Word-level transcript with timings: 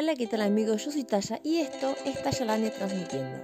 Hola, 0.00 0.14
¿qué 0.14 0.28
tal 0.28 0.42
amigos? 0.42 0.84
Yo 0.84 0.92
soy 0.92 1.02
Taya 1.02 1.40
y 1.42 1.56
esto 1.56 1.92
es 2.04 2.22
Tayalandia 2.22 2.72
transmitiendo. 2.72 3.36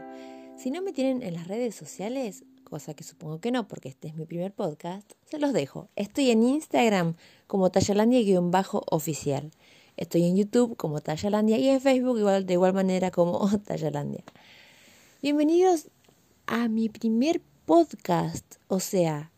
Si 0.57 0.71
no 0.71 0.83
me 0.83 0.93
tienen 0.93 1.25
en 1.25 1.35
las 1.35 1.49
redes 1.49 1.75
sociales, 1.75 2.45
cosa 2.63 2.95
que 2.95 3.03
supongo 3.03 3.41
que 3.41 3.51
no 3.51 3.67
porque 3.67 3.89
este 3.89 4.07
es 4.07 4.15
mi 4.15 4.25
primer 4.25 4.53
podcast, 4.53 5.15
se 5.25 5.41
los 5.41 5.53
dejo. 5.53 5.89
Estoy 5.97 6.31
en 6.31 6.45
Instagram 6.45 7.17
como 7.49 7.71
Tayalandia-oficial. 7.71 9.51
Estoy 9.97 10.27
en 10.27 10.37
YouTube 10.37 10.77
como 10.77 11.01
Tayalandia 11.01 11.59
y 11.59 11.71
en 11.71 11.81
Facebook 11.81 12.21
igual, 12.21 12.47
de 12.47 12.53
igual 12.53 12.73
manera 12.73 13.11
como 13.11 13.51
Tayalandia. 13.65 14.23
Bienvenidos 15.23 15.89
a 16.47 16.69
mi 16.69 16.89
primer 16.89 17.41
podcast, 17.67 18.59
o 18.69 18.79
sea, 18.79 19.33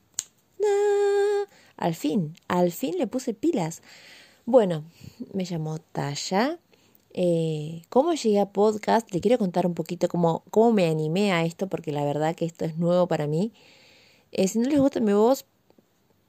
al 1.79 1.95
fin, 1.95 2.35
al 2.46 2.73
fin 2.73 2.98
le 2.98 3.07
puse 3.07 3.33
pilas. 3.33 3.80
Bueno, 4.45 4.85
me 5.33 5.45
llamo 5.45 5.79
Taya 5.79 6.59
eh, 7.19 7.83
¿Cómo 7.89 8.12
llegué 8.12 8.38
a 8.41 8.52
podcast? 8.52 9.11
Le 9.12 9.23
quiero 9.23 9.38
contar 9.38 9.66
un 9.66 9.73
poquito 9.75 10.06
cómo, 10.06 10.45
cómo 10.51 10.73
me 10.73 10.87
animé 10.87 11.33
a 11.33 11.45
esto, 11.45 11.66
porque 11.66 11.91
la 11.91 12.05
verdad 12.05 12.37
que 12.37 12.45
esto 12.45 12.66
es 12.66 12.77
nuevo 12.77 13.09
para 13.09 13.27
mí. 13.27 13.55
Eh, 14.33 14.47
si 14.48 14.59
no 14.59 14.69
les 14.69 14.79
gusta 14.79 15.01
mi 15.01 15.15
voz, 15.15 15.47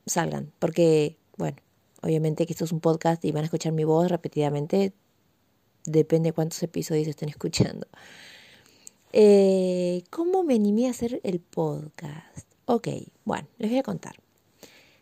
salgan, 0.06 0.54
porque, 0.60 1.18
bueno, 1.38 1.58
obviamente 2.02 2.46
que 2.46 2.54
esto 2.54 2.64
es 2.64 2.72
un 2.72 2.80
podcast 2.80 3.24
y 3.26 3.34
van 3.34 3.44
a 3.44 3.46
escuchar 3.46 3.74
mi 3.74 3.84
voz 3.84 4.10
repetidamente, 4.10 4.94
depende 5.86 6.30
de 6.30 6.34
cuántos 6.34 6.64
episodios 6.64 7.08
estén 7.10 7.28
escuchando. 7.28 7.88
Eh, 9.12 10.04
¿Cómo 10.10 10.44
me 10.44 10.56
animé 10.56 10.88
a 10.88 10.92
hacer 10.92 11.20
el 11.24 11.42
podcast? 11.42 12.48
Ok, 12.66 12.88
bueno, 13.26 13.48
les 13.58 13.72
voy 13.72 13.80
a 13.80 13.84
contar. 13.84 14.16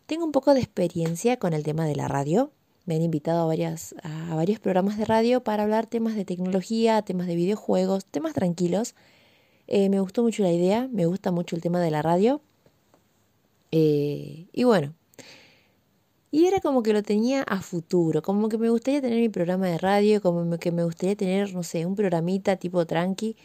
Tengo 0.07 0.25
un 0.25 0.31
poco 0.31 0.55
de 0.55 0.61
experiencia 0.61 1.37
con 1.37 1.53
el 1.53 1.61
tema 1.61 1.85
de 1.85 1.95
la 1.95 2.07
radio. 2.07 2.51
Me 2.85 2.95
han 2.95 3.01
invitado 3.01 3.43
a, 3.43 3.45
varias, 3.47 3.95
a 4.03 4.35
varios 4.35 4.59
programas 4.59 4.97
de 4.97 5.05
radio 5.05 5.43
para 5.43 5.63
hablar 5.63 5.87
temas 5.87 6.15
de 6.15 6.25
tecnología, 6.25 7.01
temas 7.01 7.27
de 7.27 7.35
videojuegos, 7.35 8.05
temas 8.05 8.33
tranquilos. 8.33 8.95
Eh, 9.67 9.89
me 9.89 9.99
gustó 9.99 10.21
mucho 10.23 10.43
la 10.43 10.51
idea, 10.51 10.87
me 10.91 11.05
gusta 11.05 11.31
mucho 11.31 11.55
el 11.55 11.61
tema 11.61 11.79
de 11.81 11.91
la 11.91 12.01
radio. 12.01 12.41
Eh, 13.71 14.47
y 14.53 14.63
bueno, 14.63 14.93
y 16.31 16.45
era 16.47 16.59
como 16.59 16.83
que 16.83 16.93
lo 16.93 17.01
tenía 17.01 17.43
a 17.43 17.61
futuro, 17.61 18.21
como 18.21 18.49
que 18.49 18.57
me 18.57 18.69
gustaría 18.69 19.01
tener 19.01 19.19
mi 19.19 19.29
programa 19.29 19.67
de 19.67 19.77
radio, 19.77 20.21
como 20.21 20.57
que 20.57 20.71
me 20.71 20.83
gustaría 20.83 21.15
tener, 21.15 21.53
no 21.53 21.63
sé, 21.63 21.85
un 21.85 21.95
programita 21.95 22.57
tipo 22.57 22.85
tranqui 22.85 23.35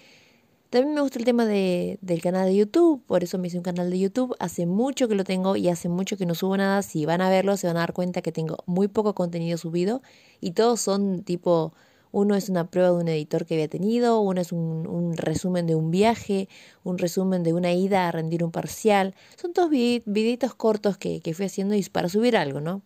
también 0.70 0.94
me 0.94 1.00
gusta 1.00 1.18
el 1.18 1.24
tema 1.24 1.46
de, 1.46 1.98
del 2.00 2.22
canal 2.22 2.46
de 2.46 2.54
YouTube, 2.54 3.02
por 3.06 3.24
eso 3.24 3.38
me 3.38 3.48
hice 3.48 3.56
un 3.56 3.64
canal 3.64 3.90
de 3.90 3.98
YouTube. 3.98 4.36
Hace 4.38 4.66
mucho 4.66 5.08
que 5.08 5.16
lo 5.16 5.24
tengo 5.24 5.56
y 5.56 5.68
hace 5.68 5.88
mucho 5.88 6.16
que 6.16 6.26
no 6.26 6.36
subo 6.36 6.56
nada. 6.56 6.82
Si 6.82 7.04
van 7.04 7.20
a 7.20 7.28
verlo, 7.28 7.56
se 7.56 7.66
van 7.66 7.76
a 7.76 7.80
dar 7.80 7.92
cuenta 7.92 8.22
que 8.22 8.30
tengo 8.30 8.58
muy 8.66 8.86
poco 8.86 9.14
contenido 9.14 9.58
subido 9.58 10.00
y 10.40 10.52
todos 10.52 10.80
son 10.80 11.24
tipo, 11.24 11.74
uno 12.12 12.36
es 12.36 12.48
una 12.48 12.70
prueba 12.70 12.90
de 12.90 12.96
un 13.02 13.08
editor 13.08 13.46
que 13.46 13.54
había 13.54 13.66
tenido, 13.68 14.20
uno 14.20 14.40
es 14.40 14.52
un, 14.52 15.14
resumen 15.16 15.66
de 15.66 15.74
un 15.74 15.90
viaje, 15.90 16.48
un 16.84 16.98
resumen 16.98 17.42
de 17.42 17.52
una 17.52 17.72
ida 17.72 18.08
a 18.08 18.12
rendir 18.12 18.44
un 18.44 18.52
parcial. 18.52 19.14
Son 19.40 19.52
todos 19.52 19.70
videitos 19.70 20.54
cortos 20.54 20.96
que, 20.98 21.20
que 21.20 21.34
fui 21.34 21.46
haciendo 21.46 21.74
y 21.74 21.82
para 21.84 22.08
subir 22.08 22.36
algo, 22.36 22.60
¿no? 22.60 22.82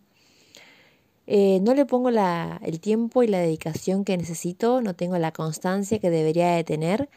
Eh, 1.27 1.59
no 1.61 1.73
le 1.73 1.85
pongo 1.85 2.11
la, 2.11 2.59
el 2.63 2.79
tiempo 2.79 3.23
y 3.23 3.27
la 3.27 3.39
dedicación 3.39 4.05
que 4.05 4.17
necesito, 4.17 4.81
no 4.81 4.95
tengo 4.95 5.17
la 5.17 5.31
constancia 5.31 5.99
que 5.99 6.09
debería 6.09 6.55
de 6.55 6.63
tener 6.63 7.09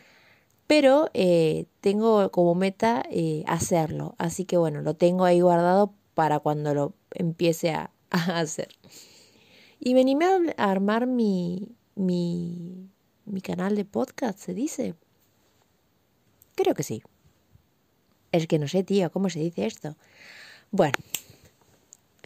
pero 0.69 1.11
eh, 1.15 1.65
tengo 1.81 2.31
como 2.31 2.55
meta 2.55 3.03
eh, 3.11 3.43
hacerlo. 3.49 4.15
Así 4.19 4.45
que 4.45 4.59
bueno, 4.59 4.83
lo 4.83 4.95
tengo 4.95 5.25
ahí 5.25 5.41
guardado 5.41 5.95
para 6.15 6.39
cuando 6.39 6.75
lo 6.75 6.93
empiece 7.15 7.71
a, 7.71 7.91
hacer. 8.11 8.69
Y 9.81 9.95
me 9.95 10.03
animé 10.03 10.27
a 10.57 10.71
armar 10.71 11.07
mi, 11.07 11.69
mi, 11.97 12.91
mi 13.25 13.41
canal 13.41 13.77
de 13.77 13.87
podcast, 13.87 14.39
¿se 14.39 14.53
dice? 14.53 14.95
Creo 16.55 16.75
que 16.75 16.83
sí. 16.83 17.03
Es 18.31 18.47
que 18.47 18.59
no 18.59 18.69
sé, 18.69 18.85
tío, 18.85 19.11
¿cómo 19.11 19.31
se 19.31 19.41
dice 19.41 19.65
esto? 19.65 19.97
Bueno, 20.71 20.99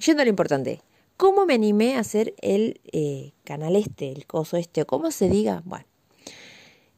yendo 0.05 0.23
a 0.23 0.25
lo 0.25 0.31
importante. 0.31 0.83
¿Cómo 1.17 1.47
me 1.47 1.55
animé 1.55 1.95
a 1.95 2.01
hacer 2.01 2.35
el 2.43 2.81
eh, 2.91 3.35
canal 3.45 3.77
este, 3.77 4.11
el 4.11 4.27
coso 4.27 4.57
este, 4.57 4.83
o 4.83 4.87
cómo 4.87 5.13
se 5.13 5.29
diga? 5.29 5.63
Bueno, 5.65 5.85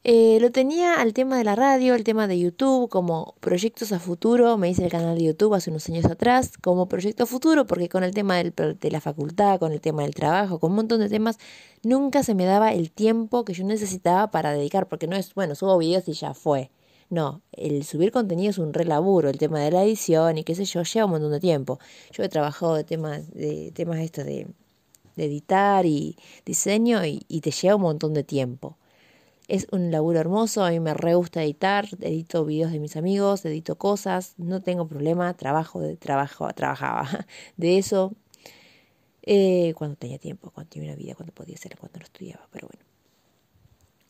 eh, 0.07 0.37
lo 0.39 0.51
tenía 0.51 1.01
al 1.01 1.13
tema 1.13 1.35
de 1.39 1.43
la 1.43 1.55
radio, 1.55 1.95
el 1.95 2.03
tema 2.03 2.27
de 2.27 2.37
YouTube, 2.37 2.89
como 2.89 3.33
proyectos 3.39 3.91
a 3.91 3.99
futuro. 3.99 4.55
Me 4.55 4.69
hice 4.69 4.83
el 4.85 4.91
canal 4.91 5.17
de 5.17 5.23
YouTube 5.23 5.55
hace 5.55 5.71
unos 5.71 5.89
años 5.89 6.05
atrás, 6.05 6.51
como 6.61 6.87
proyecto 6.87 7.23
a 7.23 7.25
futuro, 7.25 7.65
porque 7.65 7.89
con 7.89 8.03
el 8.03 8.13
tema 8.13 8.37
de 8.37 8.91
la 8.91 9.01
facultad, 9.01 9.57
con 9.57 9.71
el 9.71 9.81
tema 9.81 10.03
del 10.03 10.13
trabajo, 10.13 10.59
con 10.59 10.69
un 10.69 10.75
montón 10.75 10.99
de 10.99 11.09
temas, 11.09 11.39
nunca 11.81 12.21
se 12.21 12.35
me 12.35 12.45
daba 12.45 12.71
el 12.71 12.91
tiempo 12.91 13.45
que 13.45 13.53
yo 13.53 13.63
necesitaba 13.63 14.29
para 14.29 14.53
dedicar, 14.53 14.87
porque 14.87 15.07
no 15.07 15.15
es, 15.15 15.33
bueno, 15.33 15.55
subo 15.55 15.75
videos 15.79 16.07
y 16.07 16.13
ya 16.13 16.35
fue. 16.35 16.69
No, 17.09 17.41
el 17.51 17.83
subir 17.83 18.11
contenido 18.11 18.51
es 18.51 18.59
un 18.59 18.73
relaburo, 18.75 19.29
el 19.31 19.39
tema 19.39 19.59
de 19.59 19.71
la 19.71 19.83
edición 19.83 20.37
y 20.37 20.43
qué 20.43 20.53
sé 20.53 20.65
yo, 20.65 20.83
lleva 20.83 21.05
un 21.05 21.11
montón 21.13 21.31
de 21.31 21.39
tiempo. 21.39 21.79
Yo 22.11 22.23
he 22.23 22.29
trabajado 22.29 22.75
de 22.75 22.83
temas, 22.83 23.33
de 23.33 23.71
temas 23.73 23.97
estos 24.01 24.25
de, 24.25 24.47
editar 25.17 25.85
y 25.87 26.15
diseño 26.45 27.03
y 27.05 27.41
te 27.41 27.49
lleva 27.49 27.75
un 27.75 27.81
montón 27.81 28.13
de 28.13 28.23
tiempo. 28.23 28.77
Es 29.47 29.67
un 29.71 29.91
laburo 29.91 30.19
hermoso, 30.19 30.63
a 30.63 30.71
mí 30.71 30.79
me 30.79 30.93
re 30.93 31.13
gusta 31.13 31.43
editar, 31.43 31.87
edito 32.01 32.45
videos 32.45 32.71
de 32.71 32.79
mis 32.79 32.95
amigos, 32.95 33.45
edito 33.45 33.77
cosas, 33.77 34.33
no 34.37 34.61
tengo 34.61 34.87
problema, 34.87 35.33
trabajo 35.35 35.81
de 35.81 35.97
trabajo, 35.97 36.47
trabajaba 36.53 37.27
de 37.57 37.77
eso 37.77 38.13
eh, 39.21 39.73
cuando 39.75 39.95
tenía 39.97 40.17
tiempo, 40.17 40.51
cuando 40.51 40.69
tenía 40.69 40.89
una 40.89 40.97
vida, 40.97 41.15
cuando 41.15 41.33
podía 41.33 41.57
ser, 41.57 41.77
cuando 41.77 41.99
no 41.99 42.05
estudiaba, 42.05 42.47
pero 42.51 42.67
bueno. 42.67 42.85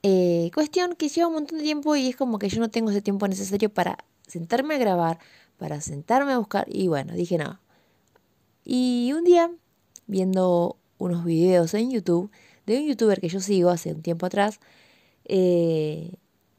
Eh, 0.03 0.51
cuestión 0.53 0.96
que 0.96 1.09
lleva 1.09 1.28
un 1.28 1.34
montón 1.34 1.57
de 1.57 1.63
tiempo 1.63 1.96
y 1.96 2.09
es 2.09 2.16
como 2.16 2.38
que 2.38 2.47
yo 2.47 2.59
no 2.59 2.69
tengo 2.69 2.91
ese 2.91 3.02
tiempo 3.02 3.28
necesario 3.28 3.73
para 3.73 3.97
sentarme 4.28 4.75
a 4.75 4.78
grabar, 4.78 5.19
para 5.57 5.81
sentarme 5.81 6.34
a 6.34 6.38
buscar 6.38 6.66
y 6.69 6.88
bueno, 6.88 7.13
dije 7.13 7.38
no. 7.38 7.59
Y 8.63 9.13
un 9.13 9.23
día, 9.23 9.52
viendo 10.07 10.78
unos 10.97 11.25
videos 11.25 11.73
en 11.73 11.91
YouTube 11.91 12.29
de 12.66 12.79
un 12.79 12.88
youtuber 12.88 13.19
que 13.19 13.29
yo 13.29 13.40
sigo 13.40 13.69
hace 13.69 13.94
un 13.94 14.02
tiempo 14.02 14.25
atrás, 14.25 14.59
eh, 15.25 16.11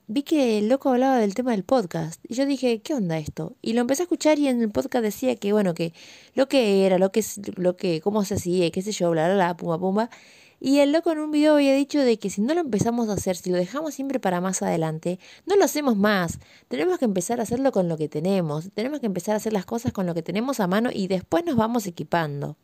vi 0.08 0.22
que 0.22 0.58
el 0.58 0.68
loco 0.68 0.90
hablaba 0.90 1.18
del 1.18 1.34
tema 1.34 1.52
del 1.52 1.64
podcast. 1.64 2.24
Y 2.28 2.34
yo 2.34 2.46
dije, 2.46 2.80
¿qué 2.80 2.94
onda 2.94 3.18
esto? 3.18 3.56
Y 3.62 3.72
lo 3.72 3.80
empecé 3.80 4.02
a 4.02 4.04
escuchar 4.04 4.38
y 4.38 4.48
en 4.48 4.62
el 4.62 4.70
podcast 4.70 5.02
decía 5.02 5.36
que, 5.36 5.52
bueno, 5.52 5.74
que 5.74 5.92
lo 6.34 6.48
que 6.48 6.86
era, 6.86 6.98
lo 6.98 7.10
que, 7.12 7.24
lo 7.56 7.76
que, 7.76 8.00
cómo 8.00 8.24
se 8.24 8.34
hacía, 8.34 8.70
qué 8.70 8.82
sé 8.82 8.92
yo, 8.92 9.10
bla, 9.10 9.26
bla, 9.26 9.34
bla, 9.34 9.56
pumba, 9.56 9.78
pumba. 9.78 10.10
Y 10.58 10.78
el 10.78 10.90
loco 10.92 11.12
en 11.12 11.18
un 11.18 11.30
video 11.30 11.54
había 11.54 11.74
dicho 11.74 12.00
de 12.00 12.18
que 12.18 12.30
si 12.30 12.40
no 12.40 12.54
lo 12.54 12.60
empezamos 12.62 13.08
a 13.10 13.12
hacer, 13.14 13.36
si 13.36 13.50
lo 13.50 13.58
dejamos 13.58 13.94
siempre 13.94 14.18
para 14.20 14.40
más 14.40 14.62
adelante, 14.62 15.18
no 15.44 15.54
lo 15.56 15.64
hacemos 15.64 15.96
más. 15.96 16.38
Tenemos 16.68 16.98
que 16.98 17.04
empezar 17.04 17.40
a 17.40 17.42
hacerlo 17.42 17.72
con 17.72 17.88
lo 17.88 17.98
que 17.98 18.08
tenemos. 18.08 18.70
Tenemos 18.72 19.00
que 19.00 19.06
empezar 19.06 19.34
a 19.34 19.36
hacer 19.36 19.52
las 19.52 19.66
cosas 19.66 19.92
con 19.92 20.06
lo 20.06 20.14
que 20.14 20.22
tenemos 20.22 20.60
a 20.60 20.66
mano 20.66 20.90
y 20.92 21.08
después 21.08 21.44
nos 21.44 21.56
vamos 21.56 21.86
equipando. 21.86 22.56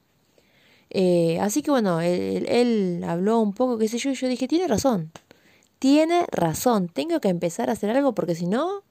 Eh, 0.91 1.39
así 1.41 1.63
que 1.63 1.71
bueno, 1.71 2.01
él, 2.01 2.47
él 2.49 3.05
habló 3.07 3.41
un 3.41 3.53
poco, 3.53 3.79
qué 3.79 3.89
sé 3.89 3.99
yo, 3.99 4.11
y 4.11 4.15
yo 4.15 4.29
dije, 4.29 4.49
tiene 4.49 4.69
razón 4.69 5.11
tiene 5.83 6.27
razón, 6.31 6.87
tengo 6.87 7.19
que 7.21 7.29
empezar 7.29 7.69
a 7.69 7.73
hacer 7.73 7.91
algo 7.91 8.15
porque 8.15 8.37
si 8.37 8.47
no, 8.47 8.85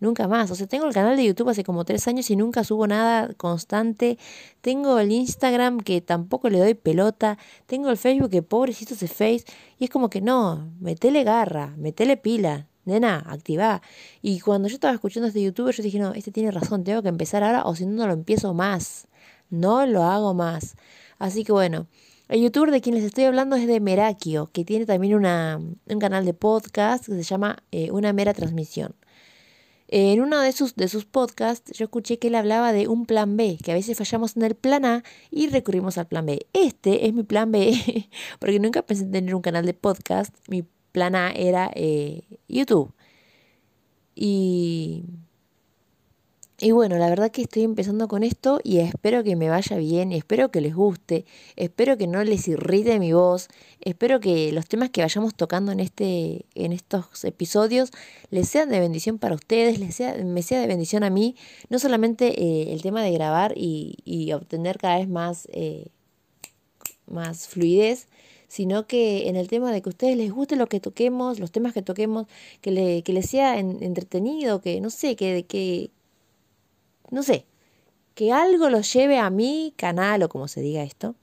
nunca 0.00 0.28
más. 0.28 0.50
O 0.50 0.54
sea, 0.54 0.66
tengo 0.66 0.86
el 0.86 0.94
canal 0.94 1.14
de 1.14 1.26
YouTube 1.26 1.50
hace 1.50 1.62
como 1.62 1.84
tres 1.84 2.08
años 2.08 2.30
y 2.30 2.36
nunca 2.36 2.64
subo 2.64 2.86
nada 2.86 3.34
constante. 3.34 4.16
Tengo 4.62 4.98
el 4.98 5.12
Instagram 5.12 5.80
que 5.80 6.00
tampoco 6.00 6.48
le 6.48 6.58
doy 6.58 6.72
pelota. 6.72 7.36
Tengo 7.66 7.90
el 7.90 7.98
Facebook 7.98 8.30
que 8.30 8.40
pobrecito 8.40 8.94
se 8.94 9.08
face. 9.08 9.44
Y 9.78 9.84
es 9.84 9.90
como 9.90 10.08
que 10.08 10.22
no, 10.22 10.72
metele 10.80 11.22
garra, 11.22 11.74
metele 11.76 12.16
pila. 12.16 12.66
Nena, 12.86 13.26
activa. 13.28 13.82
Y 14.22 14.40
cuando 14.40 14.68
yo 14.68 14.76
estaba 14.76 14.94
escuchando 14.94 15.26
este 15.26 15.42
youtuber, 15.42 15.74
yo 15.74 15.82
dije, 15.82 15.98
no, 15.98 16.14
este 16.14 16.32
tiene 16.32 16.50
razón, 16.50 16.82
tengo 16.82 17.02
que 17.02 17.10
empezar 17.10 17.44
ahora 17.44 17.64
o 17.66 17.74
si 17.76 17.84
no, 17.84 17.92
no 17.92 18.06
lo 18.06 18.14
empiezo 18.14 18.54
más. 18.54 19.06
No 19.50 19.84
lo 19.84 20.04
hago 20.04 20.32
más. 20.32 20.76
Así 21.18 21.44
que 21.44 21.52
bueno, 21.52 21.88
el 22.32 22.40
youtuber 22.40 22.70
de 22.70 22.80
quien 22.80 22.94
les 22.94 23.04
estoy 23.04 23.24
hablando 23.24 23.56
es 23.56 23.66
de 23.66 23.78
Merakio, 23.78 24.50
que 24.52 24.64
tiene 24.64 24.86
también 24.86 25.14
una, 25.14 25.58
un 25.58 25.98
canal 25.98 26.24
de 26.24 26.32
podcast 26.32 27.04
que 27.04 27.12
se 27.12 27.22
llama 27.24 27.62
eh, 27.72 27.90
Una 27.90 28.14
mera 28.14 28.32
transmisión. 28.32 28.94
En 29.88 30.18
uno 30.22 30.40
de 30.40 30.52
sus, 30.52 30.74
de 30.74 30.88
sus 30.88 31.04
podcasts 31.04 31.76
yo 31.76 31.84
escuché 31.84 32.18
que 32.18 32.28
él 32.28 32.34
hablaba 32.34 32.72
de 32.72 32.88
un 32.88 33.04
plan 33.04 33.36
B, 33.36 33.58
que 33.62 33.72
a 33.72 33.74
veces 33.74 33.98
fallamos 33.98 34.34
en 34.38 34.44
el 34.44 34.54
plan 34.54 34.86
A 34.86 35.04
y 35.30 35.48
recurrimos 35.48 35.98
al 35.98 36.06
plan 36.06 36.24
B. 36.24 36.46
Este 36.54 37.06
es 37.06 37.12
mi 37.12 37.22
plan 37.22 37.52
B, 37.52 38.08
porque 38.38 38.58
nunca 38.58 38.80
pensé 38.80 39.02
en 39.02 39.12
tener 39.12 39.34
un 39.34 39.42
canal 39.42 39.66
de 39.66 39.74
podcast. 39.74 40.34
Mi 40.48 40.64
plan 40.92 41.14
A 41.14 41.32
era 41.32 41.70
eh, 41.74 42.22
YouTube. 42.48 42.94
Y 44.14 45.04
y 46.62 46.70
bueno, 46.70 46.96
la 46.96 47.08
verdad 47.08 47.32
que 47.32 47.42
estoy 47.42 47.64
empezando 47.64 48.06
con 48.06 48.22
esto 48.22 48.60
y 48.62 48.78
espero 48.78 49.24
que 49.24 49.34
me 49.34 49.48
vaya 49.48 49.76
bien, 49.78 50.12
espero 50.12 50.52
que 50.52 50.60
les 50.60 50.76
guste, 50.76 51.26
espero 51.56 51.96
que 51.96 52.06
no 52.06 52.22
les 52.22 52.46
irrite 52.46 53.00
mi 53.00 53.12
voz, 53.12 53.48
espero 53.80 54.20
que 54.20 54.52
los 54.52 54.68
temas 54.68 54.90
que 54.90 55.02
vayamos 55.02 55.34
tocando 55.34 55.72
en 55.72 55.80
este 55.80 56.46
en 56.54 56.72
estos 56.72 57.24
episodios 57.24 57.90
les 58.30 58.48
sean 58.48 58.68
de 58.68 58.78
bendición 58.78 59.18
para 59.18 59.34
ustedes, 59.34 59.80
les 59.80 59.96
sea, 59.96 60.14
me 60.22 60.42
sea 60.42 60.60
de 60.60 60.68
bendición 60.68 61.02
a 61.02 61.10
mí, 61.10 61.34
no 61.68 61.80
solamente 61.80 62.40
eh, 62.40 62.72
el 62.72 62.80
tema 62.80 63.02
de 63.02 63.10
grabar 63.10 63.54
y, 63.56 63.96
y 64.04 64.32
obtener 64.32 64.78
cada 64.78 64.98
vez 64.98 65.08
más, 65.08 65.48
eh, 65.52 65.88
más 67.06 67.48
fluidez, 67.48 68.06
sino 68.46 68.86
que 68.86 69.28
en 69.28 69.34
el 69.36 69.48
tema 69.48 69.72
de 69.72 69.82
que 69.82 69.88
a 69.88 69.92
ustedes 69.92 70.16
les 70.16 70.30
guste 70.30 70.54
lo 70.56 70.68
que 70.68 70.78
toquemos, 70.78 71.40
los 71.40 71.50
temas 71.50 71.72
que 71.72 71.82
toquemos, 71.82 72.26
que, 72.60 72.70
le, 72.70 73.02
que 73.02 73.12
les 73.12 73.28
sea 73.28 73.58
entretenido, 73.58 74.60
que 74.60 74.80
no 74.80 74.90
sé, 74.90 75.16
que, 75.16 75.44
que, 75.46 75.90
no 77.12 77.22
sé, 77.22 77.46
que 78.14 78.32
algo 78.32 78.70
los 78.70 78.92
lleve 78.92 79.18
a 79.18 79.30
mi 79.30 79.74
canal 79.76 80.22
o 80.24 80.28
como 80.28 80.48
se 80.48 80.60
diga 80.60 80.82
esto, 80.82 81.14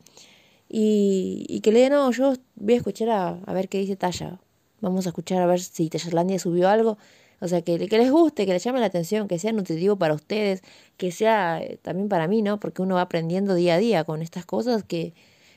y, 0.69 1.59
que 1.63 1.71
le 1.71 1.79
digan, 1.79 1.93
no, 1.93 2.11
yo 2.11 2.35
voy 2.55 2.75
a 2.75 2.77
escuchar 2.77 3.09
a, 3.09 3.29
a 3.45 3.53
ver 3.53 3.69
qué 3.69 3.79
dice 3.79 3.95
Talla, 3.95 4.39
vamos 4.81 5.05
a 5.05 5.09
escuchar 5.09 5.41
a 5.41 5.47
ver 5.47 5.59
si 5.61 5.89
Tallarlandia 5.89 6.39
subió 6.39 6.69
algo, 6.69 6.97
o 7.41 7.47
sea, 7.47 7.61
que, 7.61 7.87
que 7.87 7.97
les 7.97 8.11
guste, 8.11 8.45
que 8.45 8.53
les 8.53 8.63
llame 8.63 8.79
la 8.79 8.87
atención, 8.87 9.27
que 9.27 9.39
sea 9.39 9.51
nutritivo 9.51 9.95
para 9.97 10.13
ustedes, 10.13 10.61
que 10.97 11.11
sea 11.11 11.61
eh, 11.61 11.79
también 11.81 12.09
para 12.09 12.27
mí, 12.27 12.41
¿no? 12.41 12.59
Porque 12.59 12.81
uno 12.81 12.95
va 12.95 13.01
aprendiendo 13.01 13.55
día 13.55 13.75
a 13.75 13.77
día 13.77 14.03
con 14.03 14.21
estas 14.21 14.45
cosas 14.45 14.83
que, 14.83 15.13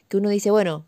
que 0.08 0.16
uno 0.16 0.28
dice, 0.28 0.50
bueno, 0.50 0.84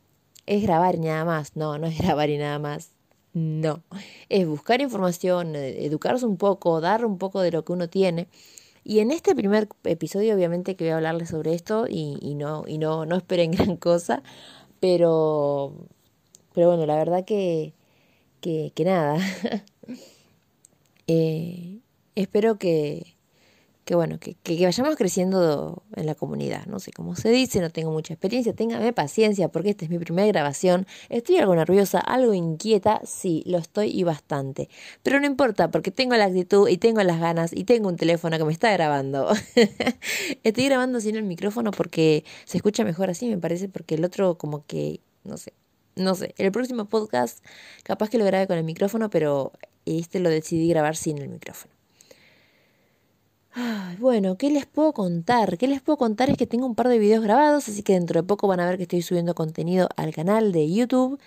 es 0.47 0.63
grabar 0.63 0.95
y 0.97 1.01
nada 1.01 1.25
más. 1.25 1.57
No, 1.57 1.79
no 1.79 1.87
es 1.87 1.99
grabar 2.03 2.31
y 2.31 2.39
nada 2.39 2.59
más. 2.59 2.91
No. 3.33 3.83
Es 4.29 4.47
buscar 4.47 4.81
información, 4.81 5.57
eh, 5.57 5.85
educarse 5.85 6.27
un 6.27 6.37
poco, 6.37 6.81
dar 6.81 7.05
un 7.05 7.19
poco 7.19 7.41
de 7.41 7.51
lo 7.51 7.65
que 7.65 7.73
uno 7.73 7.89
tiene. 7.89 8.29
Y 8.85 9.01
en 9.01 9.11
este 9.11 9.35
primer 9.35 9.69
episodio, 9.85 10.35
obviamente, 10.35 10.77
que 10.77 10.85
voy 10.85 10.93
a 10.93 10.97
hablarles 10.97 11.31
sobre 11.31 11.55
esto 11.55 11.87
y, 11.89 12.35
no, 12.35 12.65
y 12.67 12.79
no, 12.79 13.07
no 13.07 13.17
esperen 13.17 13.51
gran 13.53 13.77
cosa, 13.77 14.23
pero, 14.81 15.89
pero 16.55 16.69
bueno, 16.69 16.87
la 16.87 16.97
verdad 16.97 17.25
que, 17.25 17.75
que, 18.41 18.73
que 18.75 18.85
nada. 18.85 19.19
eh, 21.07 21.81
espero 22.15 22.59
que, 22.59 23.14
que 23.85 23.95
bueno, 23.95 24.19
que, 24.19 24.35
que, 24.35 24.63
vayamos 24.65 24.97
creciendo 24.97 25.83
en 25.95 26.07
la 26.07 26.15
comunidad. 26.15 26.67
No 26.67 26.79
sé 26.79 26.93
cómo 26.93 27.17
se 27.17 27.31
dice, 27.31 27.61
no 27.61 27.71
tengo 27.71 27.91
mucha 27.91 28.15
experiencia, 28.15 28.55
téngame 28.55 28.93
paciencia 28.93 29.49
porque 29.49 29.71
esta 29.71 29.85
es 29.85 29.91
mi 29.91 29.99
primera 29.99 30.27
grabación. 30.27 30.87
Estoy 31.11 31.39
algo 31.39 31.55
nerviosa, 31.55 32.01
algo 32.01 32.33
inquieta, 32.35 33.01
sí, 33.05 33.43
lo 33.47 33.59
estoy 33.59 33.91
y 33.91 34.03
bastante. 34.05 34.69
Pero 35.03 35.21
no 35.21 35.27
importa 35.27 35.71
porque 35.71 35.91
tengo 35.91 36.17
la 36.17 36.25
actitud 36.25 36.69
y 36.69 36.79
tengo 36.79 37.03
las 37.03 37.21
ganas 37.21 37.53
y 37.53 37.65
tengo 37.65 37.89
un 37.89 37.97
teléfono 37.97 38.39
que 38.39 38.45
me 38.45 38.53
está 38.53 38.73
grabando. 38.73 39.29
estoy 40.45 40.65
grabando 40.65 41.01
sin 41.01 41.17
el 41.17 41.25
micrófono 41.25 41.71
porque 41.71 42.25
se 42.47 42.57
escucha 42.57 42.85
mejor 42.85 43.11
así, 43.11 43.29
me 43.29 43.39
parece, 43.39 43.69
porque 43.69 43.97
el 43.97 44.05
otro 44.05 44.39
como 44.39 44.65
que, 44.67 45.01
no 45.25 45.37
sé. 45.37 45.53
No 45.97 46.17
sé, 46.17 46.35
el 46.39 46.51
próximo 46.51 46.87
podcast 46.87 47.45
capaz 47.85 48.11
que 48.11 48.19
lo 48.19 48.25
grabe 48.25 48.49
con 48.49 48.59
el 48.59 48.65
micrófono, 48.65 49.11
pero 49.11 49.53
este 49.87 50.19
lo 50.19 50.29
decidí 50.29 50.69
grabar 50.69 50.97
sin 50.97 51.19
el 51.19 51.29
micrófono. 51.29 51.74
Bueno, 53.99 54.37
¿qué 54.37 54.51
les 54.51 54.67
puedo 54.67 54.93
contar? 54.93 55.59
¿Qué 55.59 55.69
les 55.69 55.81
puedo 55.81 55.97
contar? 55.97 56.31
Es 56.31 56.37
que 56.37 56.47
tengo 56.47 56.67
un 56.67 56.75
par 56.75 56.89
de 56.89 56.99
videos 56.99 57.23
grabados, 57.23 57.69
así 57.69 57.83
que 57.83 57.95
dentro 57.95 58.21
de 58.21 58.27
poco 58.27 58.49
van 58.49 58.61
a 58.61 58.67
ver 58.67 58.77
que 58.77 58.85
estoy 58.85 59.03
subiendo 59.03 59.35
contenido 59.35 59.89
al 59.97 60.13
canal 60.15 60.53
de 60.53 60.71
YouTube. 60.73 61.19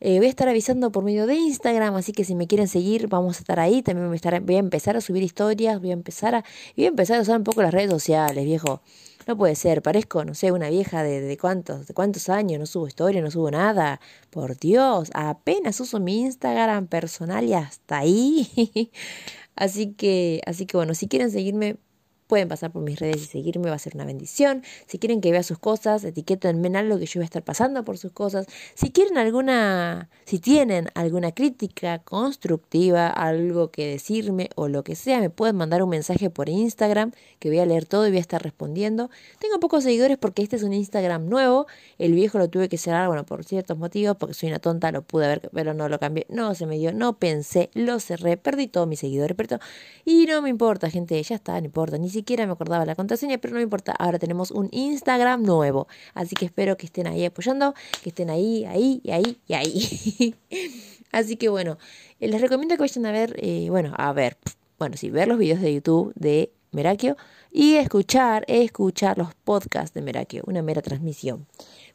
Eh, 0.00 0.18
voy 0.18 0.26
a 0.26 0.30
estar 0.30 0.48
avisando 0.48 0.92
por 0.92 1.02
medio 1.04 1.26
de 1.26 1.34
Instagram, 1.34 1.94
así 1.94 2.12
que 2.12 2.24
si 2.24 2.34
me 2.34 2.46
quieren 2.46 2.68
seguir, 2.68 3.08
vamos 3.08 3.36
a 3.38 3.40
estar 3.40 3.58
ahí. 3.60 3.82
También 3.82 4.06
voy 4.08 4.14
a, 4.14 4.16
estar, 4.16 4.40
voy 4.42 4.56
a 4.56 4.58
empezar 4.58 4.96
a 4.96 5.00
subir 5.00 5.22
historias, 5.22 5.80
voy 5.80 5.90
a 5.90 5.94
empezar 5.94 6.34
a, 6.34 6.44
voy 6.76 6.84
a 6.86 6.88
empezar 6.88 7.18
a 7.18 7.22
usar 7.22 7.38
un 7.38 7.44
poco 7.44 7.62
las 7.62 7.72
redes 7.72 7.90
sociales, 7.90 8.44
viejo. 8.44 8.82
No 9.26 9.38
puede 9.38 9.54
ser, 9.54 9.80
parezco, 9.80 10.22
no 10.26 10.34
sé, 10.34 10.52
una 10.52 10.68
vieja 10.68 11.02
de, 11.02 11.22
de 11.22 11.38
cuántos, 11.38 11.86
de 11.86 11.94
cuántos 11.94 12.28
años, 12.28 12.60
no 12.60 12.66
subo 12.66 12.86
historia, 12.86 13.22
no 13.22 13.30
subo 13.30 13.50
nada. 13.50 13.98
Por 14.28 14.58
Dios, 14.58 15.10
apenas 15.14 15.80
uso 15.80 15.98
mi 15.98 16.20
Instagram 16.20 16.88
personal 16.88 17.44
y 17.46 17.54
hasta 17.54 17.98
ahí. 17.98 18.90
Así 19.56 19.94
que, 19.94 20.40
así 20.46 20.66
que 20.66 20.76
bueno, 20.76 20.94
si 20.94 21.08
quieren 21.08 21.30
seguirme, 21.30 21.76
pueden 22.26 22.48
pasar 22.48 22.72
por 22.72 22.82
mis 22.82 22.98
redes 22.98 23.22
y 23.22 23.26
seguirme, 23.26 23.70
va 23.70 23.76
a 23.76 23.78
ser 23.78 23.94
una 23.94 24.04
bendición. 24.04 24.62
Si 24.86 24.98
quieren 24.98 25.20
que 25.20 25.30
vea 25.30 25.42
sus 25.42 25.58
cosas, 25.58 26.04
etiquétenme 26.04 26.68
en 26.68 26.76
algo 26.76 26.98
que 26.98 27.06
yo 27.06 27.20
voy 27.20 27.24
a 27.24 27.26
estar 27.26 27.42
pasando 27.42 27.84
por 27.84 27.98
sus 27.98 28.12
cosas. 28.12 28.46
Si 28.74 28.90
quieren 28.90 29.18
alguna, 29.18 30.08
si 30.24 30.38
tienen 30.38 30.88
alguna 30.94 31.32
crítica 31.32 31.98
constructiva, 32.00 33.08
algo 33.08 33.70
que 33.70 33.86
decirme 33.86 34.50
o 34.56 34.68
lo 34.68 34.84
que 34.84 34.96
sea, 34.96 35.20
me 35.20 35.30
pueden 35.30 35.56
mandar 35.56 35.82
un 35.82 35.90
mensaje 35.90 36.30
por 36.30 36.48
Instagram 36.48 37.12
que 37.38 37.48
voy 37.48 37.58
a 37.58 37.66
leer 37.66 37.86
todo 37.86 38.06
y 38.06 38.10
voy 38.10 38.18
a 38.18 38.20
estar 38.20 38.42
respondiendo. 38.42 39.10
Tengo 39.38 39.60
pocos 39.60 39.84
seguidores 39.84 40.18
porque 40.18 40.42
este 40.42 40.56
es 40.56 40.62
un 40.62 40.72
Instagram 40.72 41.28
nuevo. 41.28 41.66
El 41.98 42.12
viejo 42.14 42.38
lo 42.38 42.48
tuve 42.48 42.68
que 42.68 42.78
cerrar, 42.78 43.08
bueno, 43.08 43.24
por 43.24 43.44
ciertos 43.44 43.78
motivos, 43.78 44.16
porque 44.16 44.34
soy 44.34 44.48
una 44.48 44.58
tonta, 44.58 44.92
lo 44.92 45.02
pude 45.02 45.28
ver, 45.28 45.50
pero 45.52 45.74
no 45.74 45.88
lo 45.88 45.98
cambié. 45.98 46.26
No 46.28 46.54
se 46.54 46.66
me 46.66 46.78
dio, 46.78 46.92
no 46.92 47.18
pensé, 47.18 47.70
lo 47.74 48.00
cerré, 48.00 48.36
perdí 48.36 48.68
todos 48.68 48.88
mis 48.88 49.00
seguidores, 49.00 49.36
pero 49.36 49.58
y 50.04 50.26
no 50.26 50.42
me 50.42 50.50
importa, 50.50 50.90
gente, 50.90 51.22
ya 51.22 51.36
está, 51.36 51.58
no 51.60 51.66
importa, 51.66 51.98
ni 51.98 52.10
siquiera 52.14 52.46
me 52.46 52.52
acordaba 52.52 52.86
la 52.86 52.94
contraseña, 52.94 53.36
pero 53.36 53.52
no 53.52 53.60
importa, 53.60 53.92
ahora 53.92 54.18
tenemos 54.18 54.50
un 54.50 54.70
Instagram 54.72 55.42
nuevo, 55.42 55.86
así 56.14 56.34
que 56.34 56.46
espero 56.46 56.78
que 56.78 56.86
estén 56.86 57.06
ahí 57.06 57.26
apoyando, 57.26 57.74
que 58.02 58.08
estén 58.08 58.30
ahí, 58.30 58.64
ahí, 58.64 59.00
y 59.04 59.10
ahí, 59.10 59.38
y 59.46 59.52
ahí. 59.52 60.34
así 61.12 61.36
que 61.36 61.50
bueno, 61.50 61.76
eh, 62.20 62.28
les 62.28 62.40
recomiendo 62.40 62.76
que 62.76 62.80
vayan 62.80 63.04
a 63.04 63.12
ver, 63.12 63.36
eh, 63.38 63.66
bueno, 63.68 63.92
a 63.98 64.12
ver, 64.14 64.38
bueno, 64.78 64.96
sí, 64.96 65.10
ver 65.10 65.28
los 65.28 65.38
videos 65.38 65.60
de 65.60 65.74
YouTube 65.74 66.12
de 66.14 66.50
Merakio 66.72 67.16
y 67.56 67.76
escuchar, 67.76 68.44
escuchar 68.48 69.16
los 69.16 69.32
podcasts 69.32 69.94
de 69.94 70.02
Merakio, 70.02 70.42
una 70.48 70.60
mera 70.60 70.82
transmisión. 70.82 71.46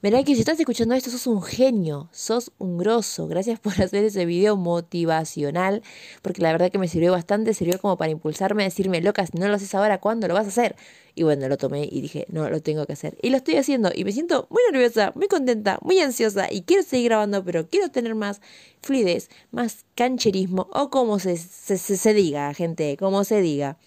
Merakio, 0.01 0.33
si 0.33 0.39
estás 0.39 0.57
escuchando 0.57 0.95
esto, 0.95 1.09
sos 1.09 1.27
un 1.27 1.41
genio, 1.43 2.07
sos 2.13 2.53
un 2.59 2.77
grosso. 2.77 3.27
Gracias 3.27 3.59
por 3.59 3.73
hacer 3.83 4.05
ese 4.05 4.25
video 4.25 4.55
motivacional, 4.55 5.83
porque 6.21 6.41
la 6.41 6.53
verdad 6.53 6.71
que 6.71 6.77
me 6.77 6.87
sirvió 6.87 7.11
bastante, 7.11 7.53
sirvió 7.53 7.77
como 7.77 7.97
para 7.97 8.09
impulsarme 8.09 8.63
a 8.63 8.67
decirme, 8.67 9.01
loca, 9.01 9.25
si 9.27 9.37
no 9.37 9.49
lo 9.49 9.55
haces 9.55 9.75
ahora, 9.75 9.99
¿cuándo 9.99 10.29
lo 10.29 10.33
vas 10.33 10.45
a 10.45 10.47
hacer? 10.47 10.77
Y 11.13 11.23
bueno, 11.23 11.49
lo 11.49 11.57
tomé 11.57 11.89
y 11.91 11.99
dije, 11.99 12.25
no, 12.29 12.49
lo 12.49 12.61
tengo 12.61 12.85
que 12.85 12.93
hacer. 12.93 13.17
Y 13.21 13.29
lo 13.29 13.35
estoy 13.35 13.57
haciendo 13.57 13.91
y 13.93 14.05
me 14.05 14.13
siento 14.13 14.47
muy 14.49 14.61
nerviosa, 14.71 15.11
muy 15.13 15.27
contenta, 15.27 15.77
muy 15.81 15.99
ansiosa 15.99 16.47
y 16.49 16.61
quiero 16.61 16.83
seguir 16.83 17.09
grabando, 17.09 17.43
pero 17.43 17.67
quiero 17.67 17.91
tener 17.91 18.15
más 18.15 18.39
fluidez, 18.81 19.29
más 19.51 19.83
cancherismo 19.95 20.69
o 20.71 20.89
como 20.89 21.19
se, 21.19 21.35
se, 21.35 21.77
se, 21.77 21.97
se 21.97 22.13
diga, 22.13 22.53
gente, 22.53 22.95
como 22.95 23.25
se 23.25 23.41
diga 23.41 23.77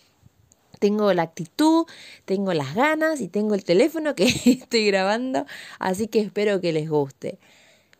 tengo 0.82 1.14
la 1.14 1.23
actitud, 1.23 1.87
tengo 2.25 2.52
las 2.55 2.75
ganas 2.75 3.20
y 3.20 3.29
tengo 3.29 3.55
el 3.55 3.62
teléfono 3.62 4.17
que 4.17 4.25
estoy 4.44 4.84
grabando, 4.88 5.46
así 5.79 6.08
que 6.08 6.19
espero 6.19 6.61
que 6.61 6.73
les 6.73 6.90
guste. 6.90 7.38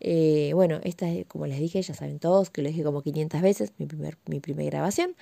Eh, 0.01 0.51
bueno, 0.55 0.81
esta 0.83 1.09
es, 1.09 1.25
como 1.27 1.47
les 1.47 1.61
dije, 1.61 1.81
ya 1.81 1.95
saben 1.95 2.19
todos 2.19 2.51
que 2.51 2.61
lo 2.61 2.69
dije 2.69 2.83
como 2.83 3.03
500 3.03 3.41
veces, 3.41 3.73
mi 3.79 3.87
primer, 3.87 4.19
mi 4.27 4.41
primera 4.41 4.69
grabación, 4.69 5.15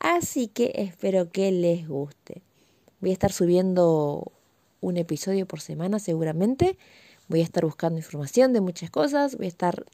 así 0.00 0.48
que 0.48 0.72
espero 0.74 1.30
que 1.30 1.52
les 1.52 1.86
guste. 1.86 2.42
Voy 3.00 3.10
a 3.10 3.12
estar 3.12 3.30
subiendo 3.32 4.32
un 4.80 4.96
episodio 4.96 5.46
por 5.46 5.60
semana 5.60 6.00
seguramente, 6.00 6.78
voy 7.28 7.42
a 7.42 7.44
estar 7.44 7.64
buscando 7.64 7.98
información 7.98 8.52
de 8.52 8.60
muchas 8.60 8.90
cosas, 8.90 9.36
voy 9.36 9.46
a 9.46 9.50
estar 9.50 9.84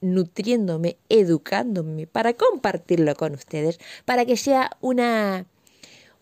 nutriéndome, 0.00 0.96
educándome 1.10 2.06
para 2.06 2.32
compartirlo 2.32 3.14
con 3.16 3.34
ustedes, 3.34 3.78
para 4.06 4.24
que 4.24 4.38
sea 4.38 4.70
una 4.80 5.44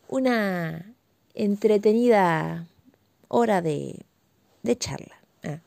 una 0.09 0.95
entretenida 1.35 2.67
hora 3.29 3.63
de, 3.63 4.07
de 4.63 4.77
charla. 4.77 5.21
Ah. 5.43 5.61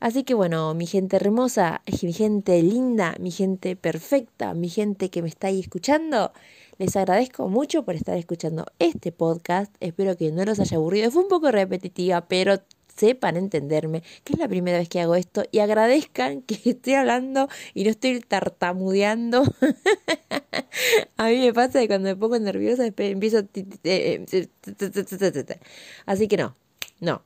Así 0.00 0.24
que 0.24 0.34
bueno, 0.34 0.74
mi 0.74 0.86
gente 0.86 1.16
hermosa, 1.16 1.82
mi 2.02 2.12
gente 2.12 2.62
linda, 2.62 3.16
mi 3.18 3.30
gente 3.30 3.76
perfecta, 3.76 4.54
mi 4.54 4.68
gente 4.68 5.10
que 5.10 5.22
me 5.22 5.28
está 5.28 5.50
escuchando, 5.50 6.32
les 6.78 6.94
agradezco 6.94 7.48
mucho 7.48 7.84
por 7.84 7.96
estar 7.96 8.16
escuchando 8.16 8.66
este 8.78 9.10
podcast. 9.10 9.74
Espero 9.80 10.16
que 10.16 10.30
no 10.30 10.44
los 10.44 10.60
haya 10.60 10.76
aburrido. 10.76 11.10
Fue 11.10 11.22
un 11.22 11.28
poco 11.28 11.50
repetitiva, 11.50 12.28
pero 12.28 12.60
sepan 12.98 13.36
entenderme, 13.36 14.02
que 14.24 14.34
es 14.34 14.38
la 14.38 14.48
primera 14.48 14.78
vez 14.78 14.88
que 14.88 15.00
hago 15.00 15.14
esto 15.14 15.44
y 15.50 15.60
agradezcan 15.60 16.42
que 16.42 16.54
estoy 16.70 16.94
hablando 16.94 17.48
y 17.74 17.84
no 17.84 17.90
estoy 17.90 18.20
tartamudeando. 18.20 19.42
A 21.16 21.28
mí 21.28 21.38
me 21.38 21.52
pasa 21.52 21.80
que 21.80 21.88
cuando 21.88 22.08
me 22.08 22.16
pongo 22.16 22.38
nerviosa 22.38 22.86
empiezo... 22.86 23.42
Así 26.06 26.28
que 26.28 26.36
no, 26.36 26.56
no. 27.00 27.22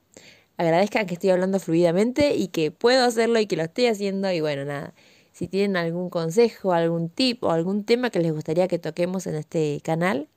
Agradezcan 0.57 1.07
que 1.07 1.15
estoy 1.15 1.31
hablando 1.31 1.59
fluidamente 1.59 2.35
y 2.37 2.49
que 2.49 2.71
puedo 2.71 3.05
hacerlo 3.05 3.39
y 3.41 3.47
que 3.47 3.57
lo 3.57 3.65
estoy 3.65 3.87
haciendo 3.87 4.31
y 4.31 4.41
bueno, 4.41 4.65
nada. 4.65 4.95
Si 5.33 5.49
tienen 5.49 5.77
algún 5.77 6.11
consejo, 6.11 6.73
algún 6.73 7.09
tip 7.09 7.43
o 7.43 7.51
algún 7.51 7.85
tema 7.85 8.11
que 8.11 8.21
les 8.21 8.33
gustaría 8.33 8.69
que 8.69 8.79
toquemos 8.79 9.27
en 9.27 9.35
este 9.35 9.81
canal, 9.83 10.29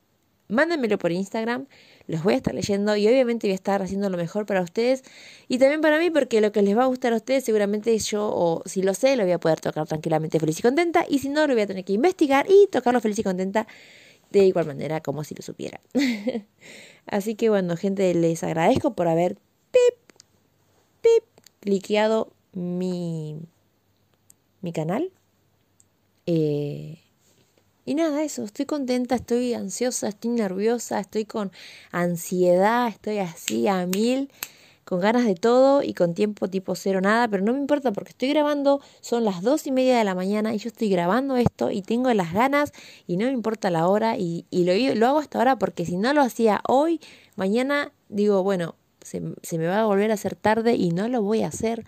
mándenmelo 0.47 0.97
por 0.97 1.11
Instagram 1.11 1.67
los 2.07 2.23
voy 2.23 2.35
a 2.35 2.37
estar 2.37 2.53
leyendo 2.53 2.95
y 2.95 3.07
obviamente 3.07 3.47
voy 3.47 3.53
a 3.53 3.55
estar 3.55 3.81
haciendo 3.81 4.09
lo 4.09 4.17
mejor 4.17 4.45
para 4.45 4.61
ustedes 4.61 5.03
y 5.47 5.57
también 5.57 5.81
para 5.81 5.99
mí 5.99 6.09
porque 6.09 6.41
lo 6.41 6.51
que 6.51 6.61
les 6.61 6.77
va 6.77 6.83
a 6.83 6.87
gustar 6.87 7.13
a 7.13 7.17
ustedes 7.17 7.43
seguramente 7.43 7.97
yo 7.97 8.29
o 8.33 8.61
si 8.65 8.81
lo 8.81 8.93
sé 8.93 9.15
lo 9.15 9.23
voy 9.23 9.31
a 9.31 9.39
poder 9.39 9.59
tocar 9.59 9.87
tranquilamente 9.87 10.39
feliz 10.39 10.59
y 10.59 10.61
contenta 10.61 11.05
y 11.09 11.19
si 11.19 11.29
no 11.29 11.47
lo 11.47 11.53
voy 11.53 11.63
a 11.63 11.67
tener 11.67 11.83
que 11.83 11.93
investigar 11.93 12.45
y 12.49 12.67
tocarlo 12.67 13.01
feliz 13.01 13.19
y 13.19 13.23
contenta 13.23 13.67
de 14.31 14.45
igual 14.45 14.65
manera 14.65 15.01
como 15.01 15.23
si 15.23 15.35
lo 15.35 15.41
supiera. 15.41 15.79
Así 17.05 17.35
que 17.35 17.49
bueno 17.49 17.77
gente 17.77 18.13
les 18.13 18.43
agradezco 18.43 18.93
por 18.93 19.07
haber 19.07 19.35
pip 19.71 19.95
pip 21.01 21.23
cliqueado 21.59 22.31
mi 22.53 23.37
mi 24.61 24.71
canal. 24.71 25.11
Eh, 26.27 27.04
y 27.85 27.95
nada, 27.95 28.23
eso, 28.23 28.43
estoy 28.43 28.65
contenta, 28.65 29.15
estoy 29.15 29.53
ansiosa, 29.53 30.07
estoy 30.07 30.31
nerviosa, 30.31 30.99
estoy 30.99 31.25
con 31.25 31.51
ansiedad, 31.91 32.87
estoy 32.87 33.19
así 33.19 33.67
a 33.67 33.85
mil 33.85 34.29
con 34.85 34.99
ganas 34.99 35.25
de 35.25 35.35
todo 35.35 35.81
y 35.81 35.93
con 35.93 36.13
tiempo 36.13 36.47
tipo 36.47 36.75
cero 36.75 37.01
nada, 37.01 37.27
pero 37.27 37.43
no 37.43 37.53
me 37.53 37.59
importa 37.59 37.91
porque 37.91 38.11
estoy 38.11 38.29
grabando, 38.29 38.81
son 39.01 39.25
las 39.25 39.41
dos 39.41 39.65
y 39.67 39.71
media 39.71 39.97
de 39.97 40.03
la 40.03 40.13
mañana 40.15 40.53
y 40.53 40.59
yo 40.59 40.69
estoy 40.69 40.89
grabando 40.89 41.35
esto 41.35 41.71
y 41.71 41.81
tengo 41.81 42.13
las 42.13 42.33
ganas 42.33 42.71
y 43.07 43.17
no 43.17 43.25
me 43.25 43.31
importa 43.31 43.71
la 43.71 43.87
hora 43.87 44.15
y, 44.17 44.45
y 44.51 44.63
lo, 44.95 45.07
hago 45.07 45.17
hasta 45.17 45.39
ahora 45.39 45.57
porque 45.57 45.85
si 45.85 45.97
no 45.97 46.13
lo 46.13 46.21
hacía 46.21 46.61
hoy, 46.67 47.01
mañana 47.35 47.91
digo, 48.09 48.43
bueno, 48.43 48.75
se, 49.01 49.21
se 49.41 49.57
me 49.57 49.67
va 49.67 49.81
a 49.81 49.85
volver 49.85 50.11
a 50.11 50.13
hacer 50.13 50.35
tarde 50.35 50.75
y 50.75 50.91
no 50.91 51.07
lo 51.07 51.23
voy 51.23 51.41
a 51.41 51.47
hacer 51.47 51.83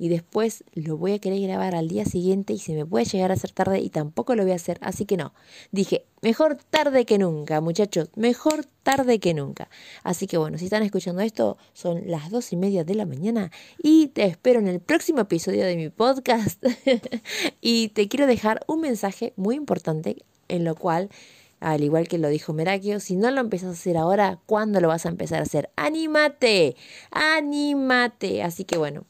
y 0.00 0.08
después 0.08 0.64
lo 0.72 0.96
voy 0.96 1.12
a 1.12 1.18
querer 1.18 1.42
grabar 1.42 1.74
al 1.74 1.86
día 1.86 2.06
siguiente 2.06 2.54
y 2.54 2.58
se 2.58 2.72
me 2.72 2.86
puede 2.86 3.04
llegar 3.04 3.30
a 3.30 3.34
hacer 3.34 3.50
tarde 3.50 3.80
y 3.80 3.90
tampoco 3.90 4.34
lo 4.34 4.44
voy 4.44 4.52
a 4.52 4.54
hacer, 4.54 4.78
así 4.80 5.04
que 5.04 5.18
no. 5.18 5.34
Dije, 5.72 6.06
mejor 6.22 6.56
tarde 6.70 7.04
que 7.04 7.18
nunca, 7.18 7.60
muchachos, 7.60 8.08
mejor 8.16 8.64
tarde 8.82 9.20
que 9.20 9.34
nunca. 9.34 9.68
Así 10.02 10.26
que 10.26 10.38
bueno, 10.38 10.56
si 10.56 10.64
están 10.64 10.82
escuchando 10.82 11.20
esto, 11.20 11.58
son 11.74 12.00
las 12.06 12.30
dos 12.30 12.50
y 12.54 12.56
media 12.56 12.82
de 12.82 12.94
la 12.94 13.04
mañana 13.04 13.52
y 13.76 14.06
te 14.06 14.24
espero 14.24 14.58
en 14.58 14.68
el 14.68 14.80
próximo 14.80 15.20
episodio 15.20 15.66
de 15.66 15.76
mi 15.76 15.90
podcast. 15.90 16.64
y 17.60 17.88
te 17.88 18.08
quiero 18.08 18.26
dejar 18.26 18.64
un 18.66 18.80
mensaje 18.80 19.34
muy 19.36 19.54
importante 19.54 20.24
en 20.48 20.64
lo 20.64 20.76
cual 20.76 21.10
al 21.60 21.84
igual 21.84 22.08
que 22.08 22.16
lo 22.16 22.28
dijo 22.30 22.54
Merakio, 22.54 23.00
si 23.00 23.16
no 23.16 23.30
lo 23.30 23.42
empezás 23.42 23.68
a 23.68 23.72
hacer 23.72 23.98
ahora, 23.98 24.38
¿cuándo 24.46 24.80
lo 24.80 24.88
vas 24.88 25.04
a 25.04 25.10
empezar 25.10 25.40
a 25.40 25.42
hacer? 25.42 25.68
¡Anímate! 25.76 26.74
¡Anímate! 27.10 28.42
Así 28.42 28.64
que 28.64 28.78
bueno, 28.78 29.04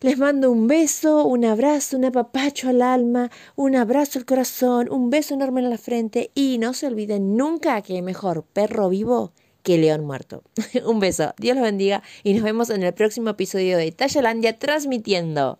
les 0.00 0.18
mando 0.18 0.50
un 0.50 0.66
beso, 0.66 1.24
un 1.24 1.44
abrazo, 1.44 1.96
un 1.96 2.04
apapacho 2.04 2.68
al 2.68 2.82
alma, 2.82 3.30
un 3.54 3.76
abrazo 3.76 4.18
al 4.18 4.26
corazón, 4.26 4.88
un 4.90 5.08
beso 5.08 5.34
enorme 5.34 5.62
en 5.62 5.70
la 5.70 5.78
frente 5.78 6.30
y 6.34 6.58
no 6.58 6.74
se 6.74 6.86
olviden 6.86 7.36
nunca 7.36 7.80
que 7.80 8.02
mejor 8.02 8.44
perro 8.44 8.90
vivo 8.90 9.32
que 9.62 9.78
león 9.78 10.04
muerto. 10.04 10.42
un 10.86 11.00
beso, 11.00 11.34
Dios 11.38 11.56
los 11.56 11.64
bendiga 11.64 12.02
y 12.22 12.34
nos 12.34 12.42
vemos 12.42 12.70
en 12.70 12.82
el 12.82 12.92
próximo 12.92 13.30
episodio 13.30 13.78
de 13.78 13.90
Tayalandia 13.90 14.58
transmitiendo. 14.58 15.58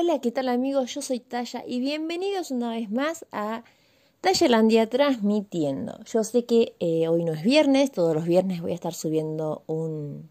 Hola, 0.00 0.20
¿qué 0.20 0.30
tal 0.30 0.48
amigos? 0.48 0.94
Yo 0.94 1.02
soy 1.02 1.18
Taya 1.18 1.64
y 1.66 1.80
bienvenidos 1.80 2.52
una 2.52 2.70
vez 2.70 2.88
más 2.88 3.26
a 3.32 3.64
Tayalandia 4.20 4.88
transmitiendo. 4.88 5.98
Yo 6.04 6.22
sé 6.22 6.44
que 6.44 6.76
eh, 6.78 7.08
hoy 7.08 7.24
no 7.24 7.32
es 7.32 7.42
viernes, 7.42 7.90
todos 7.90 8.14
los 8.14 8.24
viernes 8.24 8.62
voy 8.62 8.70
a 8.70 8.76
estar 8.76 8.94
subiendo 8.94 9.64
un, 9.66 10.30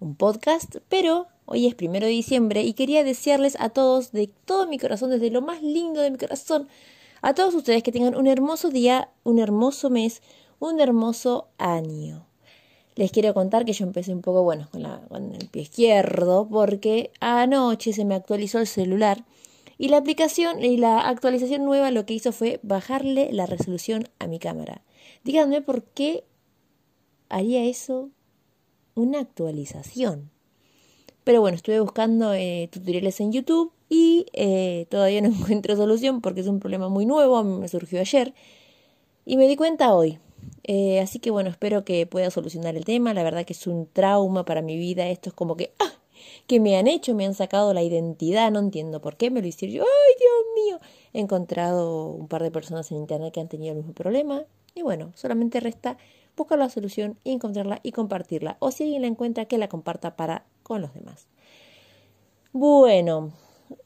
un 0.00 0.16
podcast, 0.16 0.76
pero 0.90 1.28
hoy 1.46 1.66
es 1.66 1.74
primero 1.74 2.04
de 2.04 2.12
diciembre 2.12 2.60
y 2.60 2.74
quería 2.74 3.04
desearles 3.04 3.56
a 3.58 3.70
todos 3.70 4.12
de 4.12 4.28
todo 4.44 4.66
mi 4.66 4.78
corazón, 4.78 5.08
desde 5.08 5.30
lo 5.30 5.40
más 5.40 5.62
lindo 5.62 6.02
de 6.02 6.10
mi 6.10 6.18
corazón, 6.18 6.68
a 7.22 7.32
todos 7.32 7.54
ustedes 7.54 7.82
que 7.82 7.92
tengan 7.92 8.16
un 8.16 8.26
hermoso 8.26 8.68
día, 8.68 9.08
un 9.24 9.38
hermoso 9.38 9.88
mes, 9.88 10.20
un 10.58 10.78
hermoso 10.78 11.48
año. 11.56 12.26
Les 12.96 13.12
quiero 13.12 13.34
contar 13.34 13.64
que 13.64 13.74
yo 13.74 13.84
empecé 13.84 14.12
un 14.12 14.22
poco, 14.22 14.42
bueno, 14.42 14.68
con, 14.72 14.82
la, 14.82 15.02
con 15.08 15.34
el 15.34 15.48
pie 15.48 15.62
izquierdo, 15.62 16.48
porque 16.48 17.12
anoche 17.20 17.92
se 17.92 18.04
me 18.04 18.14
actualizó 18.14 18.58
el 18.58 18.66
celular 18.66 19.24
y 19.78 19.88
la 19.88 19.98
aplicación 19.98 20.64
y 20.64 20.78
la 20.78 21.00
actualización 21.00 21.64
nueva 21.64 21.90
lo 21.90 22.06
que 22.06 22.14
hizo 22.14 22.32
fue 22.32 22.58
bajarle 22.62 23.30
la 23.32 23.46
resolución 23.46 24.08
a 24.18 24.26
mi 24.26 24.38
cámara. 24.38 24.82
Díganme 25.24 25.60
por 25.60 25.84
qué 25.84 26.24
haría 27.28 27.64
eso 27.64 28.10
una 28.94 29.20
actualización. 29.20 30.30
Pero 31.24 31.40
bueno, 31.40 31.56
estuve 31.56 31.80
buscando 31.80 32.32
eh, 32.32 32.68
tutoriales 32.72 33.20
en 33.20 33.32
YouTube 33.32 33.72
y 33.88 34.26
eh, 34.32 34.86
todavía 34.88 35.20
no 35.20 35.28
encuentro 35.36 35.76
solución 35.76 36.22
porque 36.22 36.40
es 36.40 36.46
un 36.46 36.60
problema 36.60 36.88
muy 36.88 37.04
nuevo, 37.04 37.44
me 37.44 37.68
surgió 37.68 38.00
ayer. 38.00 38.32
Y 39.26 39.36
me 39.36 39.48
di 39.48 39.56
cuenta 39.56 39.92
hoy. 39.94 40.18
Eh, 40.64 41.00
así 41.00 41.18
que 41.18 41.30
bueno, 41.30 41.50
espero 41.50 41.84
que 41.84 42.06
pueda 42.06 42.30
solucionar 42.30 42.76
el 42.76 42.84
tema. 42.84 43.14
La 43.14 43.22
verdad 43.22 43.44
que 43.44 43.52
es 43.52 43.66
un 43.66 43.88
trauma 43.92 44.44
para 44.44 44.62
mi 44.62 44.76
vida. 44.76 45.08
Esto 45.08 45.30
es 45.30 45.34
como 45.34 45.56
que, 45.56 45.72
¡ah! 45.78 45.92
que 46.46 46.60
me 46.60 46.76
han 46.76 46.86
hecho, 46.86 47.14
me 47.14 47.26
han 47.26 47.34
sacado 47.34 47.72
la 47.74 47.82
identidad, 47.82 48.50
no 48.50 48.60
entiendo 48.60 49.00
por 49.00 49.16
qué 49.16 49.30
me 49.30 49.40
lo 49.40 49.46
hicieron 49.46 49.76
yo. 49.76 49.82
¡Ay, 49.82 50.14
Dios 50.18 50.66
mío! 50.80 50.88
He 51.12 51.20
encontrado 51.20 52.08
un 52.10 52.28
par 52.28 52.42
de 52.42 52.50
personas 52.50 52.90
en 52.90 52.98
internet 52.98 53.32
que 53.32 53.40
han 53.40 53.48
tenido 53.48 53.72
el 53.72 53.78
mismo 53.78 53.92
problema. 53.92 54.44
Y 54.74 54.82
bueno, 54.82 55.12
solamente 55.14 55.60
resta 55.60 55.96
buscar 56.36 56.58
la 56.58 56.68
solución 56.68 57.18
y 57.24 57.32
encontrarla 57.32 57.80
y 57.82 57.92
compartirla. 57.92 58.56
O 58.60 58.70
si 58.70 58.84
alguien 58.84 59.02
la 59.02 59.08
encuentra, 59.08 59.46
que 59.46 59.58
la 59.58 59.68
comparta 59.68 60.16
para 60.16 60.44
con 60.62 60.82
los 60.82 60.92
demás. 60.94 61.28
Bueno, 62.52 63.32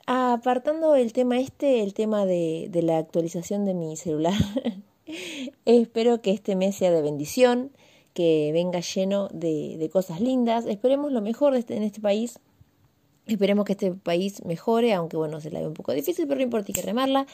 apartando 0.07 0.95
el 0.95 1.12
tema 1.12 1.38
este, 1.38 1.83
el 1.83 1.95
tema 1.95 2.26
de, 2.26 2.69
de 2.71 2.83
la 2.83 2.99
actualización 2.99 3.64
de 3.64 3.75
mi 3.75 3.97
celular. 3.97 4.35
Espero 5.64 6.23
que 6.23 6.31
este 6.31 6.57
mes 6.57 6.76
sea 6.76 6.90
de 6.90 7.02
bendición, 7.02 7.71
que 8.14 8.50
venga 8.52 8.81
lleno 8.81 9.29
de, 9.29 9.88
cosas 9.93 10.21
lindas. 10.21 10.67
Esperemos 10.67 11.12
lo 11.12 11.21
mejor 11.21 11.55
este, 11.55 11.76
en 11.76 11.83
este 11.83 12.00
país. 12.00 12.38
Esperemos 13.26 13.64
que 13.64 13.73
este 13.73 13.93
país 13.93 14.45
mejore, 14.45 14.93
aunque 14.93 15.17
bueno, 15.17 15.40
se 15.40 15.50
la 15.50 15.61
ve 15.61 15.67
un 15.67 15.75
poco 15.75 15.93
difícil, 15.93 16.26
pero 16.26 16.38
no 16.38 16.45
importa, 16.45 16.67
hay 16.69 16.75
que 16.75 16.83
remarla. 16.83 17.26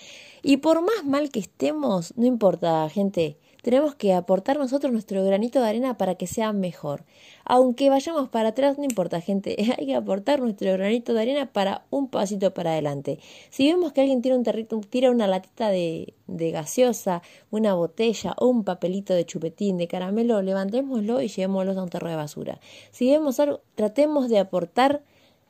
Y 0.42 0.58
por 0.58 0.82
más 0.82 1.04
mal 1.04 1.30
que 1.30 1.40
estemos, 1.40 2.12
no 2.16 2.26
importa, 2.26 2.88
gente, 2.90 3.38
tenemos 3.62 3.94
que 3.94 4.14
aportar 4.14 4.58
nosotros 4.58 4.92
nuestro 4.92 5.24
granito 5.24 5.60
de 5.60 5.68
arena 5.68 5.96
para 5.96 6.14
que 6.14 6.26
sea 6.26 6.52
mejor. 6.52 7.04
Aunque 7.44 7.90
vayamos 7.90 8.28
para 8.28 8.50
atrás, 8.50 8.78
no 8.78 8.84
importa, 8.84 9.20
gente, 9.20 9.56
hay 9.78 9.86
que 9.86 9.94
aportar 9.94 10.40
nuestro 10.40 10.72
granito 10.72 11.14
de 11.14 11.22
arena 11.22 11.52
para 11.52 11.84
un 11.90 12.08
pasito 12.08 12.52
para 12.54 12.72
adelante. 12.72 13.18
Si 13.50 13.66
vemos 13.70 13.92
que 13.92 14.00
alguien 14.00 14.22
tira 14.22 14.36
un 14.36 14.42
territo, 14.42 14.80
tira 14.80 15.10
una 15.10 15.26
latita 15.26 15.68
de, 15.68 16.14
de 16.26 16.50
gaseosa, 16.50 17.22
una 17.50 17.74
botella 17.74 18.34
o 18.38 18.46
un 18.46 18.64
papelito 18.64 19.14
de 19.14 19.26
chupetín, 19.26 19.76
de 19.78 19.88
caramelo, 19.88 20.42
levantémoslo 20.42 21.20
y 21.20 21.28
llevémoslo 21.28 21.72
a 21.78 21.82
un 21.82 21.88
terreno 21.88 22.10
de 22.10 22.16
basura. 22.16 22.60
Si 22.90 23.10
vemos 23.10 23.40
algo, 23.40 23.60
tratemos 23.74 24.28
de 24.28 24.38
aportar 24.38 25.02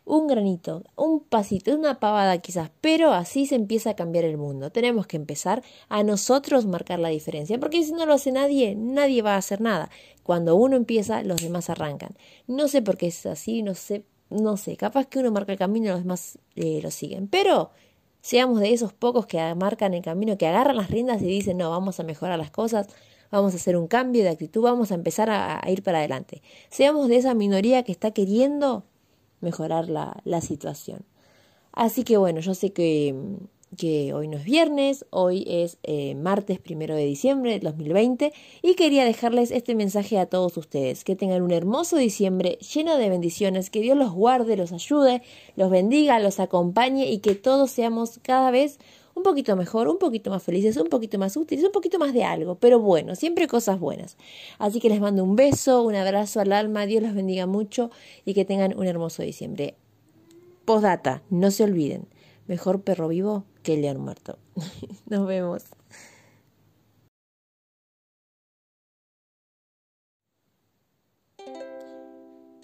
un 0.06 0.28
granito, 0.28 0.84
un 0.94 1.20
pasito, 1.20 1.74
una 1.74 1.98
pavada 1.98 2.38
quizás, 2.38 2.70
pero 2.80 3.12
así 3.12 3.44
se 3.44 3.56
empieza 3.56 3.90
a 3.90 3.96
cambiar 3.96 4.24
el 4.24 4.38
mundo. 4.38 4.70
Tenemos 4.70 5.08
que 5.08 5.16
empezar 5.16 5.64
a 5.88 6.04
nosotros 6.04 6.64
marcar 6.64 7.00
la 7.00 7.08
diferencia, 7.08 7.58
porque 7.58 7.82
si 7.82 7.92
no 7.92 8.06
lo 8.06 8.14
hace 8.14 8.30
nadie, 8.30 8.76
nadie 8.76 9.20
va 9.20 9.34
a 9.34 9.38
hacer 9.38 9.60
nada. 9.60 9.90
Cuando 10.22 10.54
uno 10.54 10.76
empieza, 10.76 11.24
los 11.24 11.42
demás 11.42 11.70
arrancan. 11.70 12.16
No 12.46 12.68
sé 12.68 12.82
por 12.82 12.96
qué 12.96 13.08
es 13.08 13.26
así, 13.26 13.62
no 13.62 13.74
sé, 13.74 14.04
no 14.30 14.56
sé, 14.56 14.76
capaz 14.76 15.06
que 15.06 15.18
uno 15.18 15.32
marca 15.32 15.50
el 15.52 15.58
camino 15.58 15.86
y 15.86 15.88
los 15.88 16.02
demás 16.04 16.38
eh, 16.54 16.78
lo 16.82 16.92
siguen, 16.92 17.26
pero 17.26 17.70
seamos 18.20 18.60
de 18.60 18.72
esos 18.72 18.92
pocos 18.92 19.26
que 19.26 19.38
marcan 19.56 19.92
el 19.92 20.02
camino, 20.02 20.38
que 20.38 20.46
agarran 20.46 20.76
las 20.76 20.88
riendas 20.88 21.20
y 21.20 21.26
dicen, 21.26 21.58
no, 21.58 21.70
vamos 21.70 21.98
a 21.98 22.04
mejorar 22.04 22.38
las 22.38 22.52
cosas, 22.52 22.86
vamos 23.32 23.54
a 23.54 23.56
hacer 23.56 23.76
un 23.76 23.88
cambio 23.88 24.22
de 24.22 24.28
actitud, 24.28 24.62
vamos 24.62 24.92
a 24.92 24.94
empezar 24.94 25.30
a 25.30 25.60
ir 25.68 25.82
para 25.82 25.98
adelante. 25.98 26.42
Seamos 26.70 27.08
de 27.08 27.16
esa 27.16 27.34
minoría 27.34 27.82
que 27.82 27.90
está 27.90 28.12
queriendo 28.12 28.84
mejorar 29.40 29.88
la, 29.88 30.20
la 30.24 30.40
situación. 30.40 31.04
Así 31.72 32.04
que 32.04 32.16
bueno, 32.16 32.40
yo 32.40 32.54
sé 32.54 32.72
que, 32.72 33.14
que 33.76 34.14
hoy 34.14 34.28
no 34.28 34.38
es 34.38 34.44
viernes, 34.44 35.04
hoy 35.10 35.44
es 35.46 35.78
eh, 35.82 36.14
martes 36.14 36.58
primero 36.58 36.94
de 36.94 37.04
diciembre 37.04 37.52
del 37.52 37.60
2020 37.60 38.32
y 38.62 38.74
quería 38.74 39.04
dejarles 39.04 39.50
este 39.50 39.74
mensaje 39.74 40.18
a 40.18 40.26
todos 40.26 40.56
ustedes, 40.56 41.04
que 41.04 41.16
tengan 41.16 41.42
un 41.42 41.50
hermoso 41.50 41.96
diciembre 41.96 42.58
lleno 42.74 42.96
de 42.96 43.10
bendiciones, 43.10 43.70
que 43.70 43.80
Dios 43.80 43.96
los 43.96 44.12
guarde, 44.12 44.56
los 44.56 44.72
ayude, 44.72 45.22
los 45.56 45.70
bendiga, 45.70 46.18
los 46.18 46.40
acompañe 46.40 47.10
y 47.10 47.18
que 47.18 47.34
todos 47.34 47.70
seamos 47.70 48.20
cada 48.22 48.50
vez 48.50 48.78
un 49.16 49.22
poquito 49.22 49.56
mejor, 49.56 49.88
un 49.88 49.98
poquito 49.98 50.30
más 50.30 50.42
felices, 50.42 50.76
un 50.76 50.88
poquito 50.88 51.18
más 51.18 51.36
útiles, 51.38 51.64
un 51.64 51.72
poquito 51.72 51.98
más 51.98 52.12
de 52.12 52.22
algo, 52.22 52.56
pero 52.56 52.78
bueno, 52.78 53.14
siempre 53.16 53.48
cosas 53.48 53.80
buenas. 53.80 54.18
Así 54.58 54.78
que 54.78 54.90
les 54.90 55.00
mando 55.00 55.24
un 55.24 55.36
beso, 55.36 55.82
un 55.82 55.94
abrazo 55.94 56.40
al 56.40 56.52
alma, 56.52 56.84
Dios 56.84 57.02
los 57.02 57.14
bendiga 57.14 57.46
mucho 57.46 57.90
y 58.26 58.34
que 58.34 58.44
tengan 58.44 58.78
un 58.78 58.86
hermoso 58.86 59.22
diciembre. 59.22 59.74
Postdata, 60.66 61.22
no 61.30 61.50
se 61.50 61.64
olviden, 61.64 62.06
mejor 62.46 62.82
perro 62.82 63.08
vivo 63.08 63.44
que 63.62 63.78
león 63.78 64.00
muerto. 64.00 64.38
Nos 65.06 65.26
vemos. 65.26 65.64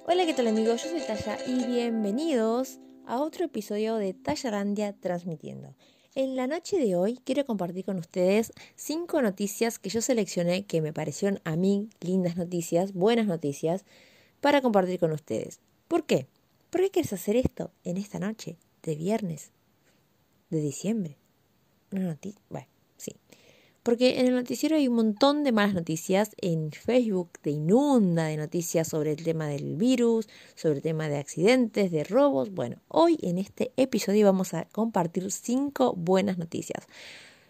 Hola, 0.05 0.27
¿qué 0.27 0.35
tal 0.35 0.49
amigos? 0.49 0.83
Yo 0.85 0.91
soy 0.91 1.01
Taya 1.01 1.39
y 1.47 1.65
bienvenidos 1.65 2.79
a 3.07 3.23
otro 3.23 3.47
episodio 3.47 3.97
de 3.97 4.13
Tayarandia 4.13 4.93
Transmitiendo. 4.93 5.75
En 6.15 6.37
la 6.37 6.47
noche 6.47 6.77
de 6.79 6.95
hoy 6.95 7.19
quiero 7.25 7.47
compartir 7.47 7.87
con 7.87 7.97
ustedes 7.97 8.53
cinco 8.77 9.23
noticias 9.23 9.79
que 9.79 9.89
yo 9.89 10.03
seleccioné 10.03 10.67
que 10.67 10.83
me 10.83 10.93
parecieron 10.93 11.41
a 11.45 11.57
mí 11.57 11.89
lindas 12.01 12.37
noticias, 12.37 12.93
buenas 12.93 13.27
noticias, 13.27 13.87
para 14.43 14.61
compartir 14.61 15.01
con 15.01 15.13
ustedes. 15.13 15.61
¿Por 15.89 16.05
qué? 16.05 16.27
¿Por 16.69 16.83
qué 16.83 16.91
quieres 16.91 17.15
hacer 17.15 17.37
esto 17.37 17.71
en 17.83 17.97
esta 17.97 18.19
noche 18.19 18.59
de 18.83 18.95
viernes 18.95 19.53
de 20.51 20.61
diciembre? 20.61 21.17
Una 21.91 22.09
noticia. 22.09 22.43
Bueno, 22.51 22.67
sí. 22.99 23.17
Porque 23.83 24.21
en 24.21 24.29
el 24.29 24.35
noticiero 24.35 24.77
hay 24.77 24.87
un 24.87 24.95
montón 24.95 25.43
de 25.43 25.51
malas 25.51 25.75
noticias. 25.75 26.31
En 26.39 26.71
Facebook 26.71 27.31
te 27.41 27.51
inunda 27.51 28.27
de 28.27 28.37
noticias 28.37 28.87
sobre 28.87 29.11
el 29.11 29.25
tema 29.25 29.49
del 29.49 29.77
virus, 29.77 30.29
sobre 30.55 30.77
el 30.77 30.83
tema 30.83 31.09
de 31.09 31.19
accidentes, 31.19 31.91
de 31.91 32.05
robos. 32.05 32.51
Bueno, 32.51 32.77
hoy 32.87 33.19
en 33.23 33.39
este 33.39 33.73
episodio 33.77 34.27
vamos 34.27 34.55
a 34.55 34.67
compartir 34.67 35.33
cinco 35.33 35.95
buenas 35.97 36.39
noticias. 36.39 36.87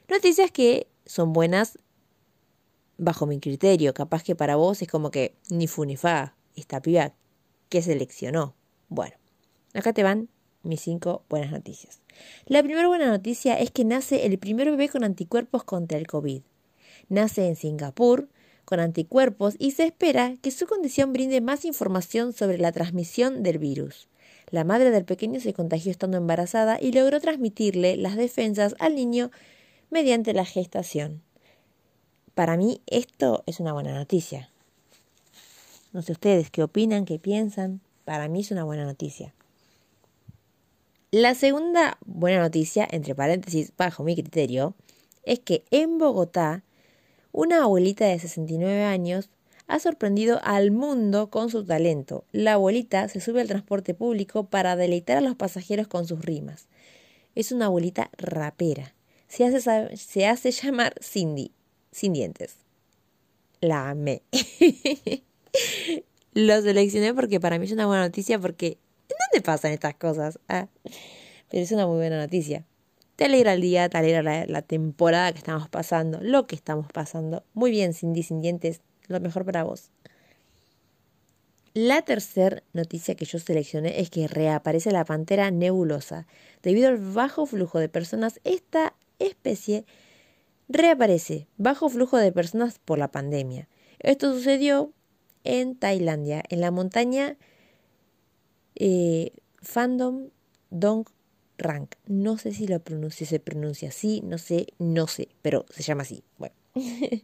Noticias 0.08 0.50
que 0.50 0.86
son 1.04 1.34
buenas 1.34 1.78
bajo 2.96 3.26
mi 3.26 3.38
criterio. 3.38 3.92
Capaz 3.92 4.22
que 4.22 4.34
para 4.34 4.56
vos 4.56 4.80
es 4.80 4.88
como 4.88 5.10
que 5.10 5.34
ni 5.50 5.66
fu 5.66 5.84
ni 5.84 5.96
fa. 5.96 6.34
Esta 6.56 6.80
piba 6.80 7.12
que 7.68 7.82
seleccionó. 7.82 8.54
Bueno, 8.88 9.16
acá 9.74 9.92
te 9.92 10.02
van 10.02 10.28
mis 10.62 10.80
cinco 10.80 11.22
buenas 11.28 11.50
noticias. 11.50 12.00
La 12.46 12.62
primera 12.62 12.88
buena 12.88 13.08
noticia 13.08 13.58
es 13.58 13.70
que 13.70 13.84
nace 13.84 14.26
el 14.26 14.38
primer 14.38 14.70
bebé 14.70 14.88
con 14.88 15.04
anticuerpos 15.04 15.64
contra 15.64 15.98
el 15.98 16.06
COVID. 16.06 16.42
Nace 17.08 17.46
en 17.46 17.56
Singapur 17.56 18.28
con 18.64 18.80
anticuerpos 18.80 19.56
y 19.58 19.72
se 19.72 19.84
espera 19.84 20.36
que 20.40 20.50
su 20.50 20.66
condición 20.66 21.12
brinde 21.12 21.40
más 21.40 21.64
información 21.64 22.32
sobre 22.32 22.58
la 22.58 22.72
transmisión 22.72 23.42
del 23.42 23.58
virus. 23.58 24.08
La 24.50 24.64
madre 24.64 24.90
del 24.90 25.04
pequeño 25.04 25.40
se 25.40 25.52
contagió 25.52 25.90
estando 25.90 26.16
embarazada 26.16 26.78
y 26.80 26.92
logró 26.92 27.20
transmitirle 27.20 27.96
las 27.96 28.16
defensas 28.16 28.74
al 28.78 28.94
niño 28.94 29.30
mediante 29.90 30.32
la 30.32 30.44
gestación. 30.44 31.22
Para 32.34 32.56
mí 32.56 32.80
esto 32.86 33.42
es 33.46 33.60
una 33.60 33.72
buena 33.72 33.94
noticia. 33.94 34.50
No 35.92 36.02
sé 36.02 36.12
ustedes 36.12 36.50
qué 36.50 36.62
opinan, 36.62 37.04
qué 37.04 37.18
piensan. 37.18 37.80
Para 38.04 38.28
mí 38.28 38.40
es 38.40 38.50
una 38.50 38.64
buena 38.64 38.84
noticia. 38.84 39.34
La 41.14 41.34
segunda 41.34 41.98
buena 42.06 42.40
noticia, 42.40 42.88
entre 42.90 43.14
paréntesis, 43.14 43.74
bajo 43.76 44.02
mi 44.02 44.14
criterio, 44.14 44.74
es 45.24 45.40
que 45.40 45.62
en 45.70 45.98
Bogotá, 45.98 46.64
una 47.32 47.64
abuelita 47.64 48.06
de 48.06 48.18
69 48.18 48.82
años 48.84 49.28
ha 49.66 49.78
sorprendido 49.78 50.40
al 50.42 50.70
mundo 50.70 51.28
con 51.28 51.50
su 51.50 51.66
talento. 51.66 52.24
La 52.32 52.54
abuelita 52.54 53.10
se 53.10 53.20
sube 53.20 53.42
al 53.42 53.48
transporte 53.48 53.92
público 53.92 54.44
para 54.44 54.74
deleitar 54.74 55.18
a 55.18 55.20
los 55.20 55.36
pasajeros 55.36 55.86
con 55.86 56.06
sus 56.06 56.24
rimas. 56.24 56.66
Es 57.34 57.52
una 57.52 57.66
abuelita 57.66 58.10
rapera. 58.16 58.94
Se 59.28 59.44
hace, 59.44 59.94
se 59.98 60.26
hace 60.26 60.50
llamar 60.62 60.94
Cindy, 61.02 61.52
sin 61.90 62.14
dientes. 62.14 62.56
La 63.60 63.90
amé. 63.90 64.22
Lo 66.32 66.62
seleccioné 66.62 67.12
porque 67.12 67.38
para 67.38 67.58
mí 67.58 67.66
es 67.66 67.72
una 67.72 67.86
buena 67.86 68.04
noticia 68.04 68.38
porque 68.38 68.78
dónde 69.32 69.42
pasan 69.42 69.72
estas 69.72 69.94
cosas? 69.94 70.38
Ah, 70.48 70.68
pero 71.50 71.62
es 71.62 71.72
una 71.72 71.86
muy 71.86 71.96
buena 71.96 72.18
noticia. 72.18 72.64
Te 73.16 73.26
alegra 73.26 73.54
el 73.54 73.60
día, 73.60 73.88
te 73.88 73.98
alegra 73.98 74.46
la, 74.46 74.62
temporada 74.62 75.32
que 75.32 75.38
estamos 75.38 75.68
pasando, 75.68 76.18
lo 76.22 76.46
que 76.46 76.54
estamos 76.54 76.86
pasando. 76.92 77.44
Muy 77.54 77.70
bien, 77.70 77.92
sin 77.92 78.12
dientes, 78.12 78.80
lo 79.08 79.20
mejor 79.20 79.44
para 79.44 79.64
vos. 79.64 79.90
La 81.74 82.02
tercera 82.02 82.62
noticia 82.72 83.14
que 83.14 83.24
yo 83.24 83.38
seleccioné 83.38 84.00
es 84.00 84.10
que 84.10 84.28
reaparece 84.28 84.90
la 84.90 85.04
pantera 85.04 85.50
nebulosa. 85.50 86.26
Debido 86.62 86.88
al 86.88 86.98
bajo 86.98 87.46
flujo 87.46 87.78
de 87.78 87.88
personas, 87.88 88.40
esta 88.44 88.94
especie 89.18 89.84
reaparece 90.68 91.48
bajo 91.56 91.88
flujo 91.88 92.18
de 92.18 92.32
personas 92.32 92.78
por 92.78 92.98
la 92.98 93.10
pandemia. 93.10 93.68
Esto 94.00 94.32
sucedió 94.32 94.92
en 95.44 95.76
Tailandia, 95.76 96.42
en 96.48 96.60
la 96.60 96.70
montaña 96.70 97.36
eh, 98.76 99.32
Fandom 99.60 100.28
Dong 100.70 101.06
Rank. 101.58 101.94
No 102.06 102.38
sé 102.38 102.52
si 102.52 102.66
lo 102.66 102.80
se 103.10 103.40
pronuncia 103.40 103.88
así, 103.88 104.20
no 104.24 104.38
sé, 104.38 104.66
no 104.78 105.06
sé, 105.06 105.28
pero 105.42 105.66
se 105.70 105.82
llama 105.82 106.02
así. 106.02 106.24
Bueno. 106.38 106.54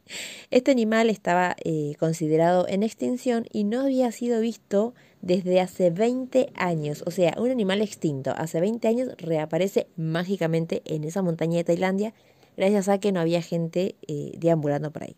este 0.50 0.71
animal 0.71 1.09
estaba 1.09 1.57
eh, 1.64 1.95
considerado 1.99 2.69
en 2.69 2.83
extinción 2.83 3.47
y 3.50 3.64
no 3.64 3.81
había 3.81 4.12
sido 4.12 4.40
visto 4.40 4.95
desde 5.23 5.61
hace 5.61 5.90
20 5.90 6.50
años. 6.55 7.02
O 7.07 7.11
sea, 7.11 7.35
un 7.38 7.50
animal 7.50 7.81
extinto 7.81 8.33
hace 8.37 8.61
20 8.61 8.87
años 8.88 9.09
reaparece 9.17 9.88
mágicamente 9.97 10.83
en 10.85 11.05
esa 11.05 11.23
montaña 11.23 11.57
de 11.57 11.64
Tailandia 11.64 12.14
gracias 12.59 12.88
a 12.88 12.99
que 12.99 13.12
no 13.12 13.21
había 13.21 13.40
gente 13.40 13.95
eh, 14.07 14.33
deambulando 14.37 14.90
por 14.90 15.05
ahí. 15.05 15.17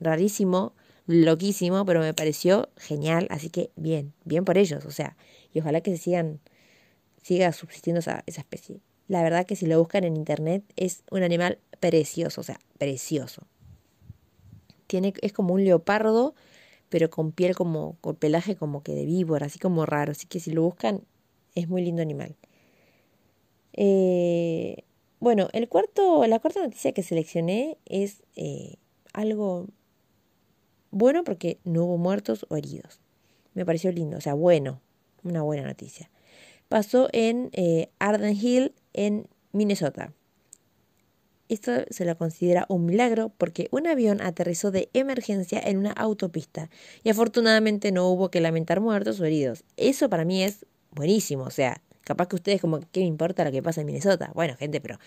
Rarísimo, 0.00 0.74
loquísimo, 1.06 1.84
pero 1.84 2.00
me 2.00 2.14
pareció 2.14 2.68
genial, 2.76 3.26
así 3.30 3.48
que 3.48 3.70
bien, 3.74 4.12
bien 4.24 4.44
por 4.44 4.58
ellos, 4.58 4.84
o 4.84 4.90
sea, 4.90 5.16
ojalá 5.60 5.80
que 5.80 5.96
sigan, 5.96 6.40
siga 7.22 7.52
subsistiendo 7.52 8.00
esa, 8.00 8.22
esa 8.26 8.40
especie. 8.40 8.80
La 9.08 9.22
verdad 9.22 9.46
que 9.46 9.56
si 9.56 9.66
lo 9.66 9.78
buscan 9.78 10.04
en 10.04 10.16
internet 10.16 10.62
es 10.76 11.02
un 11.10 11.22
animal 11.22 11.58
precioso, 11.80 12.42
o 12.42 12.44
sea, 12.44 12.58
precioso. 12.78 13.42
Tiene, 14.86 15.14
es 15.22 15.32
como 15.32 15.54
un 15.54 15.64
leopardo, 15.64 16.34
pero 16.88 17.10
con 17.10 17.32
piel 17.32 17.54
como, 17.54 17.96
con 18.00 18.16
pelaje 18.16 18.56
como 18.56 18.82
que 18.82 18.94
de 18.94 19.06
víbora, 19.06 19.46
así 19.46 19.58
como 19.58 19.86
raro. 19.86 20.12
Así 20.12 20.26
que 20.26 20.40
si 20.40 20.50
lo 20.50 20.62
buscan, 20.62 21.02
es 21.54 21.68
muy 21.68 21.82
lindo 21.82 22.02
animal. 22.02 22.36
Eh, 23.72 24.84
bueno, 25.20 25.48
el 25.52 25.68
cuarto, 25.68 26.26
la 26.26 26.38
cuarta 26.38 26.62
noticia 26.62 26.92
que 26.92 27.02
seleccioné 27.02 27.78
es 27.86 28.22
eh, 28.36 28.76
algo 29.12 29.66
bueno 30.90 31.24
porque 31.24 31.58
no 31.64 31.84
hubo 31.84 31.98
muertos 31.98 32.46
o 32.48 32.56
heridos. 32.56 33.00
Me 33.54 33.64
pareció 33.64 33.90
lindo, 33.90 34.18
o 34.18 34.20
sea, 34.20 34.34
bueno, 34.34 34.80
una 35.28 35.42
buena 35.42 35.66
noticia. 35.66 36.10
Pasó 36.68 37.08
en 37.12 37.50
eh, 37.52 37.90
Arden 37.98 38.36
Hill, 38.36 38.74
en 38.92 39.28
Minnesota. 39.52 40.12
Esto 41.48 41.72
se 41.88 42.04
lo 42.04 42.18
considera 42.18 42.66
un 42.68 42.84
milagro 42.84 43.32
porque 43.38 43.68
un 43.70 43.86
avión 43.86 44.20
aterrizó 44.20 44.70
de 44.70 44.90
emergencia 44.92 45.58
en 45.58 45.78
una 45.78 45.92
autopista 45.92 46.68
y 47.02 47.08
afortunadamente 47.08 47.90
no 47.90 48.06
hubo 48.08 48.30
que 48.30 48.42
lamentar 48.42 48.80
muertos 48.80 49.18
o 49.20 49.24
heridos. 49.24 49.64
Eso 49.78 50.10
para 50.10 50.26
mí 50.26 50.42
es 50.42 50.66
buenísimo, 50.90 51.44
o 51.44 51.50
sea, 51.50 51.80
Capaz 52.08 52.26
que 52.28 52.36
ustedes 52.36 52.62
como, 52.62 52.80
¿qué 52.90 53.00
me 53.00 53.06
importa 53.06 53.44
lo 53.44 53.52
que 53.52 53.62
pasa 53.62 53.82
en 53.82 53.86
Minnesota? 53.86 54.30
Bueno, 54.34 54.56
gente, 54.56 54.80
pero 54.80 54.98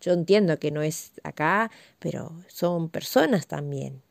yo 0.00 0.14
entiendo 0.14 0.58
que 0.58 0.70
no 0.70 0.80
es 0.80 1.12
acá, 1.22 1.70
pero 1.98 2.32
son 2.48 2.88
personas 2.88 3.46
también. 3.46 4.02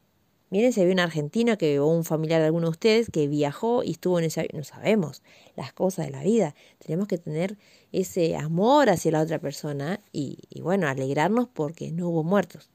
Miren, 0.52 0.74
se 0.74 0.86
ve 0.86 0.92
un 0.92 1.00
argentino 1.00 1.58
que, 1.58 1.80
o 1.80 1.88
un 1.88 2.06
familiar 2.06 2.40
de 2.40 2.48
alguno 2.48 2.68
de 2.68 2.72
ustedes 2.72 3.10
que 3.10 3.28
viajó 3.28 3.84
y 3.84 3.92
estuvo 3.92 4.20
en 4.20 4.26
ese 4.26 4.42
avión. 4.42 4.58
No 4.58 4.64
sabemos 4.64 5.24
las 5.56 5.74
cosas 5.74 6.06
de 6.06 6.12
la 6.12 6.24
vida. 6.24 6.56
Tenemos 6.80 7.08
que 7.08 7.18
tener 7.18 7.58
ese 7.92 8.36
amor 8.36 8.90
hacia 8.90 9.12
la 9.12 9.22
otra 9.22 9.40
persona 9.40 10.00
y, 10.12 10.40
y 10.50 10.62
bueno, 10.62 10.88
alegrarnos 10.88 11.48
porque 11.48 11.92
no 11.92 12.10
hubo 12.10 12.24
muertos. 12.24 12.70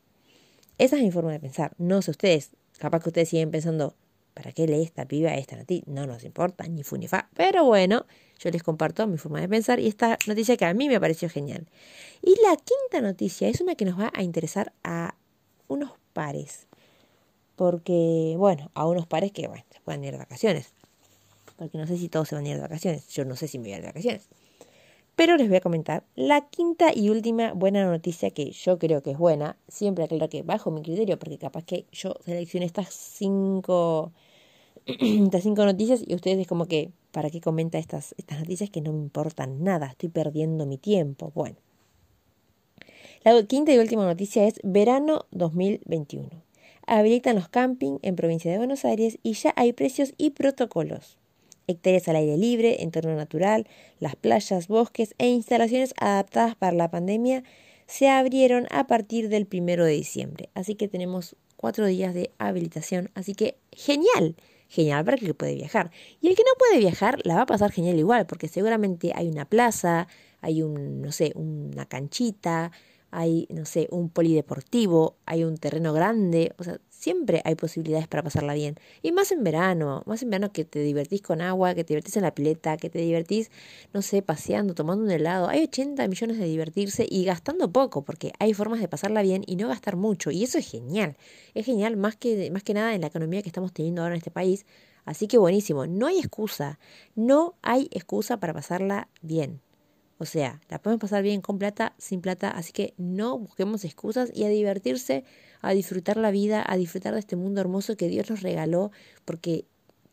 Esa 0.78 0.96
es 0.96 1.02
mi 1.02 1.11
forma 1.11 1.33
de 1.33 1.40
pensar. 1.40 1.72
No 1.78 2.02
sé 2.02 2.11
ustedes. 2.11 2.50
Capaz 2.78 3.02
que 3.02 3.11
ustedes 3.11 3.28
siguen 3.28 3.50
pensando, 3.50 3.94
¿para 4.35 4.52
qué 4.52 4.66
lee 4.66 4.83
esta 4.83 5.06
piba 5.06 5.35
esta 5.35 5.56
noticia? 5.56 5.85
No 5.87 6.06
nos 6.06 6.24
importa, 6.24 6.66
ni 6.66 6.83
fu 6.83 6.96
ni 6.96 7.06
fa. 7.06 7.28
Pero 7.35 7.64
bueno, 7.64 8.06
yo 8.38 8.50
les 8.50 8.62
comparto 8.62 9.06
mi 9.06 9.18
forma 9.18 9.40
de 9.40 9.48
pensar 9.48 9.78
y 9.78 9.87
esta 9.87 10.18
noticia 10.26 10.56
que 10.56 10.64
a 10.64 10.72
mí 10.72 10.88
me 10.88 10.98
pareció 10.98 11.28
genial. 11.28 11.68
Y 12.22 12.30
la 12.42 12.56
quinta 12.56 13.06
noticia 13.06 13.48
es 13.48 13.61
una 13.61 13.74
que 13.74 13.85
nos 13.85 14.00
va 14.00 14.11
a 14.14 14.22
interesar 14.22 14.72
a 14.83 15.14
unos 15.68 15.92
pares. 16.14 16.69
Porque, 17.61 18.37
bueno, 18.38 18.70
a 18.73 18.87
unos 18.87 19.07
pares 19.07 19.33
que, 19.33 19.46
bueno, 19.46 19.62
se 19.70 19.81
pueden 19.83 20.03
ir 20.03 20.12
de 20.12 20.16
vacaciones. 20.16 20.73
Porque 21.59 21.77
no 21.77 21.87
sé 21.87 21.99
si 21.99 22.09
todos 22.09 22.27
se 22.27 22.35
van 22.35 22.46
a 22.46 22.49
ir 22.49 22.55
de 22.55 22.62
vacaciones. 22.62 23.07
Yo 23.09 23.27
no 23.27 23.37
sé 23.37 23.49
si 23.49 23.59
me 23.59 23.64
voy 23.64 23.73
a 23.73 23.77
ir 23.77 23.83
de 23.83 23.88
vacaciones. 23.88 24.29
Pero 25.14 25.37
les 25.37 25.46
voy 25.46 25.59
a 25.59 25.61
comentar 25.61 26.03
la 26.16 26.49
quinta 26.49 26.90
y 26.94 27.11
última 27.11 27.53
buena 27.53 27.85
noticia 27.85 28.31
que 28.31 28.51
yo 28.53 28.79
creo 28.79 29.03
que 29.03 29.11
es 29.11 29.18
buena. 29.18 29.59
Siempre 29.68 30.05
aclaro 30.05 30.31
que 30.31 30.42
bajo 30.42 30.70
mi 30.70 30.81
criterio, 30.81 31.18
porque 31.18 31.37
capaz 31.37 31.62
que 31.64 31.85
yo 31.92 32.14
seleccioné 32.25 32.64
estas 32.64 32.94
cinco, 32.94 34.12
estas 34.87 35.42
cinco 35.42 35.66
noticias 35.66 36.03
y 36.07 36.14
ustedes 36.14 36.38
es 36.38 36.46
como 36.46 36.64
que, 36.64 36.92
¿para 37.12 37.29
qué 37.29 37.42
comenta 37.42 37.77
estas, 37.77 38.14
estas 38.16 38.38
noticias 38.38 38.70
que 38.70 38.81
no 38.81 38.94
me 38.94 39.01
importan 39.01 39.62
nada? 39.62 39.88
Estoy 39.88 40.09
perdiendo 40.09 40.64
mi 40.64 40.79
tiempo. 40.79 41.31
Bueno. 41.35 41.57
La 43.23 43.42
quinta 43.42 43.70
y 43.75 43.79
última 43.79 44.07
noticia 44.07 44.46
es 44.46 44.61
verano 44.64 45.27
2021. 45.33 46.49
Habilitan 46.92 47.37
los 47.37 47.48
camping 47.48 47.98
en 48.03 48.16
provincia 48.16 48.50
de 48.50 48.59
Buenos 48.59 48.85
Aires 48.85 49.20
y 49.22 49.35
ya 49.35 49.53
hay 49.55 49.72
precios 49.72 50.12
y 50.18 50.31
protocolos 50.31 51.18
hectáreas 51.68 52.09
al 52.09 52.16
aire 52.16 52.37
libre, 52.37 52.83
entorno 52.83 53.14
natural, 53.14 53.68
las 54.00 54.16
playas, 54.16 54.66
bosques 54.66 55.14
e 55.18 55.29
instalaciones 55.29 55.94
adaptadas 56.00 56.57
para 56.57 56.72
la 56.72 56.90
pandemia 56.90 57.44
se 57.87 58.09
abrieron 58.09 58.66
a 58.72 58.88
partir 58.88 59.29
del 59.29 59.46
primero 59.46 59.85
de 59.85 59.92
diciembre. 59.92 60.48
Así 60.55 60.74
que 60.74 60.88
tenemos 60.88 61.37
cuatro 61.57 61.87
días 61.87 62.12
de 62.12 62.33
habilitación. 62.38 63.11
Así 63.14 63.37
que 63.37 63.57
genial, 63.70 64.35
genial 64.68 65.05
para 65.05 65.16
el 65.16 65.24
que 65.24 65.35
puede 65.35 65.55
viajar. 65.55 65.92
Y 66.20 66.26
el 66.26 66.35
que 66.35 66.42
no 66.42 66.59
puede 66.59 66.81
viajar 66.81 67.20
la 67.22 67.37
va 67.37 67.42
a 67.42 67.46
pasar 67.46 67.70
genial 67.70 68.00
igual, 68.00 68.26
porque 68.26 68.48
seguramente 68.48 69.12
hay 69.14 69.29
una 69.29 69.44
plaza, 69.44 70.09
hay 70.40 70.62
un, 70.62 71.03
no 71.03 71.12
sé, 71.12 71.31
una 71.37 71.87
canchita, 71.87 72.72
hay, 73.11 73.46
no 73.51 73.64
sé, 73.64 73.88
un 73.90 74.09
polideportivo, 74.09 75.16
hay 75.27 75.44
un 75.44 75.57
terreno 75.57 75.92
grande, 75.92 76.53
o 76.59 76.64
sea, 76.64 76.81
siempre 77.01 77.40
hay 77.44 77.55
posibilidades 77.55 78.07
para 78.07 78.23
pasarla 78.23 78.55
bien. 78.55 78.77
Y 79.03 79.12
más 79.12 79.33
en 79.33 79.42
verano, 79.42 80.03
más 80.07 80.23
en 80.23 80.31
verano 80.31 80.53
que 80.53 80.64
te 80.64 80.81
divertís 80.81 81.23
con 81.23 81.40
agua, 81.40 81.75
que 81.75 81.83
te 81.83 81.94
divertís 81.94 82.16
en 82.16 82.23
la 82.23 82.35
pileta, 82.35 82.77
que 82.77 82.90
te 82.90 82.99
divertís, 82.99 83.51
no 83.92 84.03
sé, 84.03 84.23
paseando, 84.23 84.75
tomando 84.75 85.05
un 85.05 85.11
helado. 85.11 85.49
Hay 85.49 85.62
80 85.64 86.07
millones 86.09 86.38
de 86.38 86.44
divertirse 86.44 87.07
y 87.09 87.25
gastando 87.25 87.73
poco, 87.73 88.03
porque 88.03 88.33
hay 88.38 88.55
formas 88.55 88.81
de 88.81 88.88
pasarla 88.88 89.23
bien 89.23 89.42
y 89.46 89.57
no 89.57 89.68
gastar 89.68 89.96
mucho. 89.96 90.31
Y 90.31 90.44
eso 90.44 90.59
es 90.59 90.70
genial. 90.70 91.16
Es 91.55 91.66
genial 91.66 91.96
más 91.96 92.16
que, 92.16 92.51
más 92.51 92.62
que 92.62 92.75
nada 92.75 92.94
en 92.94 93.01
la 93.01 93.09
economía 93.09 93.42
que 93.42 93.49
estamos 93.49 93.73
teniendo 93.73 94.03
ahora 94.03 94.14
en 94.14 94.18
este 94.18 94.31
país. 94.31 94.66
Así 95.05 95.27
que 95.27 95.38
buenísimo, 95.38 95.87
no 95.87 96.07
hay 96.07 96.18
excusa, 96.18 96.79
no 97.14 97.55
hay 97.62 97.88
excusa 97.92 98.38
para 98.38 98.53
pasarla 98.53 99.09
bien. 99.23 99.61
O 100.20 100.26
sea, 100.26 100.61
la 100.68 100.78
podemos 100.78 101.00
pasar 101.00 101.22
bien 101.22 101.40
con 101.40 101.59
plata, 101.59 101.94
sin 101.96 102.20
plata, 102.20 102.50
así 102.50 102.72
que 102.72 102.92
no 102.98 103.38
busquemos 103.38 103.87
excusas 103.87 104.30
y 104.35 104.44
a 104.44 104.50
divertirse, 104.50 105.24
a 105.62 105.72
disfrutar 105.72 106.18
la 106.18 106.30
vida, 106.30 106.62
a 106.68 106.76
disfrutar 106.76 107.14
de 107.14 107.20
este 107.20 107.37
mundo 107.37 107.62
hermoso 107.62 107.96
que 107.96 108.09
Dios 108.09 108.28
nos 108.28 108.42
regaló, 108.42 108.92
porque 109.24 109.64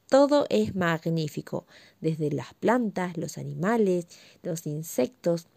todo 0.08 0.46
es 0.50 0.76
magnífico, 0.76 1.67
desde 2.00 2.32
las 2.32 2.54
plantas, 2.54 3.17
los 3.17 3.38
animales, 3.38 4.08
los 4.43 4.65
insectos, 4.65 5.48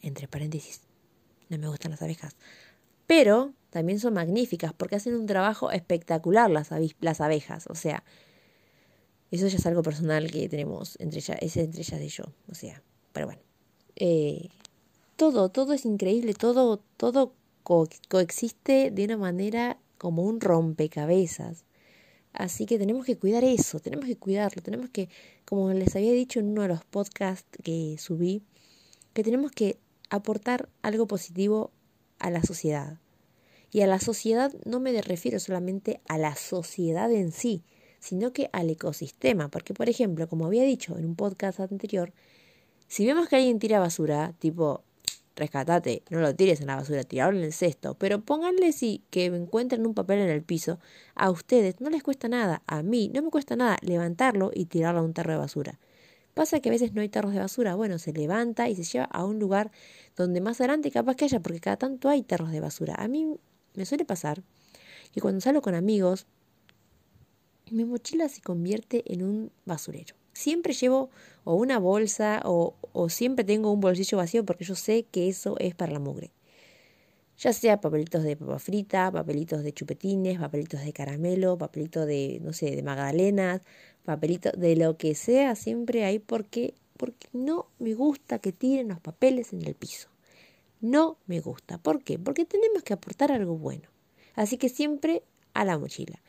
entre 0.00 0.28
paréntesis, 0.28 0.80
no 1.50 1.58
me 1.58 1.68
gustan 1.68 1.90
las 1.90 2.00
abejas, 2.00 2.36
pero 3.06 3.52
también 3.68 4.00
son 4.00 4.14
magníficas 4.14 4.72
porque 4.72 4.96
hacen 4.96 5.14
un 5.14 5.26
trabajo 5.26 5.70
espectacular 5.70 6.50
las, 6.50 6.72
abejas, 7.20 7.66
o 7.66 7.74
sea, 7.74 8.02
eso 9.30 9.46
ya 9.46 9.58
es 9.58 9.66
algo 9.66 9.82
personal 9.82 10.30
que 10.30 10.48
tenemos 10.48 10.96
entre 11.00 11.18
ellas, 11.18 11.36
es 11.42 11.58
entre 11.58 11.82
ellas 11.82 12.00
y 12.00 12.08
yo, 12.08 12.24
o 12.48 12.54
sea, 12.54 12.82
pero 13.16 13.28
bueno. 13.28 13.40
Eh, 13.96 14.50
todo, 15.16 15.48
todo 15.48 15.72
es 15.72 15.86
increíble, 15.86 16.34
todo, 16.34 16.82
todo 16.98 17.32
coexiste 17.62 18.90
de 18.90 19.04
una 19.06 19.16
manera 19.16 19.78
como 19.96 20.22
un 20.24 20.38
rompecabezas. 20.38 21.64
Así 22.34 22.66
que 22.66 22.78
tenemos 22.78 23.06
que 23.06 23.16
cuidar 23.16 23.42
eso, 23.42 23.80
tenemos 23.80 24.04
que 24.04 24.18
cuidarlo, 24.18 24.60
tenemos 24.60 24.90
que, 24.90 25.08
como 25.46 25.72
les 25.72 25.96
había 25.96 26.12
dicho 26.12 26.40
en 26.40 26.50
uno 26.50 26.60
de 26.60 26.68
los 26.68 26.84
podcasts 26.84 27.48
que 27.64 27.96
subí, 27.98 28.42
que 29.14 29.24
tenemos 29.24 29.50
que 29.50 29.78
aportar 30.10 30.68
algo 30.82 31.06
positivo 31.06 31.70
a 32.18 32.28
la 32.28 32.42
sociedad. 32.42 32.98
Y 33.72 33.80
a 33.80 33.86
la 33.86 33.98
sociedad 33.98 34.52
no 34.66 34.78
me 34.78 35.00
refiero 35.00 35.40
solamente 35.40 36.02
a 36.06 36.18
la 36.18 36.36
sociedad 36.36 37.10
en 37.10 37.32
sí, 37.32 37.62
sino 37.98 38.34
que 38.34 38.50
al 38.52 38.68
ecosistema. 38.68 39.48
Porque, 39.48 39.72
por 39.72 39.88
ejemplo, 39.88 40.28
como 40.28 40.44
había 40.44 40.64
dicho 40.64 40.98
en 40.98 41.06
un 41.06 41.16
podcast 41.16 41.60
anterior, 41.60 42.12
si 42.88 43.06
vemos 43.06 43.28
que 43.28 43.36
alguien 43.36 43.58
tira 43.58 43.80
basura, 43.80 44.32
tipo, 44.38 44.82
rescatate, 45.36 46.02
no 46.08 46.20
lo 46.20 46.34
tires 46.34 46.60
en 46.60 46.68
la 46.68 46.76
basura, 46.76 47.04
tirarlo 47.04 47.38
en 47.38 47.44
el 47.44 47.52
cesto, 47.52 47.94
pero 47.94 48.20
pónganle 48.20 48.72
si 48.72 49.02
que 49.10 49.26
encuentren 49.26 49.86
un 49.86 49.94
papel 49.94 50.20
en 50.20 50.30
el 50.30 50.42
piso, 50.42 50.80
a 51.14 51.30
ustedes 51.30 51.80
no 51.80 51.90
les 51.90 52.02
cuesta 52.02 52.28
nada, 52.28 52.62
a 52.66 52.82
mí 52.82 53.10
no 53.14 53.22
me 53.22 53.30
cuesta 53.30 53.54
nada 53.54 53.76
levantarlo 53.82 54.50
y 54.54 54.64
tirarlo 54.64 55.00
a 55.00 55.02
un 55.02 55.12
tarro 55.12 55.32
de 55.32 55.38
basura. 55.38 55.78
Pasa 56.34 56.60
que 56.60 56.68
a 56.68 56.72
veces 56.72 56.92
no 56.92 57.00
hay 57.00 57.08
tarros 57.08 57.32
de 57.32 57.38
basura, 57.38 57.74
bueno, 57.74 57.98
se 57.98 58.12
levanta 58.12 58.68
y 58.68 58.76
se 58.76 58.84
lleva 58.84 59.04
a 59.06 59.24
un 59.24 59.38
lugar 59.38 59.70
donde 60.16 60.40
más 60.40 60.60
adelante 60.60 60.90
capaz 60.90 61.16
que 61.16 61.26
haya, 61.26 61.40
porque 61.40 61.60
cada 61.60 61.76
tanto 61.76 62.08
hay 62.08 62.22
tarros 62.22 62.50
de 62.50 62.60
basura. 62.60 62.94
A 62.98 63.08
mí 63.08 63.36
me 63.74 63.86
suele 63.86 64.04
pasar 64.04 64.42
que 65.12 65.20
cuando 65.20 65.40
salgo 65.40 65.62
con 65.62 65.74
amigos, 65.74 66.26
mi 67.70 67.84
mochila 67.84 68.28
se 68.28 68.42
convierte 68.42 69.02
en 69.12 69.22
un 69.22 69.52
basurero 69.64 70.14
siempre 70.36 70.72
llevo 70.72 71.10
o 71.44 71.54
una 71.54 71.78
bolsa 71.78 72.42
o, 72.44 72.74
o 72.92 73.08
siempre 73.08 73.44
tengo 73.44 73.72
un 73.72 73.80
bolsillo 73.80 74.18
vacío 74.18 74.44
porque 74.44 74.64
yo 74.64 74.74
sé 74.74 75.04
que 75.10 75.28
eso 75.28 75.56
es 75.58 75.74
para 75.74 75.92
la 75.92 75.98
mugre. 75.98 76.32
Ya 77.38 77.52
sea 77.52 77.80
papelitos 77.80 78.22
de 78.22 78.36
papa 78.36 78.58
frita, 78.58 79.10
papelitos 79.12 79.62
de 79.62 79.72
chupetines, 79.72 80.38
papelitos 80.38 80.80
de 80.82 80.92
caramelo, 80.92 81.58
papelitos 81.58 82.06
de, 82.06 82.40
no 82.42 82.52
sé, 82.52 82.74
de 82.74 82.82
magdalenas, 82.82 83.60
papelitos 84.04 84.52
de 84.56 84.74
lo 84.76 84.96
que 84.96 85.14
sea, 85.14 85.54
siempre 85.54 86.04
hay 86.04 86.18
porque, 86.18 86.74
porque 86.96 87.28
no 87.32 87.66
me 87.78 87.94
gusta 87.94 88.38
que 88.38 88.52
tiren 88.52 88.88
los 88.88 89.00
papeles 89.00 89.52
en 89.52 89.66
el 89.66 89.74
piso. 89.74 90.08
No 90.80 91.18
me 91.26 91.40
gusta. 91.40 91.78
¿Por 91.78 92.02
qué? 92.02 92.18
Porque 92.18 92.44
tenemos 92.44 92.82
que 92.82 92.94
aportar 92.94 93.32
algo 93.32 93.56
bueno. 93.56 93.88
Así 94.34 94.56
que 94.56 94.68
siempre 94.68 95.22
a 95.52 95.64
la 95.64 95.78
mochila. 95.78 96.22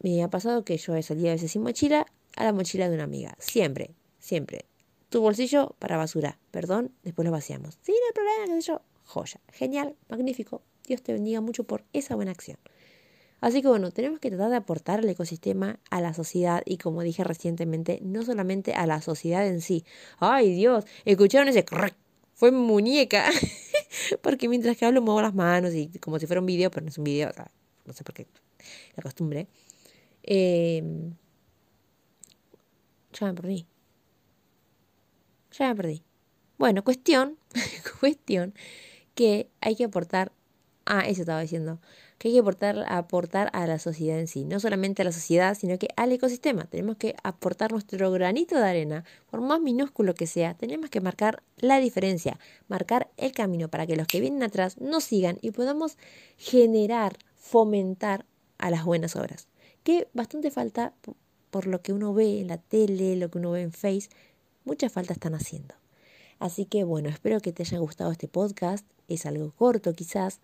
Me 0.00 0.22
ha 0.22 0.28
pasado 0.28 0.64
que 0.64 0.76
yo 0.76 1.00
salido 1.02 1.28
a 1.28 1.32
veces 1.32 1.52
sin 1.52 1.62
mochila 1.62 2.06
a 2.38 2.44
la 2.44 2.52
mochila 2.52 2.88
de 2.88 2.94
una 2.94 3.04
amiga. 3.04 3.34
Siempre, 3.38 3.94
siempre. 4.18 4.64
Tu 5.08 5.20
bolsillo 5.20 5.74
para 5.78 5.96
basura. 5.96 6.38
Perdón, 6.50 6.92
después 7.02 7.26
lo 7.26 7.32
vaciamos. 7.32 7.78
Sí, 7.82 7.92
no 7.92 8.06
hay 8.06 8.12
problema, 8.12 8.46
qué 8.46 8.62
sé 8.62 8.68
yo. 8.68 8.82
Joya. 9.04 9.40
Genial, 9.52 9.96
magnífico. 10.08 10.62
Dios 10.86 11.02
te 11.02 11.12
bendiga 11.12 11.40
mucho 11.40 11.64
por 11.64 11.84
esa 11.92 12.14
buena 12.14 12.30
acción. 12.30 12.58
Así 13.40 13.60
que 13.62 13.68
bueno, 13.68 13.90
tenemos 13.90 14.20
que 14.20 14.30
tratar 14.30 14.50
de 14.50 14.56
aportar 14.56 15.00
al 15.00 15.08
ecosistema, 15.08 15.80
a 15.90 16.00
la 16.00 16.14
sociedad 16.14 16.62
y 16.64 16.78
como 16.78 17.02
dije 17.02 17.24
recientemente, 17.24 18.00
no 18.02 18.22
solamente 18.22 18.74
a 18.74 18.86
la 18.86 19.00
sociedad 19.00 19.46
en 19.46 19.60
sí. 19.60 19.84
¡Ay 20.18 20.52
Dios! 20.52 20.84
¿Escucharon 21.04 21.48
ese 21.48 21.64
Fue 22.34 22.52
muñeca. 22.52 23.30
Porque 24.22 24.48
mientras 24.48 24.76
que 24.76 24.84
hablo 24.84 25.02
muevo 25.02 25.22
las 25.22 25.34
manos 25.34 25.74
y 25.74 25.88
como 26.00 26.18
si 26.18 26.26
fuera 26.26 26.40
un 26.40 26.46
video, 26.46 26.70
pero 26.70 26.84
no 26.84 26.90
es 26.90 26.98
un 26.98 27.04
video, 27.04 27.30
no 27.84 27.92
sé 27.92 28.04
por 28.04 28.14
qué, 28.14 28.26
la 28.94 29.02
costumbre. 29.02 29.48
Eh, 30.22 30.82
ya 33.12 33.26
me 33.26 33.34
perdí. 33.34 33.66
Ya 35.52 35.68
me 35.68 35.74
perdí. 35.74 36.02
Bueno, 36.58 36.82
cuestión, 36.82 37.38
cuestión 38.00 38.54
que 39.14 39.48
hay 39.60 39.76
que 39.76 39.84
aportar, 39.84 40.32
ah, 40.86 41.00
eso 41.06 41.22
estaba 41.22 41.40
diciendo, 41.40 41.80
que 42.18 42.28
hay 42.28 42.34
que 42.34 42.40
aportar, 42.40 42.84
aportar 42.88 43.48
a 43.52 43.66
la 43.66 43.78
sociedad 43.78 44.18
en 44.18 44.26
sí, 44.26 44.44
no 44.44 44.58
solamente 44.58 45.02
a 45.02 45.04
la 45.04 45.12
sociedad, 45.12 45.56
sino 45.56 45.78
que 45.78 45.88
al 45.96 46.10
ecosistema. 46.12 46.64
Tenemos 46.64 46.96
que 46.96 47.14
aportar 47.22 47.72
nuestro 47.72 48.10
granito 48.10 48.56
de 48.56 48.68
arena, 48.68 49.04
por 49.30 49.40
más 49.40 49.60
minúsculo 49.60 50.14
que 50.14 50.26
sea, 50.26 50.54
tenemos 50.54 50.90
que 50.90 51.00
marcar 51.00 51.42
la 51.56 51.78
diferencia, 51.78 52.38
marcar 52.66 53.10
el 53.16 53.32
camino 53.32 53.68
para 53.68 53.86
que 53.86 53.96
los 53.96 54.08
que 54.08 54.20
vienen 54.20 54.42
atrás 54.42 54.78
nos 54.78 55.04
sigan 55.04 55.38
y 55.40 55.52
podamos 55.52 55.96
generar, 56.36 57.18
fomentar 57.36 58.26
a 58.58 58.70
las 58.70 58.84
buenas 58.84 59.14
obras, 59.14 59.48
que 59.84 60.08
bastante 60.12 60.50
falta 60.50 60.92
por 61.50 61.66
lo 61.66 61.82
que 61.82 61.92
uno 61.92 62.14
ve 62.14 62.40
en 62.40 62.48
la 62.48 62.58
tele, 62.58 63.16
lo 63.16 63.30
que 63.30 63.38
uno 63.38 63.50
ve 63.50 63.62
en 63.62 63.72
Face, 63.72 64.08
mucha 64.64 64.88
falta 64.88 65.12
están 65.12 65.34
haciendo. 65.34 65.74
Así 66.38 66.64
que 66.64 66.84
bueno, 66.84 67.08
espero 67.08 67.40
que 67.40 67.52
te 67.52 67.62
haya 67.62 67.78
gustado 67.78 68.12
este 68.12 68.28
podcast. 68.28 68.86
Es 69.08 69.26
algo 69.26 69.52
corto 69.52 69.92
quizás. 69.94 70.40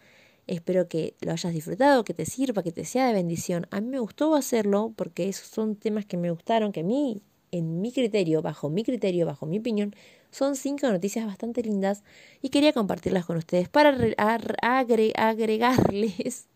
Espero 0.46 0.88
que 0.88 1.14
lo 1.20 1.32
hayas 1.32 1.52
disfrutado, 1.54 2.04
que 2.04 2.12
te 2.14 2.26
sirva, 2.26 2.62
que 2.62 2.72
te 2.72 2.84
sea 2.84 3.06
de 3.06 3.14
bendición. 3.14 3.66
A 3.70 3.80
mí 3.80 3.88
me 3.88 3.98
gustó 3.98 4.34
hacerlo 4.34 4.92
porque 4.96 5.28
esos 5.28 5.48
son 5.48 5.76
temas 5.76 6.04
que 6.04 6.16
me 6.16 6.30
gustaron, 6.30 6.72
que 6.72 6.80
a 6.80 6.84
mí, 6.84 7.22
en 7.50 7.80
mi 7.80 7.92
criterio, 7.92 8.42
bajo 8.42 8.68
mi 8.68 8.82
criterio, 8.82 9.24
bajo 9.24 9.46
mi 9.46 9.58
opinión, 9.58 9.94
son 10.30 10.56
cinco 10.56 10.90
noticias 10.90 11.24
bastante 11.24 11.62
lindas 11.62 12.02
y 12.42 12.50
quería 12.50 12.72
compartirlas 12.72 13.24
con 13.24 13.36
ustedes 13.36 13.68
para 13.68 13.96
agregarles 15.16 16.48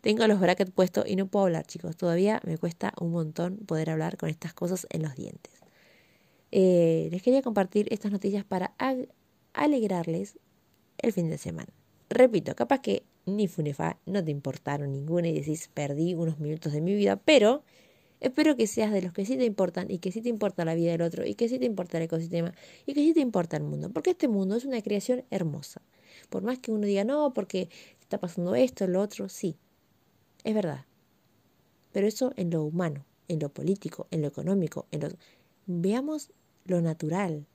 Tengo 0.00 0.26
los 0.26 0.40
brackets 0.40 0.70
puestos 0.70 1.04
y 1.06 1.16
no 1.16 1.26
puedo 1.26 1.46
hablar, 1.46 1.66
chicos. 1.66 1.96
Todavía 1.96 2.40
me 2.44 2.58
cuesta 2.58 2.92
un 3.00 3.12
montón 3.12 3.58
poder 3.58 3.90
hablar 3.90 4.16
con 4.16 4.28
estas 4.28 4.54
cosas 4.54 4.86
en 4.90 5.02
los 5.02 5.14
dientes. 5.14 5.52
Eh, 6.50 7.08
les 7.10 7.22
quería 7.22 7.42
compartir 7.42 7.88
estas 7.90 8.12
noticias 8.12 8.44
para 8.44 8.74
alegrarles 9.54 10.38
el 10.98 11.12
fin 11.12 11.28
de 11.30 11.38
semana. 11.38 11.72
Repito, 12.10 12.54
capaz 12.54 12.80
que 12.80 13.04
ni 13.24 13.48
Funefa 13.48 13.98
no 14.04 14.22
te 14.22 14.30
importaron 14.30 14.92
ninguna 14.92 15.28
y 15.28 15.34
decís 15.34 15.70
perdí 15.72 16.14
unos 16.14 16.38
minutos 16.40 16.72
de 16.72 16.80
mi 16.80 16.94
vida, 16.94 17.16
pero 17.16 17.62
espero 18.20 18.56
que 18.56 18.66
seas 18.66 18.92
de 18.92 19.00
los 19.00 19.12
que 19.12 19.24
sí 19.24 19.36
te 19.36 19.44
importan 19.44 19.90
y 19.90 19.98
que 19.98 20.12
sí 20.12 20.20
te 20.20 20.28
importa 20.28 20.64
la 20.64 20.74
vida 20.74 20.92
del 20.92 21.02
otro 21.02 21.24
y 21.26 21.34
que 21.34 21.48
sí 21.48 21.58
te 21.58 21.64
importa 21.64 21.96
el 21.98 22.04
ecosistema 22.04 22.52
y 22.86 22.94
que 22.94 23.00
sí 23.00 23.14
te 23.14 23.20
importa 23.20 23.56
el 23.56 23.62
mundo, 23.62 23.90
porque 23.90 24.10
este 24.10 24.28
mundo 24.28 24.56
es 24.56 24.64
una 24.64 24.80
creación 24.82 25.24
hermosa. 25.30 25.80
Por 26.28 26.42
más 26.42 26.58
que 26.58 26.70
uno 26.72 26.86
diga 26.86 27.04
no, 27.04 27.32
porque 27.32 27.68
está 28.12 28.20
pasando 28.20 28.54
esto, 28.54 28.86
lo 28.86 29.00
otro, 29.00 29.30
sí, 29.30 29.56
es 30.44 30.54
verdad. 30.54 30.84
Pero 31.92 32.06
eso 32.06 32.34
en 32.36 32.50
lo 32.50 32.62
humano, 32.62 33.06
en 33.26 33.38
lo 33.38 33.48
político, 33.48 34.06
en 34.10 34.20
lo 34.20 34.28
económico, 34.28 34.86
en 34.90 35.00
lo... 35.00 35.08
Veamos 35.64 36.30
lo 36.66 36.82
natural. 36.82 37.46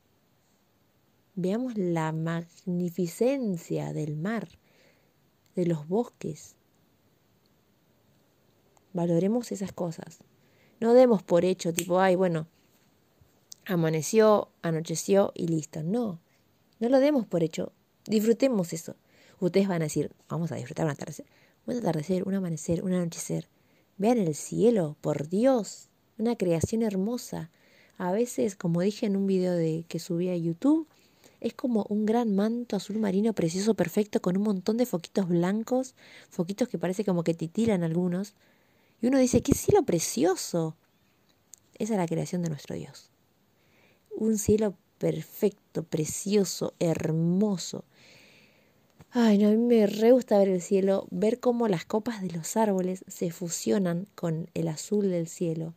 Veamos 1.36 1.78
la 1.78 2.12
magnificencia 2.12 3.94
del 3.94 4.16
mar, 4.16 4.48
de 5.56 5.68
los 5.68 5.88
bosques. 5.88 6.56
Valoremos 8.94 9.52
esas 9.52 9.74
cosas. 9.74 10.24
No 10.80 10.96
demos 10.96 11.22
por 11.22 11.46
hecho, 11.46 11.72
tipo, 11.72 12.00
ay, 12.00 12.16
bueno, 12.16 12.48
amaneció, 13.68 14.50
anocheció 14.64 15.34
y 15.36 15.50
listo. 15.50 15.84
No, 15.84 16.20
no 16.80 16.90
lo 16.90 17.00
demos 17.00 17.28
por 17.28 17.44
hecho. 17.44 17.74
Disfrutemos 18.06 18.74
eso. 18.74 18.96
Ustedes 19.40 19.68
van 19.68 19.82
a 19.82 19.86
decir, 19.86 20.12
vamos 20.30 20.52
a 20.52 20.56
disfrutar 20.56 20.86
un 20.86 20.92
atardecer. 20.92 21.26
Un 21.66 21.76
atardecer, 21.78 22.28
un 22.28 22.34
amanecer, 22.34 22.84
un 22.84 22.94
anochecer. 22.94 23.48
Vean 23.98 24.18
el 24.18 24.36
cielo, 24.36 24.96
por 25.02 25.28
Dios. 25.30 25.90
Una 26.18 26.36
creación 26.36 26.82
hermosa. 26.82 27.52
A 27.98 28.12
veces, 28.12 28.56
como 28.56 28.82
dije 28.82 29.06
en 29.06 29.16
un 29.16 29.28
video 29.28 29.54
de, 29.54 29.86
que 29.88 30.00
subí 30.00 30.30
a 30.30 30.36
YouTube, 30.36 30.88
Es 31.40 31.54
como 31.54 31.86
un 31.90 32.06
gran 32.08 32.36
manto 32.36 32.76
azul 32.76 32.98
marino 32.98 33.34
precioso, 33.34 33.76
perfecto, 33.76 34.22
con 34.22 34.38
un 34.38 34.44
montón 34.44 34.78
de 34.78 34.88
foquitos 34.88 35.28
blancos, 35.30 35.94
foquitos 36.30 36.68
que 36.68 36.80
parece 36.80 37.06
como 37.06 37.24
que 37.24 37.36
titilan 37.36 37.84
algunos. 37.84 38.34
Y 39.02 39.08
uno 39.08 39.20
dice, 39.20 39.42
qué 39.44 39.54
cielo 39.54 39.84
precioso. 39.84 40.76
Esa 41.76 41.94
es 41.94 42.00
la 42.00 42.08
creación 42.08 42.42
de 42.42 42.50
nuestro 42.50 42.76
Dios. 42.76 43.12
Un 44.16 44.40
cielo 44.40 44.74
perfecto, 44.98 45.84
precioso, 45.84 46.74
hermoso. 46.80 47.84
Ay, 49.20 49.40
no, 49.40 49.48
a 49.48 49.52
mí 49.52 49.58
me 49.58 49.88
re 49.88 50.12
gusta 50.12 50.38
ver 50.38 50.48
el 50.48 50.62
cielo, 50.62 51.08
ver 51.10 51.40
cómo 51.40 51.68
las 51.68 51.86
copas 51.86 52.22
de 52.22 52.30
los 52.30 52.56
árboles 52.56 53.04
se 53.08 53.32
fusionan 53.32 54.06
con 54.14 54.48
el 54.54 54.68
azul 54.68 55.10
del 55.10 55.28
cielo. 55.28 55.74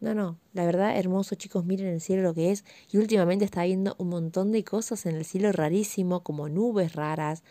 No, 0.00 0.14
no, 0.14 0.36
la 0.52 0.66
verdad, 0.66 0.98
hermoso, 0.98 1.36
chicos, 1.36 1.64
miren 1.64 1.86
el 1.86 2.00
cielo 2.00 2.22
lo 2.22 2.34
que 2.34 2.50
es. 2.50 2.64
Y 2.90 2.96
últimamente 2.96 3.44
está 3.44 3.62
viendo 3.62 3.94
un 3.98 4.08
montón 4.08 4.50
de 4.50 4.64
cosas 4.64 5.06
en 5.06 5.14
el 5.14 5.24
cielo 5.24 5.52
rarísimo, 5.52 6.24
como 6.24 6.48
nubes 6.48 6.96
raras, 6.96 7.44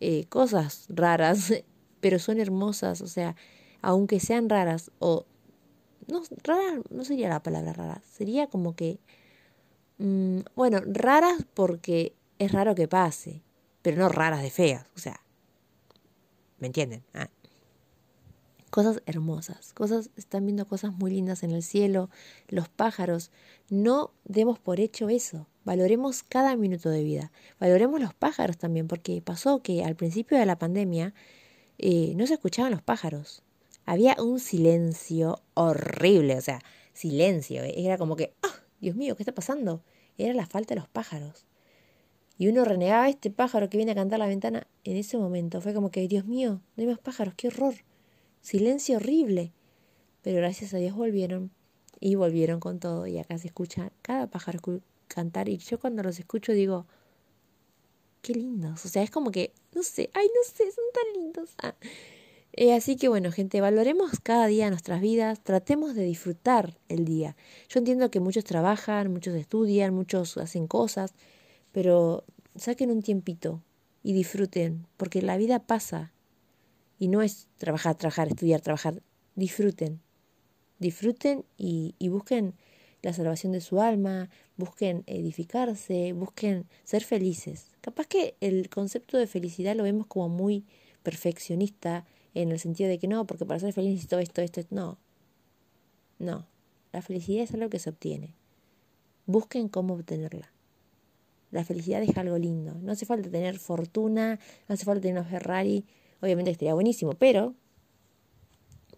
eh, 0.00 0.26
cosas 0.28 0.84
raras, 0.90 1.50
pero 2.00 2.18
son 2.18 2.38
hermosas, 2.38 3.00
o 3.00 3.06
sea, 3.06 3.36
aunque 3.80 4.20
sean 4.20 4.50
raras, 4.50 4.90
o 4.98 5.24
no, 6.08 6.20
raras 6.44 6.82
no 6.90 7.04
sería 7.04 7.30
la 7.30 7.42
palabra 7.42 7.72
rara, 7.72 8.02
sería 8.04 8.48
como 8.48 8.76
que, 8.76 8.98
mm, 9.96 10.40
bueno, 10.54 10.82
raras 10.84 11.46
porque 11.54 12.12
es 12.38 12.52
raro 12.52 12.74
que 12.74 12.86
pase, 12.86 13.42
pero 13.82 13.96
no 13.96 14.08
raras 14.08 14.42
de 14.42 14.50
feas, 14.50 14.86
o 14.96 14.98
sea, 14.98 15.20
¿me 16.58 16.66
entienden? 16.66 17.04
Ah. 17.14 17.28
Cosas 18.70 19.02
hermosas, 19.06 19.72
cosas, 19.72 20.10
están 20.16 20.44
viendo 20.44 20.66
cosas 20.66 20.92
muy 20.92 21.10
lindas 21.10 21.42
en 21.42 21.52
el 21.52 21.62
cielo, 21.62 22.10
los 22.48 22.68
pájaros, 22.68 23.30
no 23.70 24.12
demos 24.24 24.58
por 24.58 24.78
hecho 24.78 25.08
eso, 25.08 25.46
valoremos 25.64 26.22
cada 26.22 26.54
minuto 26.56 26.90
de 26.90 27.02
vida, 27.02 27.32
valoremos 27.58 28.00
los 28.00 28.12
pájaros 28.14 28.58
también, 28.58 28.86
porque 28.86 29.22
pasó 29.22 29.62
que 29.62 29.84
al 29.84 29.96
principio 29.96 30.38
de 30.38 30.46
la 30.46 30.58
pandemia 30.58 31.14
eh, 31.78 32.12
no 32.16 32.26
se 32.26 32.34
escuchaban 32.34 32.72
los 32.72 32.82
pájaros, 32.82 33.42
había 33.86 34.16
un 34.20 34.38
silencio 34.38 35.40
horrible, 35.54 36.36
o 36.36 36.42
sea, 36.42 36.60
silencio, 36.92 37.62
eh, 37.62 37.72
era 37.76 37.96
como 37.96 38.16
que, 38.16 38.34
¡ah! 38.42 38.54
Dios 38.80 38.94
mío, 38.94 39.16
¿qué 39.16 39.22
está 39.22 39.34
pasando? 39.34 39.82
Era 40.18 40.34
la 40.34 40.46
falta 40.46 40.74
de 40.74 40.80
los 40.80 40.88
pájaros. 40.88 41.47
Y 42.38 42.48
uno 42.48 42.64
renegaba 42.64 43.08
este 43.08 43.30
pájaro 43.30 43.68
que 43.68 43.76
viene 43.76 43.92
a 43.92 43.96
cantar 43.96 44.20
la 44.20 44.28
ventana. 44.28 44.66
En 44.84 44.96
ese 44.96 45.18
momento 45.18 45.60
fue 45.60 45.74
como 45.74 45.90
que, 45.90 46.06
Dios 46.06 46.24
mío, 46.24 46.60
no 46.76 46.80
hay 46.80 46.86
más 46.86 47.00
pájaros, 47.00 47.34
qué 47.36 47.48
horror. 47.48 47.74
Silencio 48.40 48.96
horrible. 48.96 49.52
Pero 50.22 50.38
gracias 50.38 50.72
a 50.72 50.78
Dios 50.78 50.94
volvieron 50.94 51.50
y 51.98 52.14
volvieron 52.14 52.60
con 52.60 52.78
todo. 52.78 53.06
Y 53.08 53.18
acá 53.18 53.36
se 53.38 53.48
escucha 53.48 53.90
cada 54.02 54.28
pájaro 54.28 54.60
cantar. 55.08 55.48
Y 55.48 55.58
yo 55.58 55.80
cuando 55.80 56.04
los 56.04 56.18
escucho 56.20 56.52
digo, 56.52 56.86
qué 58.22 58.34
lindos. 58.34 58.84
O 58.84 58.88
sea, 58.88 59.02
es 59.02 59.10
como 59.10 59.32
que, 59.32 59.52
no 59.74 59.82
sé, 59.82 60.10
ay, 60.14 60.28
no 60.28 60.42
sé, 60.44 60.70
son 60.70 60.84
tan 60.94 61.22
lindos. 61.22 61.50
Ah. 61.60 61.74
Eh, 62.52 62.74
así 62.74 62.96
que 62.96 63.08
bueno, 63.08 63.30
gente, 63.30 63.60
valoremos 63.60 64.18
cada 64.20 64.46
día 64.46 64.68
nuestras 64.70 65.00
vidas, 65.00 65.40
tratemos 65.42 65.94
de 65.94 66.04
disfrutar 66.04 66.78
el 66.88 67.04
día. 67.04 67.36
Yo 67.68 67.78
entiendo 67.78 68.10
que 68.10 68.20
muchos 68.20 68.44
trabajan, 68.44 69.12
muchos 69.12 69.34
estudian, 69.34 69.94
muchos 69.94 70.36
hacen 70.38 70.66
cosas, 70.66 71.14
pero 71.72 72.24
saquen 72.56 72.90
un 72.90 73.02
tiempito 73.02 73.62
y 74.02 74.12
disfruten, 74.12 74.86
porque 74.96 75.22
la 75.22 75.36
vida 75.36 75.60
pasa 75.60 76.12
y 76.98 77.08
no 77.08 77.22
es 77.22 77.48
trabajar, 77.56 77.96
trabajar, 77.96 78.28
estudiar, 78.28 78.60
trabajar. 78.60 79.02
Disfruten, 79.34 80.00
disfruten 80.78 81.44
y, 81.56 81.94
y 81.98 82.08
busquen 82.08 82.54
la 83.02 83.12
salvación 83.12 83.52
de 83.52 83.60
su 83.60 83.80
alma, 83.80 84.28
busquen 84.56 85.04
edificarse, 85.06 86.12
busquen 86.12 86.66
ser 86.84 87.04
felices. 87.04 87.70
Capaz 87.80 88.06
que 88.06 88.34
el 88.40 88.68
concepto 88.68 89.16
de 89.16 89.26
felicidad 89.26 89.76
lo 89.76 89.84
vemos 89.84 90.06
como 90.06 90.28
muy 90.28 90.64
perfeccionista, 91.02 92.04
en 92.34 92.52
el 92.52 92.58
sentido 92.58 92.88
de 92.88 92.98
que 92.98 93.08
no, 93.08 93.26
porque 93.26 93.46
para 93.46 93.60
ser 93.60 93.72
feliz 93.72 93.92
necesito 93.92 94.18
esto, 94.18 94.42
esto, 94.42 94.60
esto. 94.60 94.74
No. 94.74 94.98
No. 96.18 96.46
La 96.92 97.02
felicidad 97.02 97.44
es 97.44 97.54
algo 97.54 97.68
que 97.68 97.78
se 97.78 97.90
obtiene. 97.90 98.34
Busquen 99.26 99.68
cómo 99.68 99.94
obtenerla. 99.94 100.52
La 101.50 101.64
felicidad 101.64 102.02
es 102.02 102.16
algo 102.16 102.38
lindo. 102.38 102.74
No 102.80 102.92
hace 102.92 103.06
falta 103.06 103.30
tener 103.30 103.58
fortuna, 103.58 104.38
no 104.68 104.74
hace 104.74 104.84
falta 104.84 105.00
tener 105.00 105.20
una 105.20 105.28
Ferrari. 105.28 105.84
Obviamente 106.20 106.50
estaría 106.50 106.74
buenísimo, 106.74 107.14
pero 107.14 107.54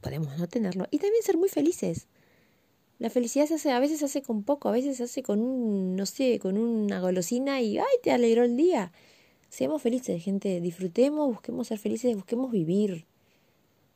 podemos 0.01 0.37
no 0.39 0.49
tenerlo. 0.49 0.87
Y 0.91 0.99
también 0.99 1.23
ser 1.23 1.37
muy 1.37 1.49
felices. 1.49 2.09
La 2.99 3.09
felicidad 3.09 3.47
se 3.47 3.55
hace, 3.55 3.71
a 3.71 3.81
veces 3.81 4.01
se 4.01 4.05
hace 4.07 4.23
con 4.23 4.43
poco, 4.43 4.69
a 4.69 4.73
veces 4.73 4.97
se 4.97 5.05
hace 5.05 5.23
con 5.23 5.41
un, 5.41 5.97
no 5.97 6.07
sé, 6.07 6.39
con 6.39 6.59
una 6.59 7.01
golosina 7.01 7.61
y 7.61 7.79
¡ay! 7.79 7.87
te 8.03 8.11
alegró 8.11 8.45
el 8.45 8.57
día. 8.57 8.93
Seamos 9.49 9.83
felices, 9.83 10.23
gente. 10.23 10.61
Disfrutemos, 10.61 11.29
busquemos 11.29 11.69
ser 11.69 11.79
felices, 11.79 12.15
busquemos 12.15 12.51
vivir. 12.51 13.07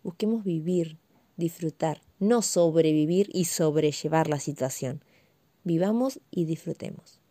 Busquemos 0.03 0.45
vivir, 0.45 0.99
disfrutar, 1.37 2.03
no 2.19 2.43
sobrevivir 2.43 3.31
y 3.33 3.47
sobrellevar 3.47 4.29
la 4.29 4.39
situación. 4.39 5.03
Vivamos 5.65 6.21
y 6.31 6.45
disfrutemos. 6.45 7.24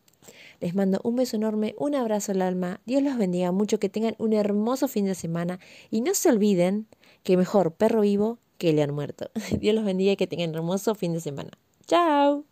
Les 0.60 0.76
mando 0.76 1.00
un 1.04 1.16
beso 1.16 1.36
enorme, 1.36 1.76
un 1.78 1.96
abrazo 1.96 2.32
al 2.32 2.42
alma, 2.42 2.82
Dios 2.86 3.04
los 3.04 3.18
bendiga 3.18 3.52
mucho, 3.52 3.80
que 3.80 3.90
tengan 3.90 4.16
un 4.18 4.34
hermoso 4.34 4.88
fin 4.88 5.06
de 5.06 5.16
semana 5.16 5.60
y 5.90 6.02
no 6.02 6.14
se 6.14 6.30
olviden 6.30 6.88
que 7.24 7.38
mejor 7.38 7.74
perro 7.74 8.02
vivo 8.02 8.40
que 8.58 8.74
león 8.74 8.94
muerto. 8.94 9.30
Dios 9.60 9.76
los 9.76 9.86
bendiga 9.86 10.14
y 10.14 10.16
que 10.16 10.28
tengan 10.28 10.52
un 10.52 10.56
hermoso 10.56 10.96
fin 10.96 11.14
de 11.14 11.20
semana. 11.20 11.52
Chao. 11.86 12.46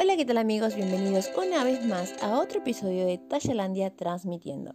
Hola, 0.00 0.16
¿qué 0.16 0.24
tal 0.24 0.38
amigos? 0.38 0.76
Bienvenidos 0.76 1.30
una 1.36 1.64
vez 1.64 1.84
más 1.84 2.14
a 2.22 2.38
otro 2.38 2.60
episodio 2.60 3.04
de 3.04 3.18
Tallalandia 3.18 3.94
Transmitiendo. 3.94 4.74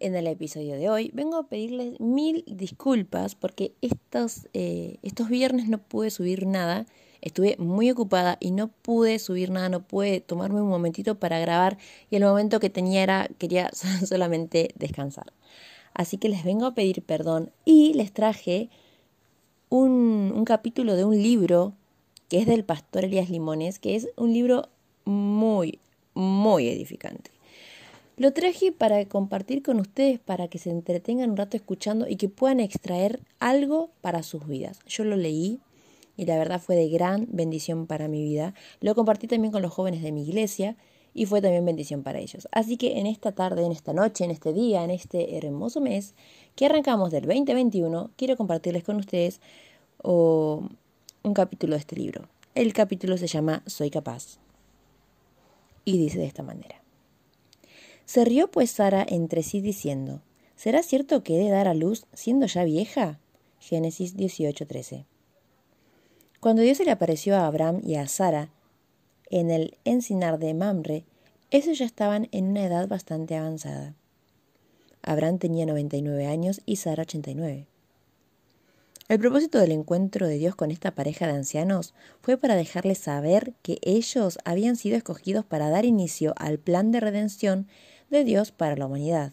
En 0.00 0.14
el 0.14 0.28
episodio 0.28 0.76
de 0.76 0.88
hoy 0.88 1.10
vengo 1.12 1.36
a 1.38 1.48
pedirles 1.48 1.98
mil 1.98 2.44
disculpas 2.46 3.34
porque 3.34 3.72
estos, 3.80 4.48
eh, 4.54 4.98
estos 5.02 5.28
viernes 5.28 5.68
no 5.68 5.78
pude 5.78 6.10
subir 6.10 6.46
nada. 6.46 6.86
Estuve 7.20 7.56
muy 7.58 7.90
ocupada 7.90 8.36
y 8.38 8.52
no 8.52 8.68
pude 8.68 9.18
subir 9.18 9.50
nada, 9.50 9.68
no 9.68 9.82
pude 9.82 10.20
tomarme 10.20 10.62
un 10.62 10.68
momentito 10.68 11.18
para 11.18 11.40
grabar 11.40 11.78
y 12.10 12.16
el 12.16 12.22
momento 12.22 12.60
que 12.60 12.70
tenía 12.70 13.02
era 13.02 13.28
quería 13.38 13.70
solamente 14.06 14.70
descansar. 14.76 15.32
Así 15.94 16.16
que 16.16 16.28
les 16.28 16.44
vengo 16.44 16.66
a 16.66 16.74
pedir 16.74 17.02
perdón 17.02 17.50
y 17.64 17.92
les 17.94 18.12
traje 18.12 18.70
un, 19.68 20.32
un 20.32 20.44
capítulo 20.44 20.94
de 20.94 21.04
un 21.04 21.20
libro 21.20 21.72
que 22.28 22.38
es 22.38 22.46
del 22.46 22.64
pastor 22.64 23.04
Elías 23.04 23.30
Limones, 23.30 23.80
que 23.80 23.96
es 23.96 24.08
un 24.16 24.32
libro 24.32 24.68
muy, 25.04 25.80
muy 26.14 26.68
edificante. 26.68 27.37
Lo 28.18 28.32
traje 28.32 28.72
para 28.72 29.04
compartir 29.04 29.62
con 29.62 29.78
ustedes, 29.78 30.18
para 30.18 30.48
que 30.48 30.58
se 30.58 30.70
entretengan 30.70 31.30
un 31.30 31.36
rato 31.36 31.56
escuchando 31.56 32.08
y 32.08 32.16
que 32.16 32.28
puedan 32.28 32.58
extraer 32.58 33.20
algo 33.38 33.90
para 34.00 34.24
sus 34.24 34.48
vidas. 34.48 34.80
Yo 34.88 35.04
lo 35.04 35.14
leí 35.14 35.60
y 36.16 36.24
la 36.26 36.36
verdad 36.36 36.60
fue 36.60 36.74
de 36.74 36.88
gran 36.88 37.28
bendición 37.30 37.86
para 37.86 38.08
mi 38.08 38.20
vida. 38.24 38.54
Lo 38.80 38.96
compartí 38.96 39.28
también 39.28 39.52
con 39.52 39.62
los 39.62 39.72
jóvenes 39.72 40.02
de 40.02 40.10
mi 40.10 40.24
iglesia 40.24 40.76
y 41.14 41.26
fue 41.26 41.40
también 41.40 41.64
bendición 41.64 42.02
para 42.02 42.18
ellos. 42.18 42.48
Así 42.50 42.76
que 42.76 42.98
en 42.98 43.06
esta 43.06 43.30
tarde, 43.30 43.64
en 43.64 43.70
esta 43.70 43.92
noche, 43.92 44.24
en 44.24 44.32
este 44.32 44.52
día, 44.52 44.82
en 44.82 44.90
este 44.90 45.36
hermoso 45.36 45.80
mes 45.80 46.14
que 46.56 46.66
arrancamos 46.66 47.12
del 47.12 47.24
2021, 47.24 48.10
quiero 48.16 48.36
compartirles 48.36 48.82
con 48.82 48.96
ustedes 48.96 49.40
un 50.02 51.34
capítulo 51.34 51.74
de 51.74 51.78
este 51.78 51.94
libro. 51.94 52.28
El 52.56 52.72
capítulo 52.72 53.16
se 53.16 53.28
llama 53.28 53.62
Soy 53.66 53.90
capaz. 53.90 54.38
Y 55.84 55.98
dice 55.98 56.18
de 56.18 56.26
esta 56.26 56.42
manera. 56.42 56.77
Se 58.08 58.24
rió 58.24 58.50
pues 58.50 58.70
Sara 58.70 59.04
entre 59.06 59.42
sí 59.42 59.60
diciendo, 59.60 60.22
¿será 60.56 60.82
cierto 60.82 61.22
que 61.22 61.36
he 61.36 61.44
de 61.44 61.50
dar 61.50 61.68
a 61.68 61.74
luz 61.74 62.06
siendo 62.14 62.46
ya 62.46 62.64
vieja? 62.64 63.20
Génesis 63.60 64.16
18:13. 64.16 65.04
Cuando 66.40 66.62
Dios 66.62 66.78
se 66.78 66.86
le 66.86 66.90
apareció 66.90 67.36
a 67.36 67.46
Abraham 67.46 67.82
y 67.84 67.96
a 67.96 68.08
Sara 68.08 68.48
en 69.28 69.50
el 69.50 69.76
encinar 69.84 70.38
de 70.38 70.54
Mamre, 70.54 71.04
ellos 71.50 71.78
ya 71.78 71.84
estaban 71.84 72.28
en 72.32 72.46
una 72.46 72.64
edad 72.64 72.88
bastante 72.88 73.36
avanzada. 73.36 73.94
Abraham 75.02 75.38
tenía 75.38 75.66
99 75.66 76.26
años 76.26 76.62
y 76.64 76.76
Sara 76.76 77.02
89. 77.02 77.66
El 79.08 79.18
propósito 79.18 79.58
del 79.58 79.72
encuentro 79.72 80.26
de 80.26 80.38
Dios 80.38 80.54
con 80.54 80.70
esta 80.70 80.94
pareja 80.94 81.26
de 81.26 81.32
ancianos 81.32 81.92
fue 82.22 82.38
para 82.38 82.56
dejarles 82.56 82.96
saber 82.96 83.52
que 83.60 83.78
ellos 83.82 84.38
habían 84.46 84.76
sido 84.76 84.96
escogidos 84.96 85.44
para 85.44 85.68
dar 85.68 85.84
inicio 85.84 86.32
al 86.38 86.58
plan 86.58 86.90
de 86.90 87.00
redención 87.00 87.68
de 88.10 88.24
Dios 88.24 88.52
para 88.52 88.76
la 88.76 88.86
humanidad. 88.86 89.32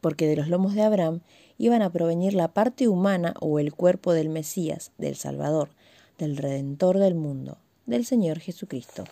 Porque 0.00 0.26
de 0.26 0.36
los 0.36 0.48
lomos 0.48 0.74
de 0.74 0.82
Abraham 0.82 1.20
iban 1.58 1.82
a 1.82 1.90
provenir 1.92 2.34
la 2.34 2.48
parte 2.48 2.88
humana 2.88 3.34
o 3.40 3.58
el 3.58 3.74
cuerpo 3.74 4.12
del 4.12 4.28
Mesías, 4.28 4.92
del 4.98 5.16
Salvador, 5.16 5.70
del 6.18 6.36
Redentor 6.36 6.98
del 6.98 7.14
mundo, 7.14 7.58
del 7.86 8.04
Señor 8.06 8.38
Jesucristo. 8.38 9.04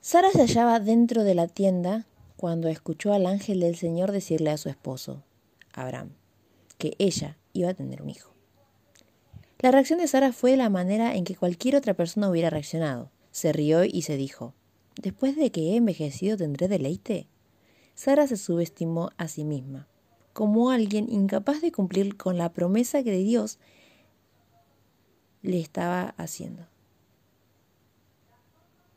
Sara 0.00 0.30
se 0.30 0.40
hallaba 0.40 0.80
dentro 0.80 1.22
de 1.22 1.34
la 1.34 1.48
tienda 1.48 2.06
cuando 2.38 2.68
escuchó 2.68 3.12
al 3.12 3.26
ángel 3.26 3.60
del 3.60 3.76
Señor 3.76 4.10
decirle 4.10 4.50
a 4.50 4.56
su 4.56 4.70
esposo, 4.70 5.22
Abraham, 5.74 6.12
que 6.78 6.94
ella 6.98 7.36
iba 7.52 7.68
a 7.68 7.74
tener 7.74 8.00
un 8.00 8.08
hijo. 8.08 8.37
La 9.60 9.72
reacción 9.72 9.98
de 9.98 10.06
Sara 10.06 10.32
fue 10.32 10.56
la 10.56 10.70
manera 10.70 11.16
en 11.16 11.24
que 11.24 11.34
cualquier 11.34 11.74
otra 11.74 11.94
persona 11.94 12.30
hubiera 12.30 12.48
reaccionado. 12.48 13.10
Se 13.32 13.52
rió 13.52 13.82
y 13.82 14.02
se 14.02 14.16
dijo, 14.16 14.54
¿después 15.02 15.34
de 15.34 15.50
que 15.50 15.72
he 15.72 15.76
envejecido 15.76 16.36
tendré 16.36 16.68
deleite? 16.68 17.26
Sara 17.96 18.28
se 18.28 18.36
subestimó 18.36 19.10
a 19.16 19.26
sí 19.26 19.44
misma, 19.44 19.88
como 20.32 20.70
alguien 20.70 21.10
incapaz 21.10 21.60
de 21.60 21.72
cumplir 21.72 22.16
con 22.16 22.38
la 22.38 22.52
promesa 22.52 23.02
que 23.02 23.16
Dios 23.16 23.58
le 25.42 25.58
estaba 25.58 26.14
haciendo. 26.16 26.68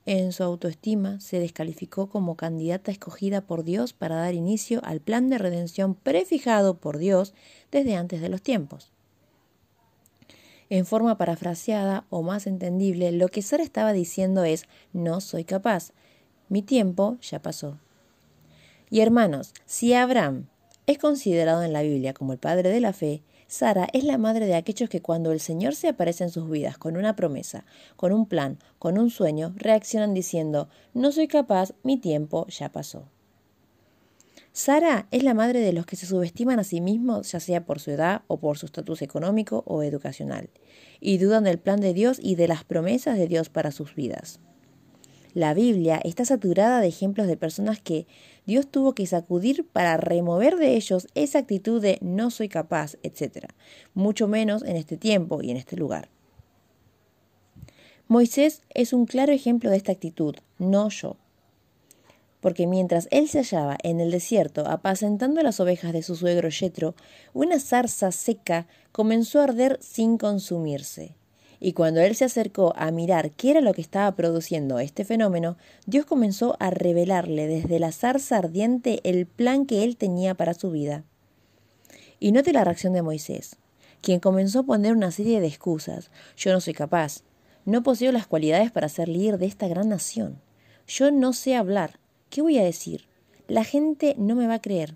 En 0.05 0.33
su 0.33 0.43
autoestima 0.43 1.19
se 1.19 1.39
descalificó 1.39 2.07
como 2.07 2.35
candidata 2.35 2.91
escogida 2.91 3.41
por 3.41 3.63
Dios 3.63 3.93
para 3.93 4.17
dar 4.17 4.35
inicio 4.35 4.81
al 4.83 4.99
plan 4.99 5.27
de 5.29 5.39
redención 5.39 5.95
prefijado 5.95 6.77
por 6.77 6.99
Dios 6.99 7.33
desde 7.71 7.95
antes 7.95 8.21
de 8.21 8.29
los 8.29 8.43
tiempos. 8.43 8.91
En 10.71 10.85
forma 10.85 11.17
parafraseada 11.17 12.05
o 12.09 12.21
más 12.21 12.47
entendible, 12.47 13.11
lo 13.11 13.27
que 13.27 13.41
Sara 13.41 13.61
estaba 13.61 13.91
diciendo 13.91 14.45
es, 14.45 14.67
no 14.93 15.19
soy 15.19 15.43
capaz, 15.43 15.91
mi 16.47 16.61
tiempo 16.61 17.17
ya 17.19 17.41
pasó. 17.41 17.77
Y 18.89 19.01
hermanos, 19.01 19.53
si 19.65 19.93
Abraham 19.93 20.47
es 20.87 20.97
considerado 20.97 21.63
en 21.63 21.73
la 21.73 21.81
Biblia 21.81 22.13
como 22.13 22.31
el 22.31 22.39
padre 22.39 22.69
de 22.69 22.79
la 22.79 22.93
fe, 22.93 23.21
Sara 23.47 23.89
es 23.91 24.05
la 24.05 24.17
madre 24.17 24.45
de 24.45 24.55
aquellos 24.55 24.89
que 24.89 25.01
cuando 25.01 25.33
el 25.33 25.41
Señor 25.41 25.75
se 25.75 25.89
aparece 25.89 26.23
en 26.23 26.29
sus 26.29 26.49
vidas 26.49 26.77
con 26.77 26.95
una 26.95 27.17
promesa, 27.17 27.65
con 27.97 28.13
un 28.13 28.25
plan, 28.25 28.57
con 28.79 28.97
un 28.97 29.09
sueño, 29.09 29.53
reaccionan 29.57 30.13
diciendo, 30.13 30.69
no 30.93 31.11
soy 31.11 31.27
capaz, 31.27 31.73
mi 31.83 31.97
tiempo 31.97 32.47
ya 32.47 32.71
pasó. 32.71 33.09
Sara 34.53 35.07
es 35.11 35.23
la 35.23 35.33
madre 35.33 35.61
de 35.61 35.71
los 35.71 35.85
que 35.85 35.95
se 35.95 36.05
subestiman 36.05 36.59
a 36.59 36.65
sí 36.65 36.81
mismos, 36.81 37.31
ya 37.31 37.39
sea 37.39 37.65
por 37.65 37.79
su 37.79 37.91
edad 37.91 38.23
o 38.27 38.37
por 38.37 38.57
su 38.57 38.65
estatus 38.65 39.01
económico 39.01 39.63
o 39.65 39.81
educacional, 39.81 40.49
y 40.99 41.19
dudan 41.19 41.45
del 41.45 41.57
plan 41.57 41.79
de 41.79 41.93
Dios 41.93 42.19
y 42.21 42.35
de 42.35 42.49
las 42.49 42.65
promesas 42.65 43.17
de 43.17 43.27
Dios 43.27 43.47
para 43.47 43.71
sus 43.71 43.95
vidas. 43.95 44.41
La 45.33 45.53
Biblia 45.53 46.01
está 46.03 46.25
saturada 46.25 46.81
de 46.81 46.89
ejemplos 46.89 47.27
de 47.27 47.37
personas 47.37 47.79
que 47.79 48.05
Dios 48.45 48.67
tuvo 48.69 48.93
que 48.93 49.05
sacudir 49.05 49.65
para 49.65 49.95
remover 49.95 50.57
de 50.57 50.75
ellos 50.75 51.07
esa 51.15 51.39
actitud 51.39 51.81
de 51.81 51.97
no 52.01 52.29
soy 52.31 52.49
capaz, 52.49 52.97
etc. 53.03 53.45
Mucho 53.93 54.27
menos 54.27 54.63
en 54.63 54.75
este 54.75 54.97
tiempo 54.97 55.41
y 55.41 55.51
en 55.51 55.55
este 55.55 55.77
lugar. 55.77 56.09
Moisés 58.09 58.63
es 58.73 58.91
un 58.91 59.05
claro 59.05 59.31
ejemplo 59.31 59.69
de 59.69 59.77
esta 59.77 59.93
actitud, 59.93 60.35
no 60.59 60.89
yo. 60.89 61.15
Porque 62.41 62.67
mientras 62.67 63.07
él 63.11 63.29
se 63.29 63.37
hallaba 63.37 63.77
en 63.83 64.01
el 64.01 64.11
desierto 64.11 64.67
apacentando 64.67 65.41
las 65.41 65.59
ovejas 65.59 65.93
de 65.93 66.03
su 66.03 66.15
suegro 66.15 66.49
Yetro, 66.49 66.95
una 67.33 67.59
zarza 67.59 68.11
seca 68.11 68.67
comenzó 68.91 69.39
a 69.39 69.45
arder 69.45 69.79
sin 69.81 70.17
consumirse. 70.17 71.15
Y 71.63 71.73
cuando 71.73 72.01
él 72.01 72.15
se 72.15 72.25
acercó 72.25 72.73
a 72.75 72.89
mirar 72.89 73.29
qué 73.31 73.51
era 73.51 73.61
lo 73.61 73.73
que 73.73 73.81
estaba 73.81 74.15
produciendo 74.15 74.79
este 74.79 75.05
fenómeno, 75.05 75.57
Dios 75.85 76.07
comenzó 76.07 76.57
a 76.59 76.71
revelarle 76.71 77.45
desde 77.45 77.77
la 77.77 77.91
zarza 77.91 78.37
ardiente 78.37 78.99
el 79.03 79.27
plan 79.27 79.67
que 79.67 79.83
él 79.83 79.95
tenía 79.95 80.33
para 80.33 80.55
su 80.55 80.71
vida. 80.71 81.03
Y 82.19 82.31
note 82.31 82.51
la 82.51 82.63
reacción 82.63 82.93
de 82.93 83.03
Moisés, 83.03 83.57
quien 84.01 84.19
comenzó 84.19 84.61
a 84.61 84.63
poner 84.63 84.93
una 84.93 85.11
serie 85.11 85.39
de 85.39 85.47
excusas. 85.47 86.09
Yo 86.35 86.51
no 86.51 86.61
soy 86.61 86.73
capaz. 86.73 87.21
No 87.65 87.83
poseo 87.83 88.11
las 88.11 88.25
cualidades 88.25 88.71
para 88.71 88.89
ser 88.89 89.07
líder 89.07 89.37
de 89.37 89.45
esta 89.45 89.67
gran 89.67 89.89
nación. 89.89 90.41
Yo 90.87 91.11
no 91.11 91.31
sé 91.31 91.55
hablar. 91.55 92.00
¿Qué 92.31 92.41
voy 92.41 92.57
a 92.57 92.63
decir? 92.63 93.09
La 93.49 93.65
gente 93.65 94.15
no 94.17 94.35
me 94.35 94.47
va 94.47 94.53
a 94.53 94.61
creer. 94.61 94.95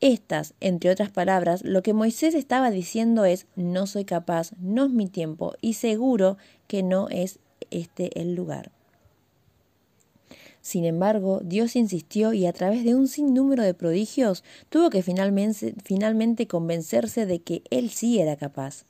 Estas, 0.00 0.54
entre 0.60 0.90
otras 0.90 1.10
palabras, 1.10 1.64
lo 1.64 1.82
que 1.82 1.92
Moisés 1.92 2.36
estaba 2.36 2.70
diciendo 2.70 3.24
es 3.24 3.48
no 3.56 3.88
soy 3.88 4.04
capaz, 4.04 4.52
no 4.60 4.84
es 4.84 4.92
mi 4.92 5.08
tiempo 5.08 5.54
y 5.60 5.72
seguro 5.72 6.36
que 6.68 6.84
no 6.84 7.08
es 7.08 7.40
este 7.72 8.20
el 8.20 8.36
lugar. 8.36 8.70
Sin 10.60 10.84
embargo, 10.84 11.40
Dios 11.42 11.74
insistió 11.74 12.32
y 12.32 12.46
a 12.46 12.52
través 12.52 12.84
de 12.84 12.94
un 12.94 13.08
sinnúmero 13.08 13.64
de 13.64 13.74
prodigios 13.74 14.44
tuvo 14.68 14.90
que 14.90 15.02
finalmente, 15.02 15.74
finalmente 15.82 16.46
convencerse 16.46 17.26
de 17.26 17.42
que 17.42 17.64
él 17.70 17.90
sí 17.90 18.20
era 18.20 18.36
capaz, 18.36 18.84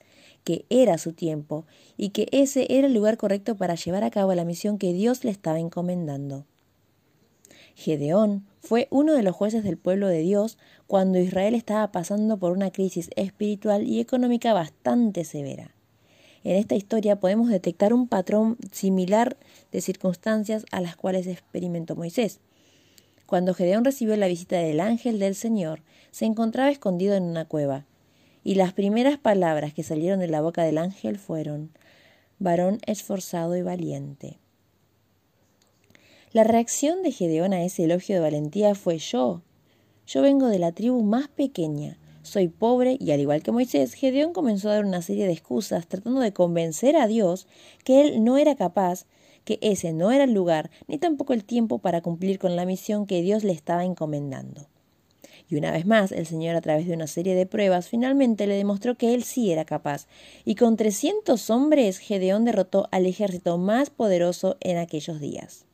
que 0.44 0.66
era 0.68 0.98
su 0.98 1.14
tiempo 1.14 1.64
y 1.96 2.10
que 2.10 2.28
ese 2.32 2.66
era 2.68 2.86
el 2.86 2.92
lugar 2.92 3.16
correcto 3.16 3.56
para 3.56 3.76
llevar 3.76 4.04
a 4.04 4.10
cabo 4.10 4.34
la 4.34 4.44
misión 4.44 4.76
que 4.76 4.92
Dios 4.92 5.24
le 5.24 5.30
estaba 5.30 5.58
encomendando. 5.58 6.44
Gedeón 7.74 8.46
fue 8.60 8.88
uno 8.90 9.14
de 9.14 9.22
los 9.22 9.34
jueces 9.34 9.64
del 9.64 9.76
pueblo 9.76 10.08
de 10.08 10.20
Dios 10.20 10.58
cuando 10.86 11.18
Israel 11.18 11.54
estaba 11.54 11.90
pasando 11.92 12.38
por 12.38 12.52
una 12.52 12.70
crisis 12.70 13.10
espiritual 13.16 13.86
y 13.86 14.00
económica 14.00 14.52
bastante 14.52 15.24
severa. 15.24 15.74
En 16.44 16.56
esta 16.56 16.74
historia 16.74 17.20
podemos 17.20 17.48
detectar 17.48 17.92
un 17.92 18.06
patrón 18.06 18.58
similar 18.70 19.36
de 19.72 19.80
circunstancias 19.80 20.66
a 20.70 20.80
las 20.80 20.94
cuales 20.94 21.26
experimentó 21.26 21.96
Moisés. 21.96 22.40
Cuando 23.26 23.54
Gedeón 23.54 23.84
recibió 23.84 24.14
la 24.16 24.28
visita 24.28 24.56
del 24.56 24.80
ángel 24.80 25.18
del 25.18 25.34
Señor, 25.34 25.82
se 26.10 26.26
encontraba 26.26 26.70
escondido 26.70 27.14
en 27.14 27.24
una 27.24 27.46
cueva, 27.46 27.86
y 28.44 28.56
las 28.56 28.74
primeras 28.74 29.18
palabras 29.18 29.72
que 29.72 29.82
salieron 29.82 30.20
de 30.20 30.28
la 30.28 30.42
boca 30.42 30.62
del 30.62 30.76
ángel 30.76 31.18
fueron 31.18 31.70
varón 32.38 32.78
esforzado 32.86 33.56
y 33.56 33.62
valiente. 33.62 34.38
La 36.34 36.42
reacción 36.42 37.04
de 37.04 37.12
Gedeón 37.12 37.52
a 37.52 37.62
ese 37.62 37.84
elogio 37.84 38.16
de 38.16 38.20
valentía 38.20 38.74
fue 38.74 38.98
yo. 38.98 39.42
Yo 40.04 40.20
vengo 40.20 40.48
de 40.48 40.58
la 40.58 40.72
tribu 40.72 41.00
más 41.04 41.28
pequeña, 41.28 41.96
soy 42.22 42.48
pobre 42.48 42.96
y 42.98 43.12
al 43.12 43.20
igual 43.20 43.44
que 43.44 43.52
Moisés, 43.52 43.94
Gedeón 43.94 44.32
comenzó 44.32 44.68
a 44.68 44.74
dar 44.74 44.84
una 44.84 45.00
serie 45.00 45.26
de 45.26 45.32
excusas 45.32 45.86
tratando 45.86 46.20
de 46.20 46.32
convencer 46.32 46.96
a 46.96 47.06
Dios 47.06 47.46
que 47.84 48.00
él 48.00 48.24
no 48.24 48.36
era 48.36 48.56
capaz, 48.56 49.06
que 49.44 49.60
ese 49.62 49.92
no 49.92 50.10
era 50.10 50.24
el 50.24 50.32
lugar, 50.32 50.72
ni 50.88 50.98
tampoco 50.98 51.34
el 51.34 51.44
tiempo 51.44 51.78
para 51.78 52.00
cumplir 52.00 52.40
con 52.40 52.56
la 52.56 52.66
misión 52.66 53.06
que 53.06 53.22
Dios 53.22 53.44
le 53.44 53.52
estaba 53.52 53.84
encomendando. 53.84 54.66
Y 55.48 55.54
una 55.54 55.70
vez 55.70 55.86
más, 55.86 56.10
el 56.10 56.26
Señor, 56.26 56.56
a 56.56 56.60
través 56.60 56.88
de 56.88 56.94
una 56.94 57.06
serie 57.06 57.36
de 57.36 57.46
pruebas, 57.46 57.88
finalmente 57.88 58.48
le 58.48 58.56
demostró 58.56 58.96
que 58.96 59.14
él 59.14 59.22
sí 59.22 59.52
era 59.52 59.64
capaz. 59.64 60.08
Y 60.44 60.56
con 60.56 60.76
trescientos 60.76 61.48
hombres, 61.48 61.98
Gedeón 61.98 62.44
derrotó 62.44 62.88
al 62.90 63.06
ejército 63.06 63.56
más 63.56 63.90
poderoso 63.90 64.56
en 64.58 64.78
aquellos 64.78 65.20
días. 65.20 65.66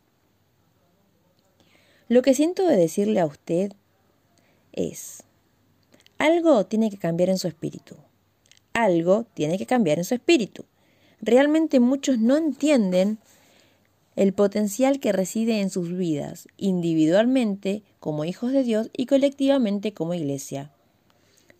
Lo 2.10 2.22
que 2.22 2.34
siento 2.34 2.66
de 2.66 2.76
decirle 2.76 3.20
a 3.20 3.26
usted 3.26 3.70
es, 4.72 5.22
algo 6.18 6.66
tiene 6.66 6.90
que 6.90 6.96
cambiar 6.96 7.28
en 7.28 7.38
su 7.38 7.46
espíritu. 7.46 7.94
Algo 8.72 9.26
tiene 9.32 9.58
que 9.58 9.66
cambiar 9.66 9.98
en 9.98 10.04
su 10.04 10.14
espíritu. 10.14 10.64
Realmente 11.20 11.78
muchos 11.78 12.18
no 12.18 12.36
entienden 12.36 13.18
el 14.16 14.32
potencial 14.32 14.98
que 14.98 15.12
reside 15.12 15.60
en 15.60 15.70
sus 15.70 15.96
vidas, 15.96 16.48
individualmente 16.56 17.84
como 18.00 18.24
hijos 18.24 18.50
de 18.50 18.64
Dios 18.64 18.90
y 18.92 19.06
colectivamente 19.06 19.94
como 19.94 20.12
iglesia. 20.12 20.72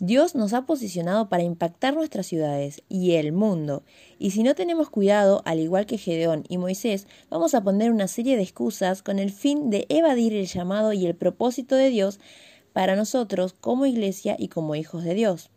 Dios 0.02 0.34
nos 0.34 0.54
ha 0.54 0.64
posicionado 0.64 1.28
para 1.28 1.42
impactar 1.42 1.94
nuestras 1.94 2.26
ciudades 2.26 2.82
y 2.88 3.12
el 3.16 3.32
mundo, 3.32 3.82
y 4.18 4.30
si 4.30 4.42
no 4.42 4.54
tenemos 4.54 4.88
cuidado, 4.88 5.42
al 5.44 5.60
igual 5.60 5.84
que 5.84 5.98
Gedeón 5.98 6.44
y 6.48 6.56
Moisés, 6.56 7.06
vamos 7.28 7.54
a 7.54 7.62
poner 7.62 7.92
una 7.92 8.08
serie 8.08 8.38
de 8.38 8.42
excusas 8.42 9.02
con 9.02 9.18
el 9.18 9.30
fin 9.30 9.68
de 9.68 9.84
evadir 9.90 10.32
el 10.32 10.46
llamado 10.46 10.94
y 10.94 11.04
el 11.04 11.14
propósito 11.14 11.76
de 11.76 11.90
Dios 11.90 12.18
para 12.72 12.96
nosotros 12.96 13.52
como 13.52 13.84
iglesia 13.84 14.36
y 14.38 14.48
como 14.48 14.74
hijos 14.74 15.04
de 15.04 15.12
Dios. 15.12 15.50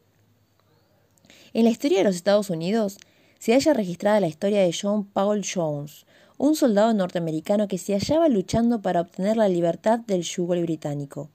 En 1.53 1.63
la 1.63 1.69
historia 1.69 1.99
de 1.99 2.03
los 2.03 2.17
Estados 2.17 2.49
Unidos 2.49 2.97
se 3.39 3.53
haya 3.53 3.73
registrada 3.73 4.19
la 4.19 4.27
historia 4.27 4.61
de 4.61 4.75
John 4.77 5.05
Paul 5.05 5.41
Jones, 5.45 6.05
un 6.37 6.55
soldado 6.55 6.93
norteamericano 6.93 7.69
que 7.69 7.77
se 7.77 7.93
hallaba 7.93 8.27
luchando 8.27 8.81
para 8.81 8.99
obtener 8.99 9.37
la 9.37 9.47
libertad 9.47 9.99
del 9.99 10.23
yugo 10.23 10.59
británico. 10.61 11.29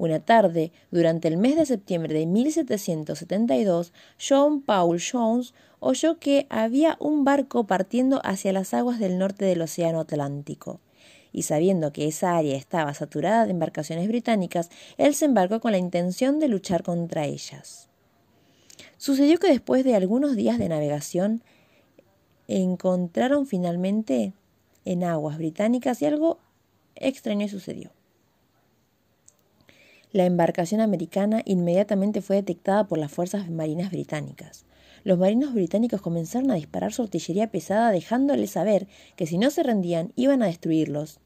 Una 0.00 0.20
tarde, 0.20 0.72
durante 0.90 1.28
el 1.28 1.36
mes 1.36 1.56
de 1.56 1.66
septiembre 1.66 2.18
de 2.18 2.24
1772, 2.24 3.92
John 4.18 4.62
Paul 4.62 4.98
Jones 4.98 5.52
oyó 5.78 6.18
que 6.18 6.46
había 6.48 6.96
un 7.00 7.22
barco 7.22 7.66
partiendo 7.66 8.22
hacia 8.24 8.54
las 8.54 8.72
aguas 8.72 8.98
del 8.98 9.18
norte 9.18 9.44
del 9.44 9.60
Océano 9.60 10.00
Atlántico. 10.00 10.80
Y 11.32 11.42
sabiendo 11.42 11.92
que 11.92 12.08
esa 12.08 12.38
área 12.38 12.56
estaba 12.56 12.94
saturada 12.94 13.44
de 13.44 13.50
embarcaciones 13.50 14.08
británicas, 14.08 14.70
él 14.96 15.14
se 15.14 15.26
embarcó 15.26 15.60
con 15.60 15.72
la 15.72 15.76
intención 15.78 16.38
de 16.38 16.48
luchar 16.48 16.82
contra 16.82 17.26
ellas. 17.26 17.90
Sucedió 18.96 19.36
que 19.36 19.48
después 19.48 19.84
de 19.84 19.96
algunos 19.96 20.34
días 20.34 20.56
de 20.56 20.70
navegación, 20.70 21.42
encontraron 22.48 23.44
finalmente 23.44 24.32
en 24.86 25.04
aguas 25.04 25.36
británicas 25.36 26.00
y 26.00 26.06
algo 26.06 26.38
extraño 26.94 27.48
sucedió. 27.48 27.90
La 30.12 30.24
embarcación 30.24 30.80
americana 30.80 31.42
inmediatamente 31.44 32.20
fue 32.20 32.36
detectada 32.36 32.88
por 32.88 32.98
las 32.98 33.12
fuerzas 33.12 33.48
marinas 33.48 33.92
británicas. 33.92 34.64
Los 35.04 35.18
marinos 35.18 35.54
británicos 35.54 36.00
comenzaron 36.00 36.50
a 36.50 36.56
disparar 36.56 36.92
su 36.92 37.02
artillería 37.02 37.50
pesada 37.50 37.92
dejándoles 37.92 38.50
saber 38.50 38.88
que 39.14 39.26
si 39.26 39.38
no 39.38 39.50
se 39.50 39.62
rendían 39.62 40.12
iban 40.16 40.42
a 40.42 40.46
destruirlos. 40.46 41.20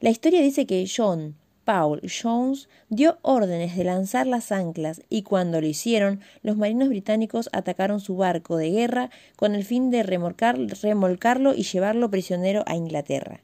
La 0.00 0.08
historia 0.08 0.40
dice 0.40 0.66
que 0.66 0.88
John 0.94 1.36
Paul 1.64 2.00
Jones 2.02 2.68
dio 2.88 3.18
órdenes 3.22 3.76
de 3.76 3.84
lanzar 3.84 4.26
las 4.26 4.50
anclas 4.50 5.02
y 5.10 5.22
cuando 5.22 5.60
lo 5.60 5.66
hicieron, 5.66 6.20
los 6.42 6.56
marinos 6.56 6.88
británicos 6.88 7.50
atacaron 7.52 8.00
su 8.00 8.16
barco 8.16 8.56
de 8.56 8.70
guerra 8.70 9.10
con 9.36 9.54
el 9.54 9.64
fin 9.64 9.90
de 9.90 10.02
remolcarlo 10.02 11.54
y 11.54 11.62
llevarlo 11.62 12.10
prisionero 12.10 12.64
a 12.66 12.74
Inglaterra. 12.74 13.42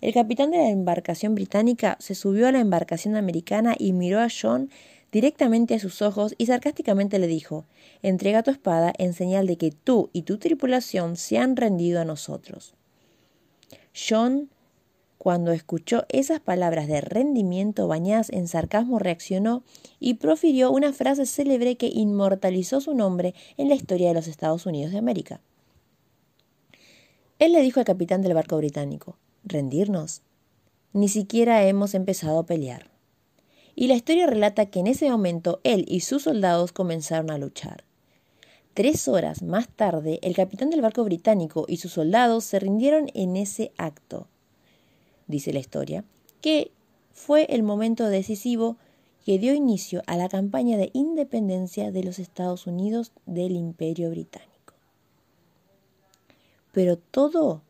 El 0.00 0.12
capitán 0.12 0.50
de 0.50 0.58
la 0.58 0.68
embarcación 0.68 1.34
británica 1.34 1.96
se 2.00 2.14
subió 2.14 2.48
a 2.48 2.52
la 2.52 2.60
embarcación 2.60 3.16
americana 3.16 3.74
y 3.78 3.92
miró 3.92 4.20
a 4.20 4.28
John 4.28 4.70
directamente 5.10 5.74
a 5.74 5.78
sus 5.78 6.02
ojos 6.02 6.34
y 6.36 6.46
sarcásticamente 6.46 7.18
le 7.18 7.26
dijo 7.26 7.64
Entrega 8.02 8.42
tu 8.42 8.50
espada 8.50 8.92
en 8.98 9.14
señal 9.14 9.46
de 9.46 9.56
que 9.56 9.70
tú 9.70 10.10
y 10.12 10.22
tu 10.22 10.38
tripulación 10.38 11.16
se 11.16 11.38
han 11.38 11.56
rendido 11.56 12.00
a 12.00 12.04
nosotros. 12.04 12.74
John 13.94 14.50
cuando 15.26 15.50
escuchó 15.50 16.04
esas 16.08 16.38
palabras 16.38 16.86
de 16.86 17.00
rendimiento 17.00 17.88
bañadas 17.88 18.30
en 18.30 18.46
sarcasmo, 18.46 19.00
reaccionó 19.00 19.64
y 19.98 20.14
profirió 20.14 20.70
una 20.70 20.92
frase 20.92 21.26
célebre 21.26 21.76
que 21.76 21.88
inmortalizó 21.88 22.80
su 22.80 22.94
nombre 22.94 23.34
en 23.56 23.68
la 23.68 23.74
historia 23.74 24.06
de 24.06 24.14
los 24.14 24.28
Estados 24.28 24.66
Unidos 24.66 24.92
de 24.92 24.98
América. 24.98 25.40
Él 27.40 27.52
le 27.52 27.60
dijo 27.60 27.80
al 27.80 27.86
capitán 27.86 28.22
del 28.22 28.34
barco 28.34 28.56
británico, 28.56 29.16
¿rendirnos? 29.46 30.20
Ni 30.92 31.08
siquiera 31.08 31.66
hemos 31.66 31.94
empezado 31.94 32.38
a 32.38 32.46
pelear. 32.46 32.90
Y 33.74 33.86
la 33.86 33.94
historia 33.94 34.26
relata 34.26 34.66
que 34.66 34.80
en 34.80 34.86
ese 34.86 35.10
momento 35.10 35.60
él 35.64 35.86
y 35.88 36.00
sus 36.00 36.24
soldados 36.24 36.72
comenzaron 36.72 37.30
a 37.30 37.38
luchar. 37.38 37.84
Tres 38.74 39.08
horas 39.08 39.42
más 39.42 39.68
tarde, 39.68 40.18
el 40.20 40.36
capitán 40.36 40.68
del 40.68 40.82
barco 40.82 41.02
británico 41.04 41.64
y 41.66 41.78
sus 41.78 41.92
soldados 41.92 42.44
se 42.44 42.58
rindieron 42.58 43.08
en 43.14 43.36
ese 43.36 43.72
acto 43.78 44.28
dice 45.26 45.52
la 45.52 45.58
historia, 45.58 46.04
que 46.40 46.70
fue 47.12 47.46
el 47.50 47.62
momento 47.62 48.06
decisivo 48.06 48.76
que 49.24 49.38
dio 49.38 49.54
inicio 49.54 50.02
a 50.06 50.16
la 50.16 50.28
campaña 50.28 50.76
de 50.76 50.90
independencia 50.92 51.90
de 51.90 52.04
los 52.04 52.18
Estados 52.18 52.66
Unidos 52.66 53.12
del 53.26 53.52
Imperio 53.52 54.10
Británico. 54.10 54.74
Pero 56.72 56.96
todo 56.96 57.62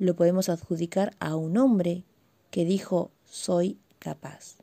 lo 0.00 0.16
podemos 0.16 0.48
adjudicar 0.48 1.14
a 1.20 1.36
un 1.36 1.56
hombre 1.58 2.04
que 2.50 2.64
dijo 2.64 3.12
soy 3.24 3.78
capaz. 3.98 4.56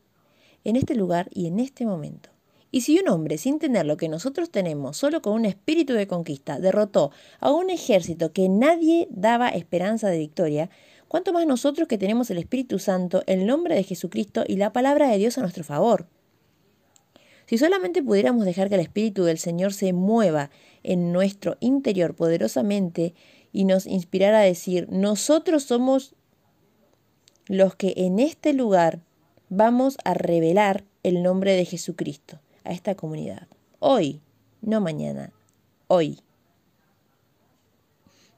En 0.63 0.75
este 0.75 0.95
lugar 0.95 1.29
y 1.31 1.47
en 1.47 1.59
este 1.59 1.85
momento. 1.85 2.29
Y 2.71 2.81
si 2.81 2.99
un 2.99 3.07
hombre, 3.07 3.37
sin 3.37 3.59
tener 3.59 3.85
lo 3.85 3.95
que 3.95 4.09
nosotros 4.09 4.49
tenemos, 4.49 4.97
solo 4.97 5.21
con 5.21 5.33
un 5.33 5.45
espíritu 5.45 5.93
de 5.93 6.07
conquista, 6.07 6.59
derrotó 6.59 7.11
a 7.39 7.51
un 7.51 7.69
ejército 7.69 8.33
que 8.33 8.49
nadie 8.49 9.07
daba 9.09 9.49
esperanza 9.49 10.09
de 10.09 10.17
victoria, 10.17 10.69
cuánto 11.07 11.31
más 11.31 11.45
nosotros 11.45 11.87
que 11.87 11.97
tenemos 11.97 12.29
el 12.29 12.39
Espíritu 12.39 12.79
Santo, 12.79 13.23
el 13.27 13.45
nombre 13.45 13.75
de 13.75 13.83
Jesucristo 13.83 14.43
y 14.45 14.57
la 14.57 14.73
palabra 14.73 15.07
de 15.07 15.17
Dios 15.17 15.37
a 15.37 15.41
nuestro 15.41 15.63
favor. 15.63 16.07
Si 17.45 17.57
solamente 17.57 18.03
pudiéramos 18.03 18.43
dejar 18.43 18.67
que 18.67 18.75
el 18.75 18.81
Espíritu 18.81 19.23
del 19.23 19.37
Señor 19.37 19.71
se 19.71 19.93
mueva 19.93 20.49
en 20.83 21.13
nuestro 21.13 21.55
interior 21.61 22.13
poderosamente 22.13 23.13
y 23.57 23.65
nos 23.65 23.87
inspirara 23.87 24.41
a 24.41 24.43
decir, 24.43 24.87
nosotros 24.91 25.63
somos 25.63 26.13
los 27.47 27.73
que 27.73 27.95
en 27.97 28.19
este 28.19 28.53
lugar 28.53 28.99
vamos 29.49 29.97
a 30.05 30.13
revelar 30.13 30.83
el 31.01 31.23
nombre 31.23 31.53
de 31.53 31.65
Jesucristo 31.65 32.39
a 32.63 32.71
esta 32.71 32.93
comunidad. 32.93 33.47
Hoy, 33.79 34.21
no 34.61 34.79
mañana, 34.79 35.33
hoy 35.87 36.19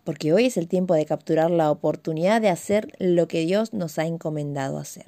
porque 0.06 0.32
hoy 0.32 0.46
es 0.46 0.56
el 0.56 0.70
tiempo 0.70 0.94
de 0.94 1.06
capturar 1.06 1.52
la 1.52 1.70
oportunidad 1.70 2.40
de 2.40 2.48
hacer 2.48 2.94
lo 2.98 3.28
que 3.28 3.42
Dios 3.42 3.74
nos 3.74 4.00
ha 4.00 4.06
encomendado 4.06 4.78
hacer. 4.78 5.08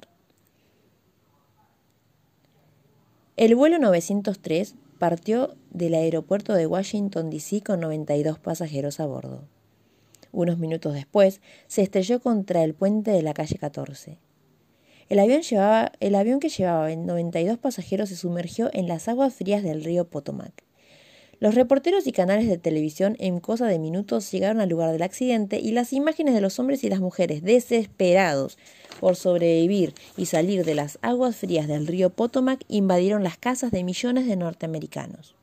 El 3.38 3.54
vuelo 3.54 3.78
903 3.78 4.74
partió 4.98 5.56
del 5.70 5.94
aeropuerto 5.94 6.52
de 6.52 6.66
Washington, 6.66 7.30
D.C. 7.30 7.62
con 7.62 7.80
92 7.80 8.38
pasajeros 8.38 9.00
a 9.00 9.06
bordo. 9.06 9.48
Unos 10.32 10.58
minutos 10.58 10.94
después, 10.94 11.40
se 11.66 11.82
estrelló 11.82 12.20
contra 12.20 12.64
el 12.64 12.74
puente 12.74 13.10
de 13.10 13.22
la 13.22 13.34
calle 13.34 13.58
14. 13.58 14.18
El 15.08 15.18
avión, 15.18 15.42
el 16.00 16.14
avión 16.14 16.40
que 16.40 16.48
llevaba 16.48 16.94
92 16.94 17.58
pasajeros 17.58 18.08
se 18.08 18.16
sumergió 18.16 18.70
en 18.72 18.88
las 18.88 19.08
aguas 19.08 19.34
frías 19.34 19.62
del 19.62 19.84
río 19.84 20.08
Potomac. 20.08 20.64
Los 21.42 21.54
reporteros 21.56 22.06
y 22.06 22.12
canales 22.12 22.48
de 22.48 22.56
televisión 22.56 23.16
en 23.18 23.40
cosa 23.40 23.66
de 23.66 23.80
minutos 23.80 24.30
llegaron 24.30 24.60
al 24.60 24.68
lugar 24.68 24.92
del 24.92 25.02
accidente 25.02 25.58
y 25.58 25.72
las 25.72 25.92
imágenes 25.92 26.34
de 26.34 26.40
los 26.40 26.58
hombres 26.60 26.84
y 26.84 26.88
las 26.88 27.00
mujeres 27.00 27.42
desesperados 27.42 28.58
por 29.00 29.16
sobrevivir 29.16 29.92
y 30.16 30.26
salir 30.26 30.64
de 30.64 30.76
las 30.76 31.00
aguas 31.02 31.34
frías 31.34 31.66
del 31.66 31.88
río 31.88 32.10
Potomac 32.10 32.64
invadieron 32.68 33.24
las 33.24 33.38
casas 33.38 33.72
de 33.72 33.82
millones 33.82 34.26
de 34.26 34.36
norteamericanos. 34.36 35.34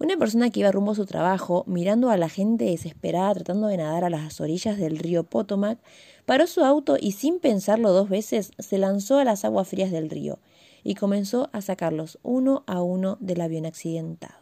Una 0.00 0.16
persona 0.16 0.48
que 0.48 0.60
iba 0.60 0.72
rumbo 0.72 0.92
a 0.92 0.94
su 0.94 1.04
trabajo, 1.04 1.62
mirando 1.66 2.08
a 2.08 2.16
la 2.16 2.30
gente 2.30 2.64
desesperada 2.64 3.34
tratando 3.34 3.66
de 3.66 3.76
nadar 3.76 4.02
a 4.02 4.08
las 4.08 4.40
orillas 4.40 4.78
del 4.78 4.98
río 4.98 5.24
Potomac, 5.24 5.78
paró 6.24 6.46
su 6.46 6.64
auto 6.64 6.96
y 6.98 7.12
sin 7.12 7.38
pensarlo 7.38 7.92
dos 7.92 8.08
veces 8.08 8.52
se 8.58 8.78
lanzó 8.78 9.18
a 9.18 9.24
las 9.24 9.44
aguas 9.44 9.68
frías 9.68 9.90
del 9.90 10.08
río 10.08 10.38
y 10.82 10.94
comenzó 10.94 11.50
a 11.52 11.60
sacarlos 11.60 12.18
uno 12.22 12.64
a 12.66 12.80
uno 12.80 13.18
del 13.20 13.42
avión 13.42 13.66
accidentado. 13.66 14.40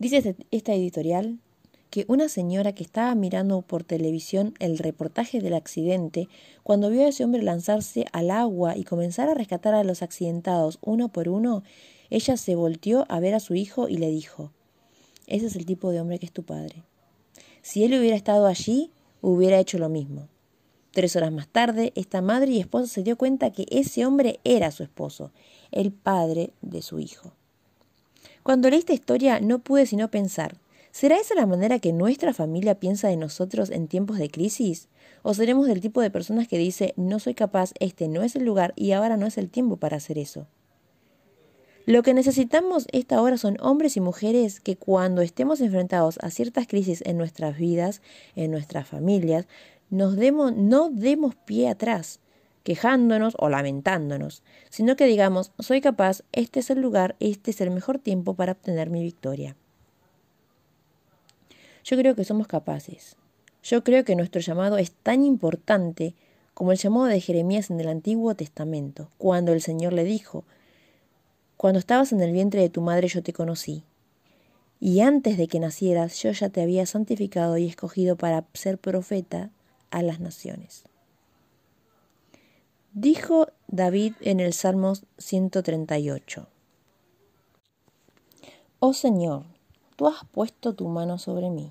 Dice 0.00 0.16
este, 0.16 0.34
esta 0.50 0.74
editorial 0.74 1.38
que 1.90 2.06
una 2.08 2.28
señora 2.28 2.72
que 2.72 2.82
estaba 2.82 3.14
mirando 3.14 3.62
por 3.62 3.84
televisión 3.84 4.54
el 4.58 4.78
reportaje 4.78 5.40
del 5.40 5.54
accidente, 5.54 6.28
cuando 6.64 6.90
vio 6.90 7.04
a 7.04 7.08
ese 7.08 7.22
hombre 7.22 7.42
lanzarse 7.42 8.06
al 8.12 8.32
agua 8.32 8.76
y 8.76 8.82
comenzar 8.82 9.28
a 9.28 9.34
rescatar 9.34 9.74
a 9.74 9.84
los 9.84 10.02
accidentados 10.02 10.80
uno 10.80 11.10
por 11.10 11.28
uno, 11.28 11.62
ella 12.12 12.36
se 12.36 12.54
volteó 12.56 13.06
a 13.08 13.20
ver 13.20 13.34
a 13.34 13.40
su 13.40 13.54
hijo 13.54 13.88
y 13.88 13.96
le 13.96 14.10
dijo, 14.10 14.52
ese 15.26 15.46
es 15.46 15.56
el 15.56 15.64
tipo 15.64 15.90
de 15.90 16.00
hombre 16.00 16.18
que 16.18 16.26
es 16.26 16.32
tu 16.32 16.42
padre. 16.42 16.82
Si 17.62 17.84
él 17.84 17.98
hubiera 17.98 18.16
estado 18.16 18.46
allí, 18.46 18.90
hubiera 19.22 19.58
hecho 19.58 19.78
lo 19.78 19.88
mismo. 19.88 20.28
Tres 20.90 21.16
horas 21.16 21.32
más 21.32 21.48
tarde, 21.48 21.90
esta 21.94 22.20
madre 22.20 22.50
y 22.52 22.60
esposa 22.60 22.86
se 22.86 23.02
dio 23.02 23.16
cuenta 23.16 23.50
que 23.50 23.64
ese 23.70 24.04
hombre 24.04 24.40
era 24.44 24.70
su 24.72 24.82
esposo, 24.82 25.32
el 25.70 25.90
padre 25.90 26.52
de 26.60 26.82
su 26.82 26.98
hijo. 26.98 27.32
Cuando 28.42 28.68
leí 28.68 28.80
esta 28.80 28.92
historia 28.92 29.40
no 29.40 29.60
pude 29.60 29.86
sino 29.86 30.10
pensar, 30.10 30.58
¿será 30.90 31.16
esa 31.16 31.34
la 31.34 31.46
manera 31.46 31.78
que 31.78 31.94
nuestra 31.94 32.34
familia 32.34 32.78
piensa 32.78 33.08
de 33.08 33.16
nosotros 33.16 33.70
en 33.70 33.88
tiempos 33.88 34.18
de 34.18 34.30
crisis? 34.30 34.88
¿O 35.22 35.32
seremos 35.32 35.66
del 35.66 35.80
tipo 35.80 36.02
de 36.02 36.10
personas 36.10 36.46
que 36.46 36.58
dice, 36.58 36.92
no 36.98 37.20
soy 37.20 37.32
capaz, 37.32 37.72
este 37.80 38.08
no 38.08 38.22
es 38.22 38.36
el 38.36 38.44
lugar 38.44 38.74
y 38.76 38.92
ahora 38.92 39.16
no 39.16 39.24
es 39.24 39.38
el 39.38 39.48
tiempo 39.48 39.78
para 39.78 39.96
hacer 39.96 40.18
eso? 40.18 40.46
Lo 41.84 42.04
que 42.04 42.14
necesitamos 42.14 42.86
esta 42.92 43.20
hora 43.20 43.36
son 43.36 43.56
hombres 43.60 43.96
y 43.96 44.00
mujeres 44.00 44.60
que 44.60 44.76
cuando 44.76 45.20
estemos 45.20 45.60
enfrentados 45.60 46.18
a 46.22 46.30
ciertas 46.30 46.68
crisis 46.68 47.02
en 47.04 47.18
nuestras 47.18 47.58
vidas, 47.58 48.02
en 48.36 48.52
nuestras 48.52 48.86
familias, 48.86 49.46
nos 49.90 50.14
demos, 50.16 50.54
no 50.54 50.90
demos 50.90 51.34
pie 51.34 51.68
atrás, 51.68 52.20
quejándonos 52.62 53.34
o 53.38 53.48
lamentándonos, 53.48 54.44
sino 54.70 54.94
que 54.94 55.06
digamos, 55.06 55.50
soy 55.58 55.80
capaz, 55.80 56.22
este 56.30 56.60
es 56.60 56.70
el 56.70 56.80
lugar, 56.80 57.16
este 57.18 57.50
es 57.50 57.60
el 57.60 57.70
mejor 57.70 57.98
tiempo 57.98 58.34
para 58.34 58.52
obtener 58.52 58.88
mi 58.88 59.02
victoria. 59.02 59.56
Yo 61.82 61.96
creo 61.96 62.14
que 62.14 62.24
somos 62.24 62.46
capaces. 62.46 63.16
Yo 63.64 63.82
creo 63.82 64.04
que 64.04 64.14
nuestro 64.14 64.40
llamado 64.40 64.78
es 64.78 64.92
tan 64.92 65.24
importante 65.24 66.14
como 66.54 66.70
el 66.70 66.78
llamado 66.78 67.06
de 67.06 67.20
Jeremías 67.20 67.70
en 67.70 67.80
el 67.80 67.88
Antiguo 67.88 68.36
Testamento, 68.36 69.08
cuando 69.18 69.52
el 69.52 69.62
Señor 69.62 69.92
le 69.92 70.04
dijo, 70.04 70.44
Cuando 71.62 71.78
estabas 71.78 72.10
en 72.10 72.20
el 72.20 72.32
vientre 72.32 72.60
de 72.60 72.70
tu 72.70 72.80
madre 72.80 73.06
yo 73.06 73.22
te 73.22 73.32
conocí, 73.32 73.84
y 74.80 74.98
antes 74.98 75.38
de 75.38 75.46
que 75.46 75.60
nacieras 75.60 76.20
yo 76.20 76.32
ya 76.32 76.48
te 76.48 76.60
había 76.60 76.86
santificado 76.86 77.56
y 77.56 77.68
escogido 77.68 78.16
para 78.16 78.44
ser 78.52 78.78
profeta 78.78 79.52
a 79.92 80.02
las 80.02 80.18
naciones. 80.18 80.82
Dijo 82.94 83.46
David 83.68 84.14
en 84.22 84.40
el 84.40 84.54
Salmo 84.54 84.94
138. 85.18 86.48
Oh 88.80 88.92
Señor, 88.92 89.44
tú 89.94 90.08
has 90.08 90.24
puesto 90.32 90.74
tu 90.74 90.88
mano 90.88 91.16
sobre 91.18 91.48
mí. 91.48 91.70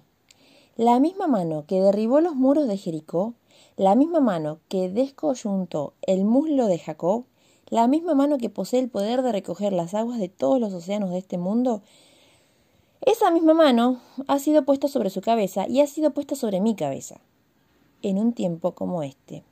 La 0.78 1.02
misma 1.02 1.28
mano 1.28 1.66
que 1.68 1.82
derribó 1.82 2.22
los 2.22 2.36
muros 2.36 2.70
de 2.70 2.78
Jericó, 2.78 3.34
la 3.76 3.96
misma 3.96 4.22
mano 4.22 4.62
que 4.70 4.89
descoyuntó 4.89 5.96
el 6.02 6.24
muslo 6.24 6.68
de 6.68 6.80
Jacob, 6.80 7.26
la 7.72 7.88
misma 7.88 8.14
mano 8.14 8.38
que 8.38 8.50
posee 8.50 8.82
el 8.82 8.90
poder 8.90 9.24
de 9.24 9.32
recoger 9.32 9.72
las 9.72 9.94
aguas 9.94 10.20
de 10.20 10.28
todos 10.28 10.60
los 10.60 10.74
océanos 10.74 11.10
de 11.10 11.18
este 11.18 11.38
mundo, 11.38 11.82
esa 13.00 13.32
misma 13.32 13.54
mano 13.54 14.02
ha 14.28 14.40
sido 14.40 14.66
puesta 14.66 14.90
sobre 14.90 15.10
su 15.10 15.22
cabeza 15.22 15.66
y 15.68 15.80
ha 15.80 15.88
sido 15.88 16.12
puesta 16.12 16.36
sobre 16.36 16.60
mi 16.60 16.76
cabeza, 16.76 17.22
en 18.02 18.18
un 18.20 18.34
tiempo 18.34 18.74
como 18.74 19.04
este. 19.04 19.44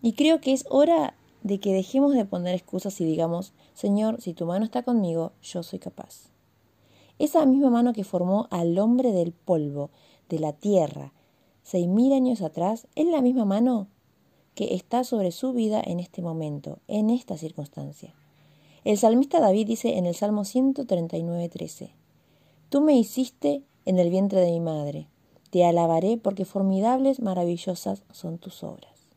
Y 0.00 0.12
creo 0.12 0.40
que 0.40 0.52
es 0.52 0.64
hora 0.70 1.14
de 1.42 1.58
que 1.58 1.74
dejemos 1.74 2.14
de 2.14 2.24
poner 2.24 2.54
excusas 2.54 3.00
y 3.00 3.04
digamos, 3.04 3.52
Señor, 3.74 4.20
si 4.22 4.32
tu 4.32 4.46
mano 4.46 4.64
está 4.64 4.84
conmigo, 4.84 5.32
yo 5.42 5.64
soy 5.64 5.80
capaz. 5.80 6.30
Esa 7.18 7.44
misma 7.46 7.68
mano 7.68 7.92
que 7.92 8.04
formó 8.04 8.46
al 8.50 8.78
hombre 8.78 9.10
del 9.10 9.32
polvo, 9.32 9.90
de 10.28 10.38
la 10.38 10.52
tierra, 10.52 11.12
seis 11.64 11.88
mil 11.88 12.12
años 12.12 12.42
atrás, 12.42 12.86
es 12.94 13.06
la 13.06 13.20
misma 13.22 13.44
mano 13.44 13.88
que 14.54 14.74
está 14.74 15.04
sobre 15.04 15.32
su 15.32 15.52
vida 15.52 15.82
en 15.84 16.00
este 16.00 16.22
momento, 16.22 16.78
en 16.88 17.10
esta 17.10 17.36
circunstancia. 17.36 18.14
El 18.84 18.98
salmista 18.98 19.40
David 19.40 19.66
dice 19.66 19.98
en 19.98 20.06
el 20.06 20.14
Salmo 20.14 20.42
139.13, 20.42 21.90
Tú 22.68 22.80
me 22.80 22.96
hiciste 22.96 23.62
en 23.84 23.98
el 23.98 24.10
vientre 24.10 24.40
de 24.40 24.52
mi 24.52 24.60
madre, 24.60 25.08
te 25.50 25.64
alabaré 25.64 26.16
porque 26.16 26.44
formidables, 26.44 27.20
maravillosas 27.20 28.02
son 28.12 28.38
tus 28.38 28.62
obras. 28.62 29.08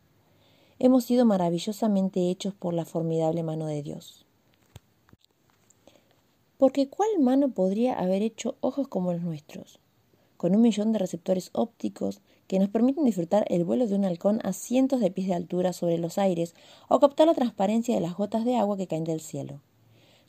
Hemos 0.79 1.05
sido 1.05 1.25
maravillosamente 1.25 2.29
hechos 2.29 2.55
por 2.55 2.73
la 2.73 2.85
formidable 2.85 3.43
mano 3.43 3.67
de 3.67 3.83
Dios. 3.83 4.25
Porque 6.57 6.89
¿cuál 6.89 7.09
mano 7.19 7.49
podría 7.49 7.99
haber 7.99 8.21
hecho 8.21 8.55
ojos 8.61 8.87
como 8.87 9.13
los 9.13 9.21
nuestros? 9.21 9.79
Con 10.37 10.55
un 10.55 10.61
millón 10.61 10.91
de 10.91 10.99
receptores 10.99 11.51
ópticos 11.53 12.21
que 12.47 12.59
nos 12.59 12.69
permiten 12.69 13.05
disfrutar 13.05 13.45
el 13.49 13.63
vuelo 13.63 13.87
de 13.87 13.95
un 13.95 14.05
halcón 14.05 14.39
a 14.43 14.53
cientos 14.53 14.99
de 14.99 15.11
pies 15.11 15.27
de 15.27 15.35
altura 15.35 15.73
sobre 15.73 15.97
los 15.97 16.17
aires 16.17 16.55
o 16.89 16.99
captar 16.99 17.27
la 17.27 17.33
transparencia 17.33 17.95
de 17.95 18.01
las 18.01 18.15
gotas 18.15 18.45
de 18.45 18.55
agua 18.55 18.77
que 18.77 18.87
caen 18.87 19.03
del 19.03 19.21
cielo. 19.21 19.61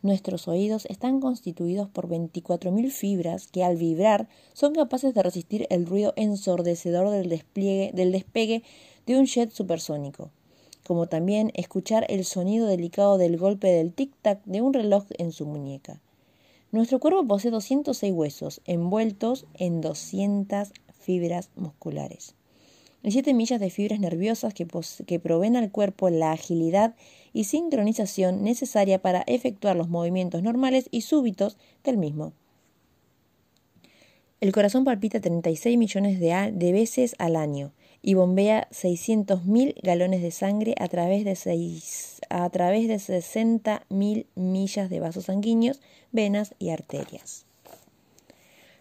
Nuestros 0.05 0.49
oídos 0.49 0.85
están 0.91 1.19
constituidos 1.19 1.89
por 1.89 2.09
24.000 2.09 2.91
fibras 2.91 3.47
que 3.47 3.65
al 3.65 3.77
vibrar 3.77 4.29
son 4.53 4.75
capaces 4.75 5.15
de 5.15 5.23
resistir 5.23 5.67
el 5.71 5.87
ruido 5.87 6.13
ensordecedor 6.17 7.09
del, 7.09 7.31
despliegue, 7.31 7.91
del 7.95 8.13
despegue 8.13 8.63
de 9.07 9.19
un 9.19 9.25
jet 9.25 9.51
supersónico, 9.51 10.31
como 10.87 11.07
también 11.07 11.53
escuchar 11.55 12.05
el 12.11 12.27
sonido 12.27 12.67
delicado 12.67 13.17
del 13.17 13.39
golpe 13.39 13.69
del 13.69 13.95
tic-tac 13.95 14.41
de 14.45 14.61
un 14.61 14.75
reloj 14.75 15.05
en 15.17 15.33
su 15.33 15.47
muñeca. 15.47 16.03
Nuestro 16.71 16.99
cuerpo 16.99 17.27
posee 17.27 17.51
206 17.51 18.13
huesos 18.13 18.61
envueltos 18.67 19.47
en 19.55 19.81
200 19.81 20.71
fibras 21.05 21.51
musculares 21.55 22.35
y 23.05 23.11
7 23.11 23.35
millas 23.35 23.61
de 23.61 23.69
fibras 23.69 24.01
nerviosas 24.01 24.55
que, 24.55 25.21
proveen 25.21 25.57
al 25.57 25.71
cuerpo 25.71 26.09
la 26.09 26.33
agilidad 26.33 26.95
y 27.35 27.45
sincronización 27.45 28.43
necesaria 28.43 29.03
para 29.03 29.23
efectuar 29.27 29.77
los 29.77 29.91
movimientos 29.91 30.43
normales 30.43 30.89
y 30.91 31.03
súbitos 31.03 31.59
del 31.85 31.99
mismo. 31.99 32.33
El 34.41 34.53
corazón 34.53 34.85
palpita 34.85 35.21
36 35.21 35.77
millones 35.77 36.19
de, 36.19 36.51
de 36.53 36.73
veces 36.73 37.15
al 37.19 37.37
año 37.37 37.73
y 38.01 38.15
bombea 38.15 38.69
600.000 38.71 39.75
galones 39.83 40.23
de 40.23 40.31
sangre 40.31 40.75
a 40.79 40.89
través 40.89 41.25
de, 41.25 41.37
6, 41.37 42.23
a 42.31 42.49
través 42.51 42.89
de 42.89 42.97
60.000 42.97 44.27
millas 44.35 44.89
de 44.89 45.01
vasos 45.01 45.27
sanguíneos, 45.27 45.81
venas 46.11 46.55
y 46.59 46.71
arterias. 46.71 47.47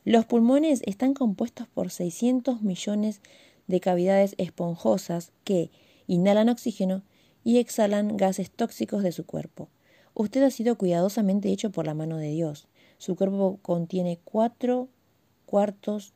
Los 0.05 0.25
pulmones 0.25 0.81
están 0.85 1.13
compuestos 1.13 1.67
por 1.67 1.89
600 1.89 2.61
millones 2.61 3.21
de 3.67 3.79
cavidades 3.79 4.35
esponjosas 4.37 5.31
que 5.45 5.71
inhalan 6.07 6.49
oxígeno 6.49 7.03
y 7.45 7.59
exhalan 7.59 8.17
gases 8.17 8.51
tóxicos 8.51 9.03
de 9.03 9.13
su 9.13 9.25
cuerpo. 9.25 9.69
Usted 10.13 10.43
ha 10.43 10.51
sido 10.51 10.77
cuidadosamente 10.77 11.49
hecho 11.49 11.71
por 11.71 11.85
la 11.85 11.93
mano 11.93 12.17
de 12.17 12.29
Dios. 12.31 12.67
Su 12.97 13.15
cuerpo 13.15 13.59
contiene 13.61 14.19
cuatro 14.23 14.89
cuartos 15.45 16.13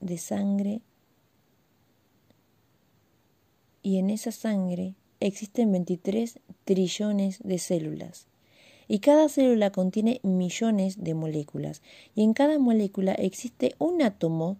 de 0.00 0.18
sangre 0.18 0.80
y 3.82 3.98
en 3.98 4.08
esa 4.08 4.32
sangre 4.32 4.94
existen 5.20 5.70
23 5.70 6.40
trillones 6.64 7.40
de 7.42 7.58
células. 7.58 8.26
Y 8.88 8.98
cada 8.98 9.28
célula 9.28 9.70
contiene 9.70 10.20
millones 10.22 11.02
de 11.02 11.14
moléculas. 11.14 11.82
Y 12.14 12.22
en 12.22 12.34
cada 12.34 12.58
molécula 12.58 13.12
existe 13.12 13.74
un 13.78 14.02
átomo 14.02 14.58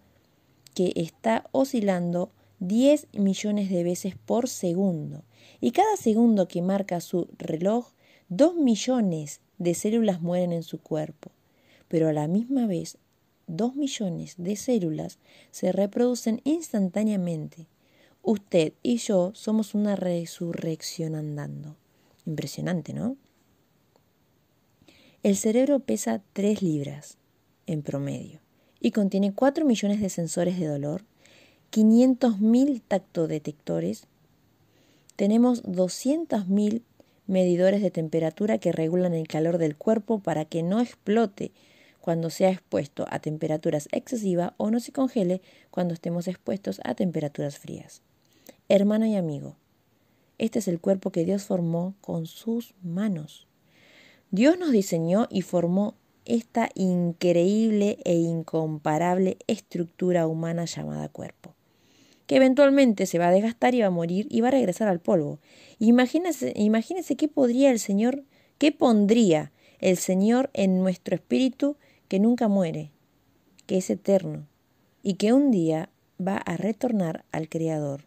que 0.75 0.93
está 0.97 1.47
oscilando 1.53 2.31
10 2.61 3.09
millones 3.13 3.71
de 3.71 3.85
veces 3.85 4.15
por 4.17 4.49
segundo. 4.49 5.23
Y 5.61 5.73
cada 5.73 5.97
segundo 5.97 6.49
que 6.49 6.63
marca 6.63 7.01
su 7.01 7.29
reloj, 7.39 7.89
2 8.29 8.57
millones 8.57 9.41
de 9.59 9.75
células 9.75 10.21
mueren 10.21 10.53
en 10.53 10.63
su 10.63 10.81
cuerpo. 10.81 11.31
Pero 11.89 12.09
a 12.09 12.13
la 12.13 12.27
misma 12.27 12.67
vez, 12.67 12.99
2 13.47 13.77
millones 13.77 14.35
de 14.39 14.57
células 14.57 15.19
se 15.51 15.73
reproducen 15.73 16.41
instantáneamente. 16.45 17.67
Usted 18.23 18.73
y 18.83 18.97
yo 18.97 19.33
somos 19.35 19.75
una 19.75 19.97
resurrección 19.97 21.15
andando. 21.15 21.77
Impresionante, 22.25 22.95
¿no? 22.95 23.17
El 25.25 25.37
cerebro 25.37 25.81
pesa 25.81 26.23
3 26.35 26.61
libras 26.61 27.17
en 27.67 27.83
promedio 27.83 28.41
y 28.79 28.91
contiene 28.91 29.33
4 29.33 29.65
millones 29.65 30.03
de 30.03 30.11
sensores 30.11 30.61
de 30.61 30.67
dolor, 30.67 31.03
500.000 31.73 32.83
tactodetectores, 32.87 34.07
tenemos 35.17 35.65
200.000 35.65 36.83
medidores 37.27 37.81
de 37.81 37.91
temperatura 37.91 38.59
que 38.59 38.71
regulan 38.71 39.15
el 39.15 39.27
calor 39.27 39.57
del 39.57 39.77
cuerpo 39.77 40.19
para 40.19 40.45
que 40.45 40.63
no 40.63 40.83
explote 40.83 41.53
cuando 42.03 42.29
sea 42.29 42.51
expuesto 42.51 43.07
a 43.09 43.19
temperaturas 43.19 43.89
excesivas 43.93 44.53
o 44.59 44.71
no 44.71 44.79
se 44.79 44.93
congele 44.93 45.41
cuando 45.71 45.95
estemos 45.95 46.29
expuestos 46.29 46.83
a 46.85 46.95
temperaturas 46.95 47.59
frías 47.59 48.03
hermano 48.69 49.07
y 49.07 49.17
amigo. 49.17 49.57
Este 50.37 50.59
es 50.59 50.69
el 50.69 50.81
cuerpo 50.81 51.11
que 51.11 51.25
Dios 51.25 51.45
formó 51.45 51.95
con 52.03 52.27
sus 52.27 52.75
manos. 52.83 53.47
Dios 54.35 54.59
nos 54.59 54.73
diseñó 54.73 55.29
y 55.31 55.43
formó 55.43 55.95
esta 56.25 56.71
increíble 56.75 57.99
e 58.05 58.15
incomparable 58.15 59.37
estructura 59.47 60.27
humana 60.27 60.65
llamada 60.65 61.09
cuerpo, 61.09 61.55
que 62.27 62.37
eventualmente 62.37 63.07
se 63.07 63.19
va 63.19 63.29
a 63.29 63.33
desgastar 63.33 63.75
y 63.75 63.83
va 63.83 63.87
a 63.87 63.91
morir 63.91 64.27
y 64.31 64.41
va 64.41 64.49
a 64.49 64.53
regresar 64.53 64.89
al 64.89 65.01
polvo. 65.01 65.39
Imagínese, 65.79 66.53
imagínese 66.57 67.17
qué 67.17 67.29
podría 67.29 67.71
el 67.71 67.79
Señor, 67.79 68.25
qué 68.59 68.73
pondría 68.73 69.53
el 69.79 69.97
Señor 69.97 70.51
en 70.55 70.79
nuestro 70.81 71.15
espíritu 71.15 71.77
que 72.09 72.19
nunca 72.19 72.49
muere, 72.49 72.91
que 73.67 73.77
es 73.77 73.91
eterno 73.91 74.47
y 75.03 75.15
que 75.15 75.33
un 75.33 75.51
día 75.51 75.91
va 76.19 76.39
a 76.39 76.57
retornar 76.57 77.25
al 77.31 77.49
Creador 77.49 78.07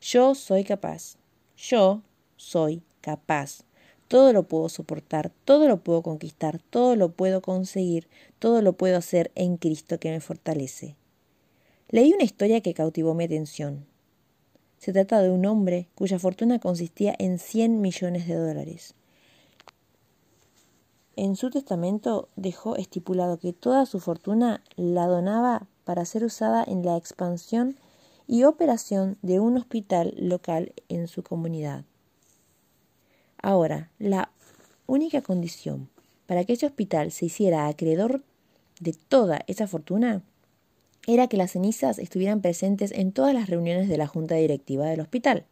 yo 0.00 0.36
soy 0.36 0.62
capaz. 0.62 1.16
Yo 1.56 2.02
soy 2.36 2.82
capaz. 3.00 3.64
Todo 4.08 4.32
lo 4.32 4.44
puedo 4.44 4.68
soportar, 4.68 5.32
todo 5.44 5.68
lo 5.68 5.78
puedo 5.78 6.02
conquistar, 6.02 6.60
todo 6.70 6.94
lo 6.94 7.10
puedo 7.10 7.42
conseguir, 7.42 8.08
todo 8.38 8.62
lo 8.62 8.74
puedo 8.74 8.96
hacer 8.96 9.32
en 9.34 9.56
Cristo 9.56 9.98
que 9.98 10.10
me 10.10 10.20
fortalece. 10.20 10.96
Leí 11.88 12.12
una 12.12 12.24
historia 12.24 12.60
que 12.60 12.74
cautivó 12.74 13.14
mi 13.14 13.24
atención. 13.24 13.86
Se 14.78 14.92
trata 14.92 15.22
de 15.22 15.30
un 15.30 15.46
hombre 15.46 15.88
cuya 15.94 16.18
fortuna 16.18 16.58
consistía 16.58 17.14
en 17.18 17.38
100 17.38 17.80
millones 17.80 18.28
de 18.28 18.34
dólares. 18.34 18.94
En 21.16 21.34
su 21.34 21.50
testamento 21.50 22.28
dejó 22.36 22.76
estipulado 22.76 23.38
que 23.38 23.52
toda 23.52 23.86
su 23.86 24.00
fortuna 24.00 24.62
la 24.76 25.06
donaba 25.06 25.66
para 25.84 26.04
ser 26.04 26.24
usada 26.24 26.62
en 26.62 26.84
la 26.84 26.96
expansión 26.96 27.76
y 28.26 28.44
operación 28.44 29.16
de 29.22 29.40
un 29.40 29.56
hospital 29.56 30.14
local 30.18 30.74
en 30.88 31.08
su 31.08 31.22
comunidad. 31.22 31.84
Ahora, 33.46 33.90
la 34.00 34.32
única 34.88 35.22
condición 35.22 35.88
para 36.26 36.44
que 36.44 36.54
ese 36.54 36.66
hospital 36.66 37.12
se 37.12 37.26
hiciera 37.26 37.68
acreedor 37.68 38.24
de 38.80 38.92
toda 38.92 39.44
esa 39.46 39.68
fortuna 39.68 40.24
era 41.06 41.28
que 41.28 41.36
las 41.36 41.52
cenizas 41.52 42.00
estuvieran 42.00 42.40
presentes 42.40 42.90
en 42.90 43.12
todas 43.12 43.32
las 43.32 43.48
reuniones 43.48 43.88
de 43.88 43.98
la 43.98 44.08
junta 44.08 44.34
directiva 44.34 44.86
del 44.86 44.98
hospital. 44.98 45.44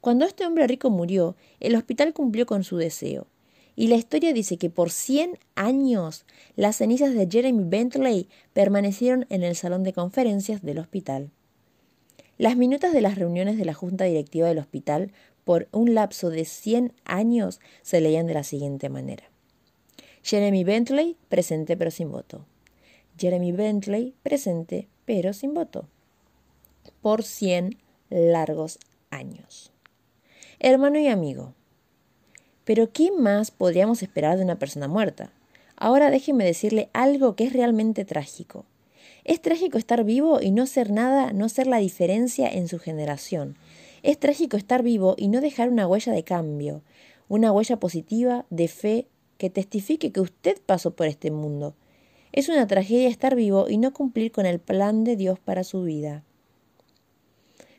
Cuando 0.00 0.24
este 0.24 0.44
hombre 0.44 0.66
rico 0.66 0.90
murió, 0.90 1.36
el 1.60 1.76
hospital 1.76 2.12
cumplió 2.12 2.46
con 2.46 2.64
su 2.64 2.78
deseo, 2.78 3.28
y 3.76 3.86
la 3.86 3.94
historia 3.94 4.32
dice 4.32 4.56
que 4.56 4.68
por 4.68 4.90
100 4.90 5.38
años 5.54 6.26
las 6.56 6.78
cenizas 6.78 7.14
de 7.14 7.28
Jeremy 7.30 7.62
Bentley 7.64 8.28
permanecieron 8.52 9.24
en 9.30 9.44
el 9.44 9.54
salón 9.54 9.84
de 9.84 9.92
conferencias 9.92 10.62
del 10.62 10.80
hospital. 10.80 11.30
Las 12.38 12.56
minutas 12.56 12.92
de 12.92 13.00
las 13.00 13.16
reuniones 13.16 13.56
de 13.56 13.64
la 13.64 13.74
junta 13.74 14.04
directiva 14.04 14.48
del 14.48 14.58
hospital 14.58 15.12
por 15.48 15.66
un 15.72 15.94
lapso 15.94 16.28
de 16.28 16.44
100 16.44 16.92
años 17.06 17.58
se 17.80 18.02
leían 18.02 18.26
de 18.26 18.34
la 18.34 18.42
siguiente 18.44 18.90
manera. 18.90 19.24
Jeremy 20.22 20.62
Bentley, 20.62 21.16
presente 21.30 21.74
pero 21.74 21.90
sin 21.90 22.12
voto. 22.12 22.44
Jeremy 23.16 23.52
Bentley, 23.52 24.14
presente 24.22 24.88
pero 25.06 25.32
sin 25.32 25.54
voto. 25.54 25.88
Por 27.00 27.22
100 27.22 27.78
largos 28.10 28.78
años. 29.08 29.72
Hermano 30.58 30.98
y 30.98 31.08
amigo, 31.08 31.54
pero 32.66 32.92
¿qué 32.92 33.10
más 33.10 33.50
podríamos 33.50 34.02
esperar 34.02 34.36
de 34.36 34.44
una 34.44 34.58
persona 34.58 34.86
muerta? 34.86 35.32
Ahora 35.76 36.10
déjeme 36.10 36.44
decirle 36.44 36.90
algo 36.92 37.36
que 37.36 37.44
es 37.44 37.54
realmente 37.54 38.04
trágico. 38.04 38.66
Es 39.24 39.40
trágico 39.40 39.78
estar 39.78 40.04
vivo 40.04 40.42
y 40.42 40.50
no 40.50 40.66
ser 40.66 40.90
nada, 40.90 41.32
no 41.32 41.48
ser 41.48 41.68
la 41.68 41.78
diferencia 41.78 42.50
en 42.50 42.68
su 42.68 42.78
generación. 42.78 43.56
Es 44.02 44.18
trágico 44.18 44.56
estar 44.56 44.82
vivo 44.82 45.14
y 45.16 45.28
no 45.28 45.40
dejar 45.40 45.70
una 45.70 45.86
huella 45.86 46.12
de 46.12 46.24
cambio, 46.24 46.82
una 47.28 47.52
huella 47.52 47.78
positiva, 47.78 48.46
de 48.50 48.68
fe, 48.68 49.08
que 49.38 49.50
testifique 49.50 50.12
que 50.12 50.20
usted 50.20 50.60
pasó 50.64 50.94
por 50.94 51.06
este 51.06 51.30
mundo. 51.30 51.74
Es 52.32 52.48
una 52.48 52.66
tragedia 52.66 53.08
estar 53.08 53.34
vivo 53.34 53.68
y 53.68 53.78
no 53.78 53.92
cumplir 53.92 54.32
con 54.32 54.46
el 54.46 54.58
plan 54.58 55.04
de 55.04 55.16
Dios 55.16 55.38
para 55.38 55.64
su 55.64 55.82
vida. 55.82 56.24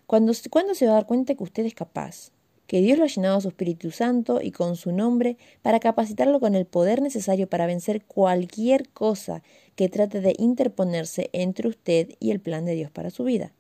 ¿Cuándo, 0.08 0.34
¿Cuándo 0.50 0.74
se 0.74 0.86
va 0.86 0.94
a 0.94 0.96
dar 0.96 1.06
cuenta 1.06 1.36
que 1.36 1.44
usted 1.44 1.66
es 1.66 1.76
capaz? 1.76 2.32
Que 2.66 2.82
Dios 2.82 2.98
lo 2.98 3.04
ha 3.04 3.08
llenado 3.08 3.38
a 3.38 3.42
su 3.42 3.50
Espíritu 3.50 3.92
Santo 3.92 4.42
y 4.42 4.52
con 4.52 4.76
su 4.76 4.92
nombre 4.92 5.38
para 5.62 5.80
capacitarlo 5.80 6.40
con 6.40 6.56
el 6.56 6.66
poder 6.66 7.02
necesario 7.02 7.48
para 7.48 7.66
vencer 7.66 8.06
cualquier 8.06 8.90
cosa 8.90 9.44
que 9.76 9.90
trate 9.90 10.22
de 10.22 10.36
interponerse 10.38 11.30
entre 11.34 11.68
usted 11.68 12.10
y 12.20 12.32
el 12.32 12.40
plan 12.40 12.66
de 12.66 12.76
Dios 12.76 12.92
para 12.92 13.10
su 13.10 13.24
vida. 13.24 13.54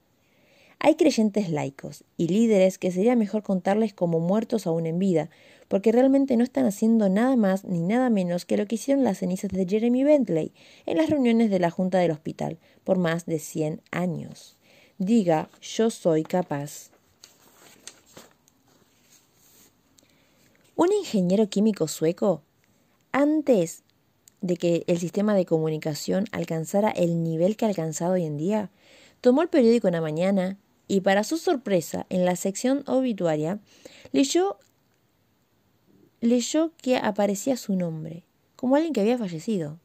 Hay 0.79 0.95
creyentes 0.95 1.49
laicos 1.49 2.05
y 2.15 2.29
líderes 2.29 2.77
que 2.77 2.91
sería 2.91 3.17
mejor 3.17 3.43
contarles 3.43 3.93
como 3.93 4.21
muertos 4.21 4.65
aún 4.65 4.85
en 4.85 4.97
vida, 4.97 5.29
porque 5.67 5.91
realmente 5.91 6.37
no 6.37 6.43
están 6.43 6.65
haciendo 6.65 7.09
nada 7.09 7.35
más 7.35 7.65
ni 7.65 7.81
nada 7.81 8.09
menos 8.09 8.45
que 8.45 8.55
lo 8.55 8.65
que 8.65 8.75
hicieron 8.75 9.03
las 9.03 9.19
cenizas 9.19 9.51
de 9.51 9.65
Jeremy 9.67 10.05
Bentley 10.05 10.53
en 10.85 10.97
las 10.97 11.09
reuniones 11.09 11.49
de 11.49 11.59
la 11.59 11.69
Junta 11.69 11.99
del 11.99 12.11
Hospital 12.11 12.57
por 12.85 12.97
más 12.97 13.25
de 13.25 13.39
100 13.39 13.81
años. 13.91 14.55
Diga, 14.97 15.49
yo 15.61 15.89
soy 15.89 16.23
capaz. 16.23 16.91
Un 20.75 20.93
ingeniero 20.93 21.49
químico 21.49 21.89
sueco, 21.89 22.41
antes 23.11 23.83
de 24.41 24.55
que 24.55 24.85
el 24.87 24.97
sistema 24.97 25.35
de 25.35 25.45
comunicación 25.45 26.25
alcanzara 26.31 26.89
el 26.89 27.21
nivel 27.21 27.57
que 27.57 27.65
ha 27.65 27.67
alcanzado 27.67 28.13
hoy 28.13 28.23
en 28.23 28.37
día, 28.37 28.71
tomó 29.19 29.41
el 29.41 29.49
periódico 29.49 29.87
en 29.87 29.95
la 29.95 30.01
mañana, 30.01 30.57
y 30.89 31.01
para 31.01 31.23
su 31.23 31.37
sorpresa, 31.37 32.07
en 32.09 32.25
la 32.25 32.35
sección 32.35 32.83
obituaria, 32.87 33.59
leyó, 34.11 34.57
leyó 36.19 36.71
que 36.81 36.97
aparecía 36.97 37.57
su 37.57 37.75
nombre, 37.75 38.23
como 38.55 38.75
alguien 38.75 38.91
que 38.91 39.01
había 39.01 39.19
fallecido. 39.19 39.77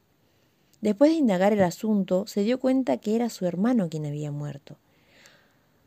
Después 0.80 1.10
de 1.10 1.18
indagar 1.18 1.52
el 1.52 1.62
asunto, 1.62 2.26
se 2.26 2.42
dio 2.42 2.58
cuenta 2.58 2.96
que 2.96 3.14
era 3.14 3.28
su 3.28 3.44
hermano 3.44 3.90
quien 3.90 4.06
había 4.06 4.32
muerto, 4.32 4.78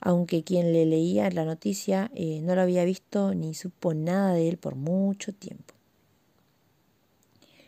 aunque 0.01 0.43
quien 0.43 0.71
le 0.71 0.85
leía 0.85 1.31
la 1.31 1.45
noticia 1.45 2.11
eh, 2.13 2.39
no 2.43 2.53
lo 2.53 2.61
había 2.61 2.85
visto 2.85 3.33
ni 3.33 3.55
supo 3.55 3.95
nada 3.95 4.33
de 4.33 4.47
él 4.47 4.57
por 4.57 4.75
mucho 4.75 5.33
tiempo. 5.33 5.73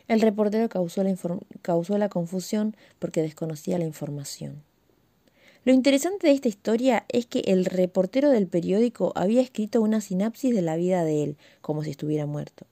El 0.08 0.22
reportero 0.22 0.70
causó 0.70 1.04
la, 1.04 1.16
causó 1.64 1.98
la 1.98 2.10
confusión 2.10 2.76
porque 3.00 3.24
desconocía 3.24 3.80
la 3.80 3.86
información. 3.86 4.69
Lo 5.66 5.74
interesante 5.74 6.28
de 6.28 6.34
esta 6.34 6.48
historia 6.48 7.06
es 7.10 7.26
que 7.26 7.40
el 7.42 7.66
reportero 7.66 8.30
del 8.30 8.48
periódico 8.48 9.12
había 9.16 9.42
escrito 9.42 9.82
una 9.82 10.00
sinapsis 10.00 10.56
de 10.56 10.62
la 10.62 10.78
vida 10.78 11.04
de 11.04 11.24
él, 11.24 11.38
como 11.62 11.84
si 11.84 11.92
estuviera 11.92 12.26
muerto. 12.26 12.66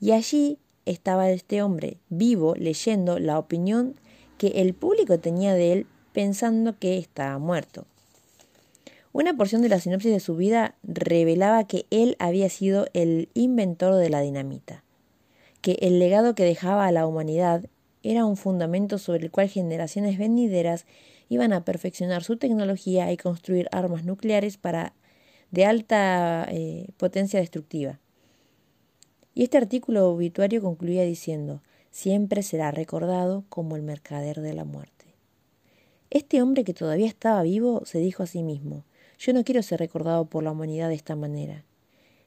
Y 0.00 0.12
allí 0.12 0.58
estaba 0.86 1.30
este 1.30 1.62
hombre, 1.62 1.98
vivo, 2.08 2.54
leyendo 2.54 3.18
la 3.18 3.38
opinión 3.38 3.96
que 4.38 4.62
el 4.62 4.72
público 4.72 5.18
tenía 5.18 5.54
de 5.54 5.72
él, 5.72 5.86
pensando 6.12 6.78
que 6.78 6.96
estaba 6.98 7.38
muerto. 7.38 7.86
Una 9.12 9.36
porción 9.36 9.62
de 9.62 9.68
la 9.68 9.80
sinopsis 9.80 10.12
de 10.12 10.20
su 10.20 10.36
vida 10.36 10.76
revelaba 10.84 11.66
que 11.66 11.86
él 11.90 12.14
había 12.20 12.48
sido 12.48 12.86
el 12.92 13.30
inventor 13.34 13.96
de 13.96 14.10
la 14.10 14.20
dinamita, 14.20 14.84
que 15.60 15.72
el 15.80 15.98
legado 15.98 16.36
que 16.36 16.44
dejaba 16.44 16.86
a 16.86 16.92
la 16.92 17.04
humanidad 17.04 17.64
era 18.04 18.24
un 18.24 18.36
fundamento 18.36 18.98
sobre 18.98 19.24
el 19.24 19.30
cual 19.32 19.48
generaciones 19.48 20.18
venideras 20.18 20.86
iban 21.28 21.52
a 21.52 21.64
perfeccionar 21.64 22.24
su 22.24 22.36
tecnología 22.36 23.12
y 23.12 23.16
construir 23.16 23.68
armas 23.72 24.04
nucleares 24.04 24.56
para 24.56 24.94
de 25.50 25.64
alta 25.64 26.46
eh, 26.50 26.88
potencia 26.96 27.40
destructiva. 27.40 28.00
Y 29.34 29.44
este 29.44 29.56
artículo 29.56 30.10
obituario 30.10 30.60
concluía 30.60 31.04
diciendo, 31.04 31.62
siempre 31.90 32.42
será 32.42 32.70
recordado 32.70 33.44
como 33.48 33.76
el 33.76 33.82
mercader 33.82 34.40
de 34.40 34.52
la 34.52 34.64
muerte. 34.64 35.14
Este 36.10 36.42
hombre 36.42 36.64
que 36.64 36.74
todavía 36.74 37.06
estaba 37.06 37.42
vivo 37.42 37.82
se 37.84 37.98
dijo 37.98 38.22
a 38.22 38.26
sí 38.26 38.42
mismo, 38.42 38.84
yo 39.18 39.32
no 39.32 39.44
quiero 39.44 39.62
ser 39.62 39.80
recordado 39.80 40.26
por 40.26 40.42
la 40.42 40.52
humanidad 40.52 40.88
de 40.88 40.94
esta 40.94 41.16
manera. 41.16 41.64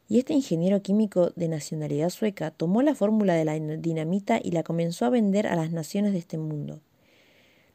Y 0.08 0.20
este 0.20 0.34
ingeniero 0.34 0.82
químico 0.82 1.32
de 1.36 1.48
nacionalidad 1.48 2.10
sueca 2.10 2.52
tomó 2.52 2.82
la 2.82 2.96
fórmula 2.96 3.34
de 3.34 3.46
la 3.46 3.58
dinamita 3.58 4.40
y 4.44 4.52
la 4.52 4.64
comenzó 4.64 5.06
a 5.06 5.10
vender 5.10 5.48
a 5.48 5.56
las 5.56 5.72
naciones 5.72 6.12
de 6.12 6.20
este 6.20 6.38
mundo. 6.38 6.82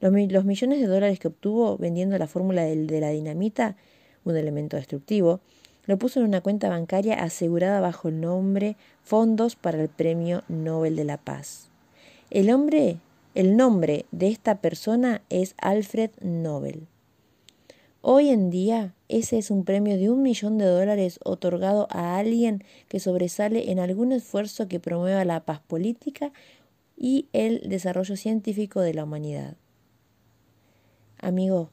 Los, 0.01 0.12
millones 0.12 0.80
de 0.80 0.86
dólares 0.86 1.18
que 1.18 1.28
obtuvo 1.28 1.78
vendiendo 1.78 2.18
la 2.18 2.26
fórmula 2.26 2.64
de 2.64 3.01
la 3.01 3.11
dinamita, 3.11 3.76
un 4.24 4.36
elemento 4.36 4.76
destructivo, 4.76 5.40
lo 5.86 5.99
puso 5.99 6.20
en 6.20 6.26
una 6.26 6.40
cuenta 6.40 6.68
bancaria 6.68 7.22
asegurada 7.22 7.80
bajo 7.80 8.09
el 8.09 8.20
nombre 8.20 8.76
Fondos 9.03 9.57
para 9.57 9.80
el 9.80 9.88
Premio 9.88 10.42
Nobel 10.49 10.97
de 10.97 11.05
la 11.05 11.16
Paz. 11.16 11.70
El, 12.30 12.51
hombre, 12.51 12.99
el 13.34 13.57
nombre 13.57 14.05
de 14.11 14.28
esta 14.28 14.61
persona 14.61 15.22
es 15.30 15.55
Alfred 15.59 16.11
Nobel. 16.20 16.88
Hoy 18.03 18.28
en 18.28 18.51
día 18.51 18.94
ese 19.09 19.38
es 19.38 19.51
un 19.51 19.64
premio 19.64 19.97
de 19.97 20.11
un 20.11 20.22
millón 20.22 20.59
de 20.59 20.66
dólares 20.66 21.18
otorgado 21.24 21.86
a 21.90 22.18
alguien 22.18 22.64
que 22.88 23.01
sobresale 23.01 23.70
en 23.70 23.78
algún 23.78 24.12
esfuerzo 24.12 24.68
que 24.68 24.80
promueva 24.80 25.24
la 25.24 25.44
paz 25.44 25.61
política 25.61 26.32
y 26.97 27.26
el 27.32 27.68
desarrollo 27.68 28.16
científico 28.16 28.80
de 28.80 28.94
la 28.94 29.05
humanidad. 29.05 29.57
Amigo, 31.19 31.71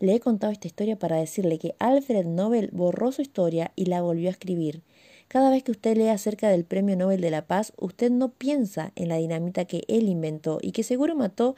le 0.00 0.14
he 0.14 0.20
contado 0.20 0.52
esta 0.52 0.66
historia 0.66 0.98
para 0.98 1.16
decirle 1.16 1.58
que 1.58 1.74
Alfred 1.78 2.26
Nobel 2.26 2.68
borró 2.72 3.12
su 3.12 3.22
historia 3.22 3.72
y 3.76 3.86
la 3.86 4.02
volvió 4.02 4.28
a 4.28 4.32
escribir. 4.32 4.82
Cada 5.28 5.50
vez 5.50 5.62
que 5.62 5.70
usted 5.70 5.96
lee 5.96 6.08
acerca 6.08 6.48
del 6.48 6.64
Premio 6.64 6.96
Nobel 6.96 7.20
de 7.20 7.30
la 7.30 7.46
Paz, 7.46 7.72
usted 7.76 8.10
no 8.10 8.30
piensa 8.32 8.92
en 8.96 9.08
la 9.08 9.16
dinamita 9.16 9.64
que 9.64 9.84
él 9.88 10.08
inventó 10.08 10.58
y 10.60 10.72
que 10.72 10.82
seguro 10.82 11.16
mató 11.16 11.56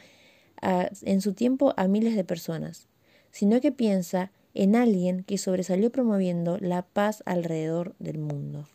en 1.02 1.20
su 1.20 1.34
tiempo 1.34 1.74
a 1.76 1.88
miles 1.88 2.14
de 2.16 2.24
personas, 2.24 2.86
sino 3.32 3.60
que 3.60 3.72
piensa 3.72 4.30
en 4.54 4.74
alguien 4.74 5.22
que 5.24 5.36
sobresalió 5.36 5.90
promoviendo 5.90 6.56
la 6.58 6.82
paz 6.82 7.22
alrededor 7.26 7.94
del 7.98 8.18
mundo. 8.18 8.66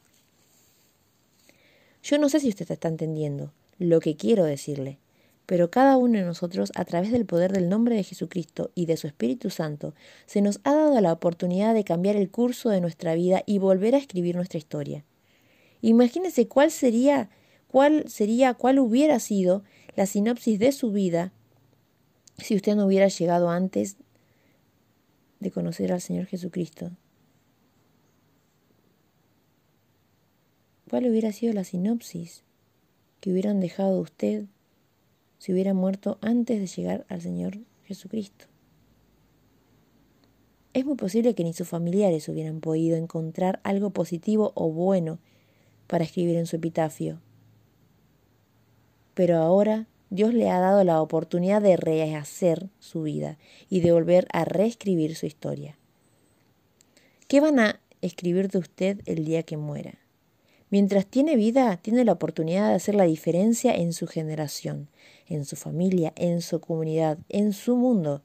Yo 2.04 2.20
no 2.20 2.30
sé 2.30 2.40
si 2.40 2.50
usted 2.50 2.70
está 2.70 2.88
entendiendo 2.88 3.52
lo 3.80 4.00
que 4.00 4.16
quiero 4.16 4.44
decirle 4.44 5.00
pero 5.46 5.70
cada 5.70 5.98
uno 5.98 6.18
de 6.20 6.26
nosotros, 6.26 6.72
a 6.76 6.86
través 6.86 7.12
del 7.12 7.26
poder 7.26 7.52
del 7.52 7.68
nombre 7.68 7.96
de 7.96 8.04
Jesucristo 8.04 8.72
y 8.76 8.86
de 8.86 8.98
su 8.98 9.08
Espíritu 9.08 9.50
Santo, 9.50 9.94
se 10.26 10.42
nos 10.42 10.62
ha 10.64 10.74
dado 10.74 11.00
la 11.02 11.12
oportunidad 11.12 11.74
de 11.74 11.84
cambiar 11.84 12.16
el 12.16 12.30
curso 12.30 12.70
de 12.70 12.82
nuestra 12.82 13.16
vida 13.16 13.44
y 13.46 13.58
volver 13.58 13.96
a 13.96 13.98
escribir 13.98 14.36
nuestra 14.36 14.60
historia. 14.60 15.04
Imagínese 15.82 16.48
cuál 16.48 16.72
sería, 16.72 17.30
cuál 17.68 18.08
sería, 18.08 18.54
cuál 18.54 18.80
hubiera 18.80 19.20
sido 19.20 19.64
la 19.96 20.06
sinopsis 20.06 20.60
de 20.60 20.72
su 20.72 20.92
vida 20.92 21.34
si 22.38 22.56
usted 22.56 22.76
no 22.76 22.86
hubiera 22.86 23.08
llegado 23.08 23.50
antes 23.50 23.98
de 25.40 25.52
conocer 25.52 25.92
al 25.92 26.02
Señor 26.02 26.28
Jesucristo. 26.28 26.92
¿Cuál 30.90 31.08
hubiera 31.08 31.32
sido 31.32 31.54
la 31.54 31.64
sinopsis 31.64 32.44
que 33.20 33.32
hubieran 33.32 33.60
dejado 33.60 34.00
usted 34.00 34.46
si 35.42 35.52
hubiera 35.52 35.74
muerto 35.74 36.20
antes 36.22 36.60
de 36.60 36.68
llegar 36.68 37.04
al 37.10 37.20
Señor 37.20 37.58
Jesucristo. 37.86 38.46
Es 40.76 40.86
muy 40.86 40.96
posible 40.96 41.34
que 41.34 41.44
ni 41.44 41.52
sus 41.52 41.68
familiares 41.68 42.30
hubieran 42.30 42.60
podido 42.60 42.96
encontrar 42.96 43.60
algo 43.64 43.90
positivo 43.90 44.52
o 44.54 44.70
bueno 44.70 45.18
para 45.88 46.04
escribir 46.04 46.36
en 46.36 46.46
su 46.46 46.58
epitafio. 46.58 47.22
Pero 49.16 49.38
ahora 49.38 49.88
Dios 50.12 50.36
le 50.36 50.48
ha 50.48 50.60
dado 50.60 50.84
la 50.84 51.02
oportunidad 51.02 51.64
de 51.64 51.76
rehacer 51.76 52.70
su 52.78 53.02
vida 53.02 53.40
y 53.68 53.80
de 53.80 53.94
volver 53.94 54.28
a 54.34 54.46
reescribir 54.46 55.16
su 55.16 55.26
historia. 55.26 55.76
¿Qué 57.28 57.40
van 57.40 57.58
a 57.58 57.80
escribir 58.02 58.52
de 58.52 58.60
usted 58.60 59.02
el 59.08 59.26
día 59.26 59.42
que 59.42 59.58
muera? 59.58 60.01
Mientras 60.72 61.06
tiene 61.06 61.36
vida, 61.36 61.76
tiene 61.76 62.06
la 62.06 62.14
oportunidad 62.14 62.70
de 62.70 62.76
hacer 62.76 62.96
la 62.96 63.04
diferencia 63.04 63.76
en 63.76 63.92
su 63.92 64.08
generación, 64.08 64.88
en 65.28 65.44
su 65.44 65.58
familia, 65.58 66.14
en 66.16 66.42
su 66.42 66.62
comunidad, 66.62 67.18
en 67.28 67.52
su 67.52 67.76
mundo. 67.76 68.22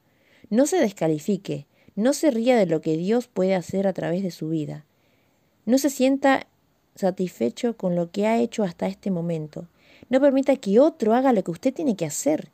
No 0.49 0.65
se 0.65 0.77
descalifique, 0.77 1.67
no 1.95 2.13
se 2.13 2.31
ría 2.31 2.55
de 2.57 2.65
lo 2.65 2.79
que 2.79 2.95
Dios 2.95 3.27
puede 3.27 3.53
hacer 3.53 3.85
a 3.85 3.91
través 3.91 4.23
de 4.23 4.31
su 4.31 4.47
vida. 4.47 4.85
No 5.65 5.77
se 5.77 5.89
sienta 5.89 6.47
satisfecho 6.95 7.75
con 7.75 7.97
lo 7.97 8.11
que 8.11 8.27
ha 8.27 8.37
hecho 8.37 8.63
hasta 8.63 8.87
este 8.87 9.11
momento. 9.11 9.67
No 10.09 10.21
permita 10.21 10.55
que 10.55 10.79
otro 10.79 11.15
haga 11.15 11.33
lo 11.33 11.43
que 11.43 11.51
usted 11.51 11.73
tiene 11.73 11.97
que 11.97 12.05
hacer. 12.05 12.51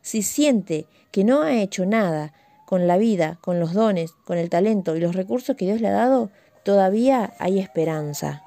Si 0.00 0.22
siente 0.22 0.86
que 1.10 1.22
no 1.22 1.42
ha 1.42 1.60
hecho 1.60 1.84
nada 1.84 2.32
con 2.64 2.86
la 2.86 2.96
vida, 2.96 3.38
con 3.42 3.60
los 3.60 3.74
dones, 3.74 4.12
con 4.24 4.38
el 4.38 4.48
talento 4.48 4.96
y 4.96 5.00
los 5.00 5.14
recursos 5.14 5.54
que 5.54 5.66
Dios 5.66 5.82
le 5.82 5.88
ha 5.88 5.92
dado, 5.92 6.30
todavía 6.62 7.34
hay 7.38 7.58
esperanza. 7.58 8.43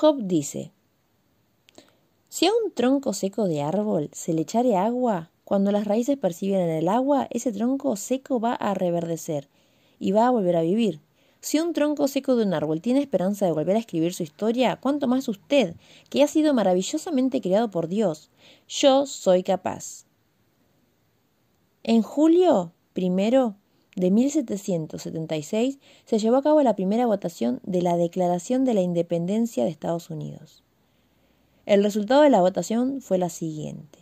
Job 0.00 0.18
dice, 0.22 0.70
si 2.28 2.46
a 2.46 2.52
un 2.52 2.70
tronco 2.70 3.12
seco 3.12 3.48
de 3.48 3.62
árbol 3.62 4.10
se 4.12 4.32
le 4.32 4.42
echare 4.42 4.76
agua, 4.76 5.32
cuando 5.42 5.72
las 5.72 5.88
raíces 5.88 6.16
perciben 6.16 6.68
el 6.68 6.88
agua, 6.88 7.26
ese 7.30 7.50
tronco 7.50 7.96
seco 7.96 8.38
va 8.38 8.54
a 8.54 8.74
reverdecer 8.74 9.48
y 9.98 10.12
va 10.12 10.28
a 10.28 10.30
volver 10.30 10.54
a 10.54 10.62
vivir. 10.62 11.00
Si 11.40 11.58
un 11.58 11.72
tronco 11.72 12.06
seco 12.06 12.36
de 12.36 12.44
un 12.44 12.54
árbol 12.54 12.80
tiene 12.80 13.00
esperanza 13.00 13.46
de 13.46 13.50
volver 13.50 13.74
a 13.74 13.80
escribir 13.80 14.14
su 14.14 14.22
historia, 14.22 14.78
cuánto 14.80 15.08
más 15.08 15.26
usted, 15.26 15.74
que 16.10 16.22
ha 16.22 16.28
sido 16.28 16.54
maravillosamente 16.54 17.40
creado 17.40 17.68
por 17.68 17.88
Dios. 17.88 18.30
Yo 18.68 19.04
soy 19.04 19.42
capaz. 19.42 20.04
En 21.82 22.02
julio 22.02 22.70
primero 22.92 23.56
de 23.98 24.10
1776 24.10 25.78
se 26.04 26.18
llevó 26.18 26.36
a 26.36 26.42
cabo 26.42 26.62
la 26.62 26.76
primera 26.76 27.06
votación 27.06 27.60
de 27.64 27.82
la 27.82 27.96
Declaración 27.96 28.64
de 28.64 28.74
la 28.74 28.80
Independencia 28.80 29.64
de 29.64 29.70
Estados 29.70 30.10
Unidos. 30.10 30.62
El 31.66 31.82
resultado 31.82 32.22
de 32.22 32.30
la 32.30 32.40
votación 32.40 33.00
fue 33.00 33.18
la 33.18 33.28
siguiente: 33.28 33.98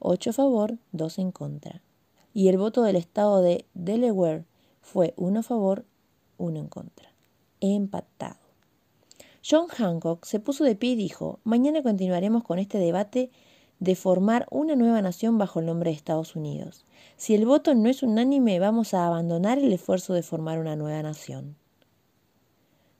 8 0.00 0.30
a 0.30 0.32
favor, 0.32 0.78
2 0.92 1.18
en 1.18 1.32
contra. 1.32 1.82
Y 2.34 2.48
el 2.48 2.58
voto 2.58 2.82
del 2.82 2.96
estado 2.96 3.40
de 3.40 3.64
Delaware 3.74 4.44
fue 4.82 5.14
1 5.16 5.40
a 5.40 5.42
favor, 5.42 5.84
1 6.38 6.58
en 6.58 6.68
contra. 6.68 7.12
Empatado. 7.60 8.36
John 9.48 9.68
Hancock 9.68 10.24
se 10.24 10.40
puso 10.40 10.64
de 10.64 10.74
pie 10.74 10.90
y 10.90 10.96
dijo: 10.96 11.38
Mañana 11.44 11.82
continuaremos 11.82 12.42
con 12.42 12.58
este 12.58 12.78
debate 12.78 13.30
de 13.78 13.94
formar 13.94 14.46
una 14.50 14.74
nueva 14.74 15.02
nación 15.02 15.38
bajo 15.38 15.60
el 15.60 15.66
nombre 15.66 15.90
de 15.90 15.96
Estados 15.96 16.34
Unidos. 16.34 16.84
Si 17.16 17.34
el 17.34 17.44
voto 17.44 17.74
no 17.74 17.88
es 17.88 18.02
unánime, 18.02 18.58
vamos 18.58 18.94
a 18.94 19.06
abandonar 19.06 19.58
el 19.58 19.72
esfuerzo 19.72 20.14
de 20.14 20.22
formar 20.22 20.58
una 20.58 20.76
nueva 20.76 21.02
nación. 21.02 21.56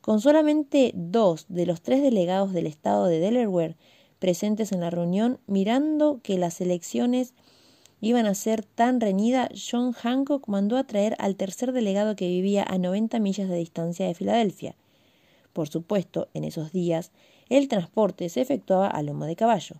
Con 0.01 0.21
solamente 0.21 0.91
dos 0.95 1.45
de 1.49 1.65
los 1.65 1.81
tres 1.81 2.01
delegados 2.01 2.53
del 2.53 2.67
estado 2.67 3.07
de 3.07 3.19
Delaware 3.19 3.75
presentes 4.19 4.71
en 4.71 4.81
la 4.81 4.89
reunión, 4.89 5.39
mirando 5.47 6.21
que 6.23 6.37
las 6.37 6.61
elecciones 6.61 7.33
iban 7.99 8.25
a 8.25 8.35
ser 8.35 8.63
tan 8.63 9.01
reñidas, 9.01 9.49
John 9.69 9.91
Hancock 9.91 10.47
mandó 10.47 10.77
a 10.77 10.85
traer 10.85 11.15
al 11.19 11.35
tercer 11.35 11.71
delegado 11.71 12.15
que 12.15 12.27
vivía 12.27 12.63
a 12.67 12.77
90 12.77 13.19
millas 13.19 13.49
de 13.49 13.57
distancia 13.57 14.07
de 14.07 14.13
Filadelfia. 14.13 14.75
Por 15.53 15.67
supuesto, 15.67 16.29
en 16.33 16.43
esos 16.43 16.71
días, 16.71 17.11
el 17.49 17.67
transporte 17.67 18.29
se 18.29 18.41
efectuaba 18.41 18.87
a 18.87 19.01
lomo 19.01 19.25
de 19.25 19.35
caballo 19.35 19.77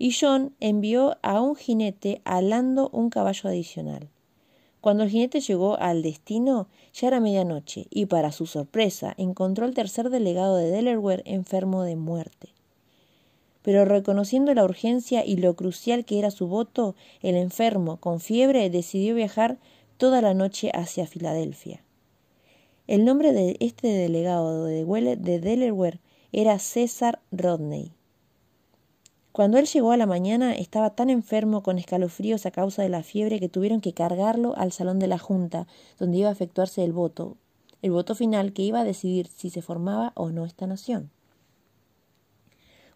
y 0.00 0.16
John 0.18 0.56
envió 0.60 1.18
a 1.20 1.42
un 1.42 1.54
jinete 1.54 2.22
alando 2.24 2.88
un 2.90 3.10
caballo 3.10 3.50
adicional. 3.50 4.08
Cuando 4.80 5.02
el 5.02 5.10
jinete 5.10 5.40
llegó 5.40 5.78
al 5.78 6.00
destino, 6.00 6.68
ya 6.94 7.08
era 7.08 7.20
medianoche, 7.20 7.86
y 7.90 8.06
para 8.06 8.32
su 8.32 8.46
sorpresa 8.46 9.12
encontró 9.18 9.66
al 9.66 9.74
tercer 9.74 10.08
delegado 10.08 10.56
de 10.56 10.70
Delaware 10.70 11.22
enfermo 11.26 11.82
de 11.82 11.96
muerte. 11.96 12.54
Pero 13.60 13.84
reconociendo 13.84 14.54
la 14.54 14.64
urgencia 14.64 15.22
y 15.22 15.36
lo 15.36 15.54
crucial 15.54 16.06
que 16.06 16.18
era 16.18 16.30
su 16.30 16.46
voto, 16.46 16.94
el 17.20 17.36
enfermo, 17.36 17.98
con 17.98 18.20
fiebre, 18.20 18.70
decidió 18.70 19.14
viajar 19.14 19.58
toda 19.98 20.22
la 20.22 20.32
noche 20.32 20.70
hacia 20.72 21.06
Filadelfia. 21.06 21.84
El 22.86 23.04
nombre 23.04 23.34
de 23.34 23.58
este 23.60 23.88
delegado 23.88 24.64
de 24.64 25.40
Delaware 25.40 26.00
era 26.32 26.58
César 26.58 27.20
Rodney. 27.30 27.92
Cuando 29.40 29.56
él 29.56 29.64
llegó 29.64 29.92
a 29.92 29.96
la 29.96 30.04
mañana 30.04 30.52
estaba 30.52 30.90
tan 30.90 31.08
enfermo 31.08 31.62
con 31.62 31.78
escalofríos 31.78 32.44
a 32.44 32.50
causa 32.50 32.82
de 32.82 32.90
la 32.90 33.02
fiebre 33.02 33.40
que 33.40 33.48
tuvieron 33.48 33.80
que 33.80 33.94
cargarlo 33.94 34.54
al 34.58 34.70
salón 34.70 34.98
de 34.98 35.06
la 35.06 35.16
Junta, 35.16 35.66
donde 35.98 36.18
iba 36.18 36.28
a 36.28 36.32
efectuarse 36.32 36.84
el 36.84 36.92
voto, 36.92 37.38
el 37.80 37.90
voto 37.90 38.14
final 38.14 38.52
que 38.52 38.60
iba 38.60 38.80
a 38.80 38.84
decidir 38.84 39.28
si 39.28 39.48
se 39.48 39.62
formaba 39.62 40.12
o 40.14 40.28
no 40.28 40.44
esta 40.44 40.66
nación. 40.66 41.08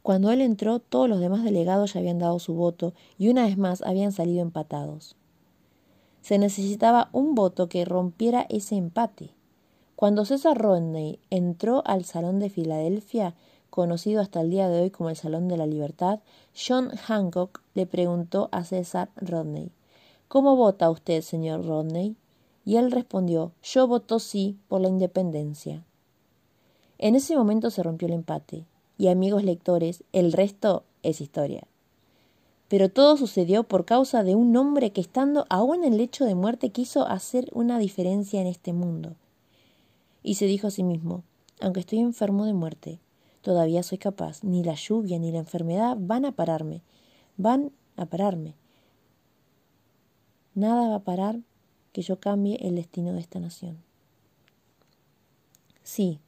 Cuando 0.02 0.30
él 0.30 0.42
entró, 0.42 0.80
todos 0.80 1.08
los 1.08 1.18
demás 1.18 1.44
delegados 1.44 1.94
ya 1.94 2.00
habían 2.00 2.18
dado 2.18 2.38
su 2.38 2.52
voto 2.52 2.92
y 3.16 3.30
una 3.30 3.46
vez 3.46 3.56
más 3.56 3.80
habían 3.80 4.12
salido 4.12 4.42
empatados. 4.42 5.16
Se 6.20 6.36
necesitaba 6.36 7.08
un 7.12 7.34
voto 7.34 7.70
que 7.70 7.86
rompiera 7.86 8.44
ese 8.50 8.76
empate. 8.76 9.30
Cuando 9.96 10.26
César 10.26 10.58
Rodney 10.58 11.20
entró 11.30 11.82
al 11.86 12.04
salón 12.04 12.38
de 12.38 12.50
Filadelfia, 12.50 13.34
conocido 13.74 14.20
hasta 14.20 14.40
el 14.40 14.50
día 14.50 14.68
de 14.68 14.82
hoy 14.82 14.90
como 14.90 15.10
el 15.10 15.16
Salón 15.16 15.48
de 15.48 15.56
la 15.56 15.66
Libertad, 15.66 16.20
John 16.56 16.90
Hancock 16.90 17.60
le 17.74 17.86
preguntó 17.86 18.48
a 18.52 18.62
César 18.62 19.08
Rodney 19.16 19.72
¿Cómo 20.28 20.54
vota 20.54 20.88
usted, 20.90 21.22
señor 21.22 21.66
Rodney? 21.66 22.14
Y 22.64 22.76
él 22.76 22.92
respondió 22.92 23.50
Yo 23.64 23.88
voto 23.88 24.20
sí 24.20 24.56
por 24.68 24.80
la 24.80 24.86
independencia. 24.86 25.82
En 26.98 27.16
ese 27.16 27.36
momento 27.36 27.68
se 27.70 27.82
rompió 27.82 28.06
el 28.06 28.14
empate, 28.14 28.64
y 28.96 29.08
amigos 29.08 29.42
lectores, 29.42 30.04
el 30.12 30.32
resto 30.32 30.84
es 31.02 31.20
historia. 31.20 31.66
Pero 32.68 32.90
todo 32.90 33.16
sucedió 33.16 33.64
por 33.64 33.86
causa 33.86 34.22
de 34.22 34.36
un 34.36 34.56
hombre 34.56 34.92
que 34.92 35.00
estando 35.00 35.46
aún 35.50 35.82
en 35.82 35.94
el 35.94 35.98
lecho 35.98 36.24
de 36.24 36.36
muerte 36.36 36.70
quiso 36.70 37.08
hacer 37.08 37.50
una 37.52 37.80
diferencia 37.80 38.40
en 38.40 38.46
este 38.46 38.72
mundo. 38.72 39.16
Y 40.22 40.36
se 40.36 40.46
dijo 40.46 40.68
a 40.68 40.70
sí 40.70 40.84
mismo, 40.84 41.24
aunque 41.60 41.80
estoy 41.80 41.98
enfermo 41.98 42.46
de 42.46 42.52
muerte, 42.52 43.00
todavía 43.44 43.82
soy 43.82 43.98
capaz. 43.98 44.42
Ni 44.42 44.64
la 44.64 44.74
lluvia 44.74 45.18
ni 45.18 45.30
la 45.30 45.38
enfermedad 45.38 45.96
van 46.00 46.24
a 46.24 46.32
pararme. 46.32 46.82
Van 47.36 47.70
a 47.96 48.06
pararme. 48.06 48.54
Nada 50.54 50.88
va 50.88 50.96
a 50.96 51.04
parar 51.04 51.40
que 51.92 52.02
yo 52.02 52.18
cambie 52.18 52.56
el 52.66 52.74
destino 52.74 53.12
de 53.12 53.20
esta 53.20 53.38
nación. 53.38 53.76
Sí, 55.82 56.18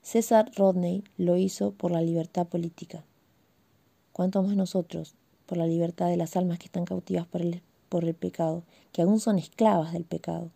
César 0.00 0.50
Rodney 0.56 1.04
lo 1.18 1.36
hizo 1.36 1.72
por 1.72 1.92
la 1.92 2.00
libertad 2.00 2.46
política. 2.46 3.04
¿Cuánto 4.12 4.42
más 4.42 4.56
nosotros 4.56 5.14
por 5.46 5.58
la 5.58 5.66
libertad 5.66 6.08
de 6.08 6.16
las 6.16 6.36
almas 6.36 6.58
que 6.58 6.66
están 6.66 6.86
cautivas 6.86 7.26
por 7.26 7.42
el, 7.42 7.62
por 7.88 8.04
el 8.04 8.14
pecado, 8.14 8.62
que 8.92 9.02
aún 9.02 9.20
son 9.20 9.38
esclavas 9.38 9.92
del 9.92 10.04
pecado? 10.04 10.50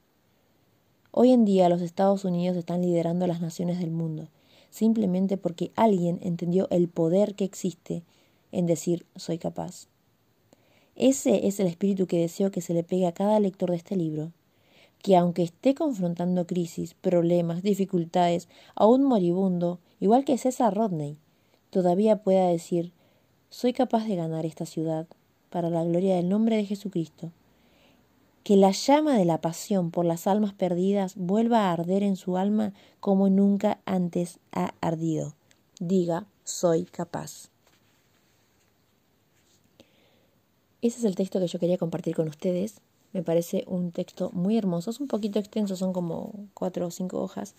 Hoy 1.10 1.32
en 1.32 1.44
día 1.44 1.68
los 1.68 1.82
Estados 1.82 2.24
Unidos 2.24 2.56
están 2.56 2.80
liderando 2.80 3.26
las 3.26 3.40
naciones 3.40 3.78
del 3.78 3.90
mundo 3.90 4.28
simplemente 4.76 5.38
porque 5.38 5.72
alguien 5.74 6.18
entendió 6.22 6.68
el 6.70 6.88
poder 6.88 7.34
que 7.34 7.44
existe 7.44 8.02
en 8.52 8.66
decir 8.66 9.06
soy 9.16 9.38
capaz. 9.38 9.88
Ese 10.96 11.46
es 11.46 11.60
el 11.60 11.66
espíritu 11.66 12.06
que 12.06 12.20
deseo 12.20 12.50
que 12.50 12.60
se 12.60 12.74
le 12.74 12.84
pegue 12.84 13.06
a 13.06 13.12
cada 13.12 13.40
lector 13.40 13.70
de 13.70 13.76
este 13.76 13.96
libro, 13.96 14.32
que 15.02 15.16
aunque 15.16 15.42
esté 15.42 15.74
confrontando 15.74 16.46
crisis, 16.46 16.92
problemas, 16.92 17.62
dificultades, 17.62 18.48
aún 18.74 19.02
moribundo, 19.02 19.78
igual 19.98 20.26
que 20.26 20.36
César 20.36 20.74
Rodney, 20.74 21.16
todavía 21.70 22.22
pueda 22.22 22.46
decir 22.48 22.92
soy 23.48 23.72
capaz 23.72 24.04
de 24.04 24.16
ganar 24.16 24.44
esta 24.44 24.66
ciudad 24.66 25.06
para 25.48 25.70
la 25.70 25.84
gloria 25.84 26.16
del 26.16 26.28
nombre 26.28 26.56
de 26.56 26.66
Jesucristo 26.66 27.32
que 28.46 28.54
la 28.54 28.70
llama 28.70 29.18
de 29.18 29.24
la 29.24 29.40
pasión 29.40 29.90
por 29.90 30.04
las 30.04 30.28
almas 30.28 30.54
perdidas 30.54 31.16
vuelva 31.16 31.62
a 31.62 31.72
arder 31.72 32.04
en 32.04 32.14
su 32.14 32.36
alma 32.36 32.74
como 33.00 33.28
nunca 33.28 33.80
antes 33.86 34.38
ha 34.52 34.72
ardido. 34.80 35.34
Diga, 35.80 36.28
soy 36.44 36.84
capaz. 36.84 37.48
Ese 40.80 40.98
es 40.98 41.04
el 41.04 41.16
texto 41.16 41.40
que 41.40 41.48
yo 41.48 41.58
quería 41.58 41.76
compartir 41.76 42.14
con 42.14 42.28
ustedes. 42.28 42.80
Me 43.12 43.24
parece 43.24 43.64
un 43.66 43.90
texto 43.90 44.30
muy 44.32 44.56
hermoso. 44.56 44.90
Es 44.90 45.00
un 45.00 45.08
poquito 45.08 45.40
extenso, 45.40 45.74
son 45.74 45.92
como 45.92 46.32
cuatro 46.54 46.86
o 46.86 46.92
cinco 46.92 47.20
hojas 47.20 47.56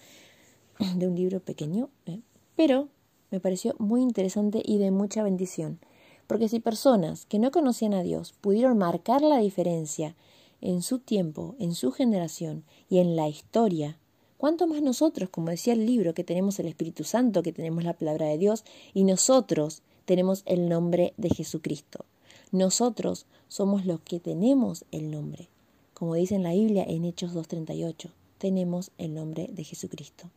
de 0.96 1.06
un 1.06 1.18
libro 1.18 1.42
pequeño, 1.42 1.90
¿eh? 2.06 2.22
pero 2.56 2.88
me 3.30 3.42
pareció 3.42 3.76
muy 3.78 4.02
interesante 4.02 4.62
y 4.64 4.78
de 4.78 4.92
mucha 4.92 5.22
bendición. 5.22 5.80
Porque 6.28 6.48
si 6.48 6.62
personas 6.62 7.26
que 7.26 7.40
no 7.40 7.52
conocían 7.52 7.94
a 7.94 8.04
Dios 8.04 8.34
pudieron 8.40 8.78
marcar 8.78 9.22
la 9.22 9.40
diferencia 9.40 10.16
en 10.62 10.82
su 10.82 11.00
tiempo, 11.00 11.56
en 11.60 11.74
su 11.74 11.92
generación 11.92 12.64
y 12.90 13.00
en 13.00 13.16
la 13.16 13.28
historia, 13.28 13.98
¿cuánto 14.38 14.68
más 14.68 14.82
nosotros, 14.82 15.30
como 15.30 15.50
decía 15.50 15.74
el 15.74 15.86
libro, 15.86 16.14
que 16.14 16.24
tenemos 16.24 16.60
el 16.60 16.68
Espíritu 16.68 17.04
Santo, 17.04 17.44
que 17.44 17.54
tenemos 17.54 17.84
la 17.84 17.94
palabra 17.94 18.28
de 18.28 18.38
Dios 18.38 18.64
y 18.94 19.04
nosotros 19.04 19.82
tenemos 20.06 20.44
el 20.46 20.70
nombre 20.70 21.14
de 21.18 21.30
Jesucristo? 21.30 22.06
Nosotros 22.52 23.26
somos 23.48 23.86
los 23.86 24.00
que 24.02 24.20
tenemos 24.20 24.86
el 24.92 25.12
nombre. 25.12 25.50
Como 25.94 26.16
dice 26.16 26.36
en 26.36 26.44
la 26.44 26.54
Biblia 26.54 26.86
en 26.88 27.06
Hechos 27.06 27.34
2.38, 27.34 28.12
tenemos 28.38 28.92
el 28.98 29.14
nombre 29.14 29.50
de 29.52 29.64
Jesucristo. 29.64 30.30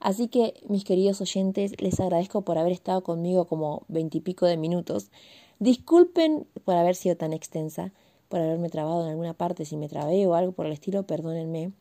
Así 0.00 0.28
que, 0.28 0.54
mis 0.68 0.84
queridos 0.84 1.20
oyentes, 1.20 1.72
les 1.80 2.00
agradezco 2.00 2.42
por 2.42 2.58
haber 2.58 2.72
estado 2.72 3.02
conmigo 3.02 3.44
como 3.44 3.84
veintipico 3.88 4.46
de 4.46 4.56
minutos. 4.56 5.10
Disculpen 5.58 6.46
por 6.64 6.74
haber 6.74 6.94
sido 6.94 7.16
tan 7.16 7.34
extensa 7.34 7.92
por 8.30 8.40
haberme 8.40 8.70
trabado 8.70 9.02
en 9.02 9.10
alguna 9.10 9.34
parte, 9.34 9.64
si 9.64 9.76
me 9.76 9.88
trabé 9.88 10.26
o 10.26 10.34
algo 10.34 10.52
por 10.52 10.64
el 10.64 10.72
estilo, 10.72 11.02
perdónenme. 11.02 11.72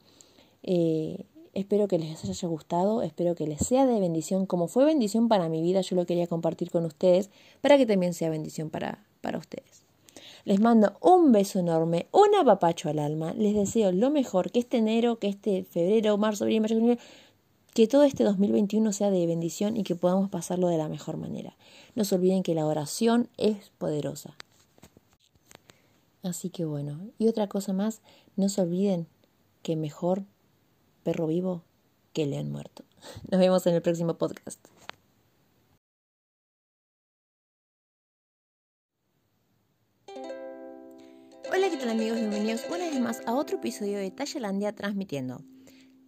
Eh, 0.63 1.23
espero 1.53 1.87
que 1.87 1.99
les 1.99 2.25
haya 2.25 2.47
gustado, 2.47 3.03
espero 3.03 3.35
que 3.35 3.45
les 3.45 3.59
sea 3.59 3.85
de 3.85 3.99
bendición. 3.99 4.47
Como 4.47 4.67
fue 4.67 4.83
bendición 4.83 5.29
para 5.29 5.47
mi 5.47 5.61
vida, 5.61 5.81
yo 5.81 5.95
lo 5.95 6.07
quería 6.07 6.25
compartir 6.25 6.71
con 6.71 6.85
ustedes 6.85 7.29
para 7.61 7.77
que 7.77 7.85
también 7.85 8.15
sea 8.15 8.31
bendición 8.31 8.71
para, 8.71 9.05
para 9.21 9.37
ustedes. 9.37 9.83
Les 10.43 10.59
mando 10.59 10.97
un 11.01 11.31
beso 11.31 11.59
enorme, 11.59 12.07
un 12.11 12.33
apapacho 12.35 12.89
al 12.89 12.97
alma. 12.97 13.33
Les 13.33 13.53
deseo 13.53 13.91
lo 13.91 14.09
mejor, 14.09 14.51
que 14.51 14.57
este 14.57 14.77
enero, 14.77 15.19
que 15.19 15.27
este 15.27 15.63
febrero, 15.65 16.17
marzo, 16.17 16.45
abril, 16.45 16.61
mayo, 16.61 16.77
que 17.75 17.87
todo 17.87 18.03
este 18.03 18.23
2021 18.23 18.91
sea 18.91 19.11
de 19.11 19.27
bendición 19.27 19.77
y 19.77 19.83
que 19.83 19.93
podamos 19.93 20.31
pasarlo 20.31 20.67
de 20.67 20.77
la 20.77 20.89
mejor 20.89 21.17
manera. 21.17 21.55
No 21.93 22.05
se 22.05 22.15
olviden 22.15 22.41
que 22.41 22.55
la 22.55 22.65
oración 22.65 23.29
es 23.37 23.71
poderosa. 23.77 24.35
Así 26.23 26.49
que 26.49 26.65
bueno, 26.65 27.11
y 27.17 27.27
otra 27.27 27.47
cosa 27.47 27.73
más, 27.73 28.01
no 28.35 28.49
se 28.49 28.61
olviden 28.61 29.07
que 29.63 29.75
mejor 29.75 30.25
perro 31.03 31.27
vivo 31.27 31.63
que 32.13 32.25
león 32.25 32.51
muerto. 32.51 32.83
Nos 33.31 33.39
vemos 33.39 33.65
en 33.67 33.75
el 33.75 33.81
próximo 33.81 34.17
podcast. 34.17 34.59
tal 41.79 41.91
amigos? 41.91 42.17
Bienvenidos 42.17 42.65
una 42.67 42.89
vez 42.89 42.99
más 42.99 43.21
a 43.25 43.33
otro 43.33 43.55
episodio 43.55 43.99
de 43.99 44.11
Tallalandia 44.11 44.75
transmitiendo. 44.75 45.41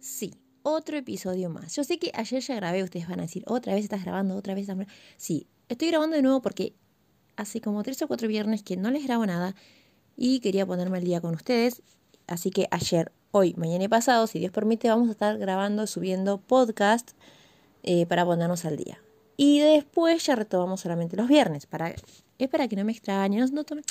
Sí, 0.00 0.34
otro 0.62 0.98
episodio 0.98 1.48
más. 1.48 1.74
Yo 1.74 1.82
sé 1.82 1.98
que 1.98 2.10
ayer 2.12 2.42
ya 2.42 2.56
grabé, 2.56 2.82
ustedes 2.82 3.08
van 3.08 3.20
a 3.20 3.22
decir, 3.22 3.42
otra 3.46 3.72
vez 3.74 3.84
estás 3.84 4.02
grabando, 4.02 4.36
otra 4.36 4.54
vez 4.54 4.68
estás... 4.68 4.86
Sí, 5.16 5.46
estoy 5.70 5.88
grabando 5.88 6.14
de 6.14 6.20
nuevo 6.20 6.42
porque 6.42 6.74
hace 7.36 7.62
como 7.62 7.82
tres 7.82 8.02
o 8.02 8.06
cuatro 8.06 8.28
viernes 8.28 8.62
que 8.62 8.76
no 8.76 8.90
les 8.90 9.04
grabo 9.04 9.24
nada 9.24 9.54
y 10.16 10.40
quería 10.40 10.66
ponerme 10.66 10.98
al 10.98 11.04
día 11.04 11.20
con 11.20 11.34
ustedes. 11.34 11.82
Así 12.26 12.50
que 12.50 12.68
ayer, 12.70 13.12
hoy, 13.30 13.54
mañana 13.56 13.84
y 13.84 13.88
pasado, 13.88 14.26
si 14.26 14.38
Dios 14.38 14.52
permite, 14.52 14.88
vamos 14.88 15.08
a 15.08 15.12
estar 15.12 15.38
grabando, 15.38 15.86
subiendo 15.86 16.38
podcast 16.38 17.12
eh, 17.82 18.06
para 18.06 18.24
ponernos 18.24 18.64
al 18.64 18.76
día. 18.76 19.00
Y 19.36 19.60
después 19.60 20.24
ya 20.24 20.36
retomamos 20.36 20.80
solamente 20.80 21.16
los 21.16 21.28
viernes. 21.28 21.66
Para, 21.66 21.94
es 22.38 22.48
para 22.48 22.68
que 22.68 22.76
no 22.76 22.84
me 22.84 22.92
extrañen, 22.92 23.44
no, 23.52 23.64
tomen, 23.64 23.84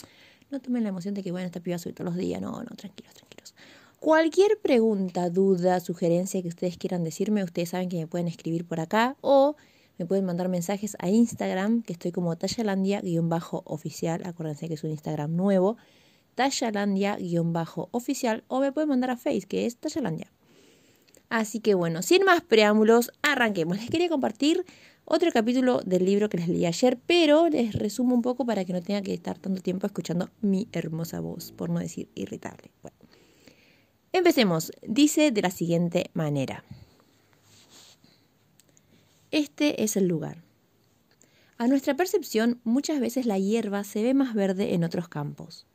no 0.50 0.60
tomen 0.60 0.84
la 0.84 0.90
emoción 0.90 1.14
de 1.14 1.24
que, 1.24 1.32
bueno, 1.32 1.46
esta 1.46 1.60
piba 1.60 1.78
sube 1.78 1.94
todos 1.94 2.06
los 2.06 2.16
días. 2.16 2.42
No, 2.42 2.52
no, 2.52 2.76
tranquilos, 2.76 3.14
tranquilos. 3.14 3.54
Cualquier 4.00 4.60
pregunta, 4.60 5.30
duda, 5.30 5.80
sugerencia 5.80 6.42
que 6.42 6.48
ustedes 6.48 6.78
quieran 6.78 7.04
decirme, 7.04 7.44
ustedes 7.44 7.70
saben 7.70 7.90
que 7.90 7.98
me 7.98 8.08
pueden 8.08 8.28
escribir 8.28 8.66
por 8.66 8.80
acá 8.80 9.16
o 9.22 9.56
me 10.00 10.08
pueden 10.08 10.26
mandar 10.26 10.50
mensajes 10.50 10.98
a 10.98 11.10
Instagram, 11.10 11.84
que 11.84 11.94
estoy 11.94 12.12
como 12.12 12.36
tallalandia-oficial. 12.36 14.24
Acuérdense 14.26 14.68
que 14.68 14.74
es 14.74 14.84
un 14.84 14.90
Instagram 14.90 15.36
nuevo. 15.36 15.78
Tallalandia-oficial. 16.42 18.44
O 18.48 18.62
me 18.62 18.72
pueden 18.72 18.90
mandar 18.90 19.12
a 19.12 19.18
Face, 19.18 19.46
que 19.48 19.68
es 19.68 19.78
Tallalandia. 19.78 20.32
Así 21.30 21.60
que 21.60 21.76
bueno, 21.76 22.02
sin 22.02 22.24
más 22.24 22.42
preámbulos, 22.42 23.12
arranquemos. 23.22 23.78
Les 23.78 23.92
quería 23.92 24.10
compartir 24.10 24.66
otro 25.06 25.32
capítulo 25.32 25.82
del 25.86 26.04
libro 26.04 26.30
que 26.30 26.38
les 26.38 26.48
leí 26.48 26.66
ayer, 26.66 26.98
pero 27.06 27.48
les 27.48 27.74
resumo 27.74 28.16
un 28.16 28.24
poco 28.24 28.44
para 28.44 28.66
que 28.66 28.74
no 28.74 28.82
tenga 28.82 29.04
que 29.04 29.14
estar 29.14 29.38
tanto 29.38 29.62
tiempo 29.62 29.86
escuchando 29.86 30.32
mi 30.42 30.68
hermosa 30.72 31.20
voz, 31.20 31.52
por 31.52 31.70
no 31.70 31.80
decir 31.80 32.10
irritable. 32.16 32.72
Empecemos. 34.12 34.72
Dice 34.82 35.30
de 35.30 35.42
la 35.44 35.52
siguiente 35.52 36.10
manera. 36.14 36.64
Este 39.30 39.84
es 39.84 39.96
el 39.96 40.08
lugar. 40.08 40.42
A 41.60 41.68
nuestra 41.68 41.96
percepción, 41.96 42.60
muchas 42.64 43.00
veces 43.00 43.28
la 43.28 43.38
hierba 43.38 43.84
se 43.84 44.02
ve 44.02 44.16
más 44.16 44.34
verde 44.34 44.74
en 44.74 44.84
otros 44.84 45.08
campos. 45.08 45.68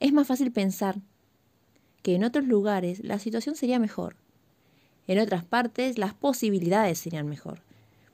Es 0.00 0.12
más 0.12 0.26
fácil 0.26 0.52
pensar 0.52 1.00
que 2.02 2.14
en 2.14 2.24
otros 2.24 2.46
lugares 2.46 3.04
la 3.04 3.18
situación 3.18 3.56
sería 3.56 3.78
mejor. 3.78 4.16
En 5.06 5.18
otras 5.18 5.44
partes 5.44 5.98
las 5.98 6.14
posibilidades 6.14 6.98
serían 6.98 7.28
mejor. 7.28 7.62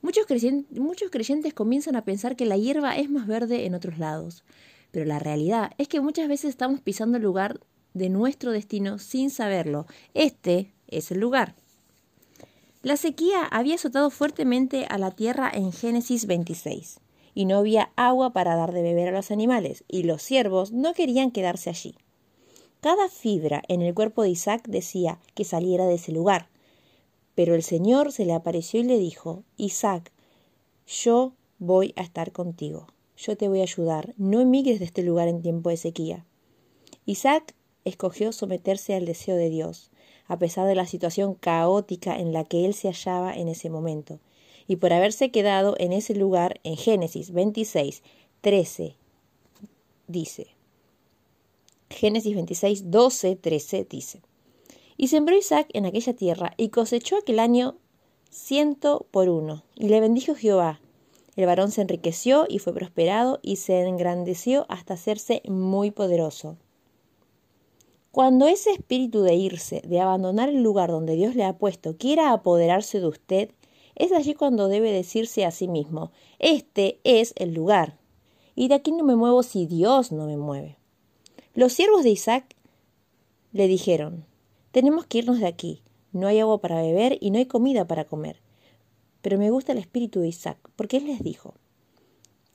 Muchos, 0.01 0.25
creyentes, 0.27 1.53
comienzan 1.53 1.95
a 1.95 2.03
pensar 2.03 2.35
que 2.35 2.45
la 2.45 2.57
hierba 2.57 2.95
es 2.95 3.09
más 3.09 3.25
verde 3.25 3.65
en 3.65 3.73
otros 3.73 3.97
lados, 3.97 4.43
pero 4.91 5.05
la 5.05 5.19
realidad 5.19 5.71
es 5.77 5.87
que 5.87 5.99
muchas 5.99 6.27
veces 6.27 6.51
estamos 6.51 6.79
pisando 6.79 7.17
el 7.17 7.23
lugar 7.23 7.59
de 7.93 8.09
nuestro 8.09 8.51
destino 8.51 8.99
sin 8.99 9.29
saberlo. 9.29 9.87
Este 10.13 10.71
es 10.87 11.11
el 11.11 11.19
lugar. 11.19 11.55
La 12.83 12.97
sequía 12.97 13.45
había 13.45 13.75
azotado 13.75 14.11
fuertemente 14.11 14.85
a 14.87 14.99
la 14.99 15.09
tierra 15.09 15.49
en 15.51 15.71
Génesis 15.71 16.27
26, 16.27 16.99
y 17.35 17.45
no 17.45 17.57
había 17.57 17.91
agua 17.97 18.31
para 18.33 18.55
dar 18.55 18.71
de 18.71 18.81
beber 18.81 19.09
a 19.09 19.11
los 19.11 19.29
animales, 19.29 19.83
y 19.87 20.03
los 20.03 20.23
siervos 20.23 20.71
no 20.71 20.93
querían 20.93 21.29
quedarse 21.29 21.69
allí. 21.69 21.95
Cada 22.79 23.09
fibra 23.09 23.61
en 23.67 23.81
el 23.81 23.93
cuerpo 23.93 24.23
de 24.23 24.29
Isaac 24.29 24.63
decía 24.67 25.19
que 25.35 25.43
saliera 25.43 25.85
de 25.85 25.95
ese 25.95 26.11
lugar. 26.11 26.47
Pero 27.35 27.53
el 27.53 27.63
Señor 27.63 28.11
se 28.11 28.25
le 28.25 28.33
apareció 28.33 28.79
y 28.79 28.83
le 28.83 28.97
dijo, 28.97 29.43
Isaac, 29.57 30.11
yo 30.87 31.33
voy 31.59 31.93
a 31.97 32.01
estar 32.01 32.31
contigo, 32.31 32.87
yo 33.17 33.35
te 33.35 33.49
voy 33.49 33.59
a 33.59 33.63
ayudar, 33.63 34.13
no 34.17 34.39
emigres 34.39 34.79
de 34.79 34.85
este 34.85 35.03
lugar 35.03 35.27
en 35.27 35.41
tiempo 35.41 35.69
de 35.69 35.77
sequía. 35.77 36.25
Isaac 37.05 37.53
escogió 37.83 38.31
someterse 38.31 38.95
al 38.95 39.05
deseo 39.05 39.35
de 39.35 39.49
Dios, 39.49 39.91
a 40.27 40.39
pesar 40.39 40.65
de 40.67 40.75
la 40.75 40.87
situación 40.87 41.33
caótica 41.33 42.17
en 42.17 42.33
la 42.33 42.45
que 42.45 42.65
él 42.65 42.73
se 42.73 42.87
hallaba 42.87 43.33
en 43.33 43.47
ese 43.47 43.69
momento, 43.69 44.19
y 44.67 44.77
por 44.77 44.93
haberse 44.93 45.31
quedado 45.31 45.75
en 45.77 45.93
ese 45.93 46.15
lugar 46.15 46.59
en 46.63 46.77
Génesis 46.77 47.31
26, 47.31 48.03
13, 48.41 48.95
dice. 50.07 50.47
Génesis 51.89 52.33
26, 52.33 52.91
12, 52.91 53.35
13 53.35 53.87
dice. 53.89 54.21
Y 54.97 55.07
sembró 55.07 55.37
Isaac 55.37 55.67
en 55.73 55.85
aquella 55.85 56.13
tierra, 56.13 56.53
y 56.57 56.69
cosechó 56.69 57.17
aquel 57.17 57.39
año 57.39 57.75
ciento 58.31 59.05
por 59.11 59.29
uno, 59.29 59.63
y 59.75 59.89
le 59.89 59.99
bendijo 59.99 60.35
Jehová. 60.35 60.79
El 61.35 61.45
varón 61.45 61.71
se 61.71 61.81
enriqueció 61.81 62.45
y 62.47 62.59
fue 62.59 62.73
prosperado, 62.73 63.39
y 63.41 63.57
se 63.57 63.81
engrandeció 63.81 64.65
hasta 64.69 64.93
hacerse 64.93 65.41
muy 65.47 65.91
poderoso. 65.91 66.57
Cuando 68.11 68.47
ese 68.47 68.71
espíritu 68.71 69.23
de 69.23 69.35
irse, 69.35 69.81
de 69.85 69.99
abandonar 69.99 70.47
el 70.47 70.63
lugar 70.63 70.89
donde 70.89 71.15
Dios 71.15 71.35
le 71.35 71.43
ha 71.43 71.57
puesto, 71.57 71.97
quiera 71.97 72.31
apoderarse 72.31 73.01
de 73.01 73.07
usted, 73.07 73.49
es 73.95 74.11
allí 74.11 74.33
cuando 74.33 74.67
debe 74.67 74.91
decirse 74.91 75.45
a 75.45 75.51
sí 75.51 75.67
mismo, 75.67 76.11
este 76.39 76.99
es 77.03 77.33
el 77.37 77.53
lugar. 77.53 77.97
Y 78.55 78.67
de 78.67 78.75
aquí 78.75 78.91
no 78.91 79.03
me 79.03 79.15
muevo 79.15 79.43
si 79.43 79.65
Dios 79.65 80.11
no 80.11 80.25
me 80.25 80.37
mueve. 80.37 80.77
Los 81.53 81.73
siervos 81.73 82.03
de 82.03 82.09
Isaac 82.09 82.55
le 83.51 83.67
dijeron, 83.67 84.25
tenemos 84.71 85.05
que 85.05 85.19
irnos 85.19 85.39
de 85.39 85.47
aquí, 85.47 85.81
no 86.11 86.27
hay 86.27 86.39
agua 86.39 86.59
para 86.59 86.81
beber 86.81 87.17
y 87.21 87.31
no 87.31 87.37
hay 87.37 87.45
comida 87.45 87.87
para 87.87 88.05
comer. 88.05 88.41
Pero 89.21 89.37
me 89.37 89.49
gusta 89.49 89.71
el 89.71 89.77
espíritu 89.77 90.19
de 90.19 90.27
Isaac, 90.27 90.57
porque 90.75 90.97
él 90.97 91.07
les 91.07 91.23
dijo, 91.23 91.55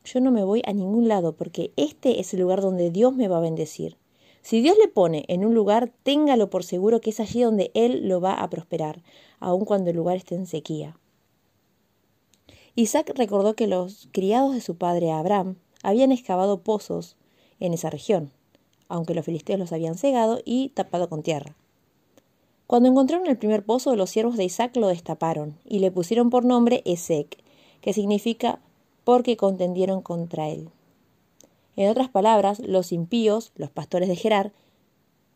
yo 0.04 0.20
no 0.20 0.30
me 0.30 0.44
voy 0.44 0.62
a 0.66 0.72
ningún 0.72 1.08
lado, 1.08 1.34
porque 1.34 1.72
este 1.76 2.20
es 2.20 2.32
el 2.32 2.40
lugar 2.40 2.60
donde 2.60 2.90
Dios 2.90 3.14
me 3.14 3.28
va 3.28 3.38
a 3.38 3.40
bendecir. 3.40 3.96
Si 4.42 4.60
Dios 4.60 4.76
le 4.78 4.88
pone 4.88 5.24
en 5.28 5.44
un 5.44 5.54
lugar, 5.54 5.92
téngalo 6.02 6.48
por 6.48 6.64
seguro 6.64 7.00
que 7.00 7.10
es 7.10 7.20
allí 7.20 7.42
donde 7.42 7.70
Él 7.74 8.08
lo 8.08 8.20
va 8.20 8.34
a 8.34 8.48
prosperar, 8.48 9.02
aun 9.38 9.64
cuando 9.64 9.90
el 9.90 9.96
lugar 9.96 10.16
esté 10.16 10.34
en 10.34 10.46
sequía. 10.46 10.99
Isaac 12.76 13.12
recordó 13.16 13.54
que 13.54 13.66
los 13.66 14.08
criados 14.12 14.54
de 14.54 14.60
su 14.60 14.76
padre 14.76 15.10
Abraham 15.10 15.56
habían 15.82 16.12
excavado 16.12 16.60
pozos 16.62 17.16
en 17.58 17.74
esa 17.74 17.90
región, 17.90 18.30
aunque 18.88 19.14
los 19.14 19.24
filisteos 19.24 19.58
los 19.58 19.72
habían 19.72 19.96
cegado 19.96 20.40
y 20.44 20.70
tapado 20.70 21.08
con 21.08 21.22
tierra. 21.22 21.56
Cuando 22.66 22.88
encontraron 22.88 23.26
el 23.26 23.36
primer 23.36 23.64
pozo, 23.64 23.96
los 23.96 24.10
siervos 24.10 24.36
de 24.36 24.44
Isaac 24.44 24.76
lo 24.76 24.86
destaparon 24.86 25.58
y 25.64 25.80
le 25.80 25.90
pusieron 25.90 26.30
por 26.30 26.44
nombre 26.44 26.82
Esec, 26.84 27.38
que 27.80 27.92
significa 27.92 28.60
porque 29.02 29.36
contendieron 29.36 30.02
contra 30.02 30.48
él. 30.48 30.70
En 31.74 31.88
otras 31.88 32.08
palabras, 32.08 32.60
los 32.60 32.92
impíos, 32.92 33.52
los 33.56 33.70
pastores 33.70 34.08
de 34.08 34.14
Gerar, 34.14 34.52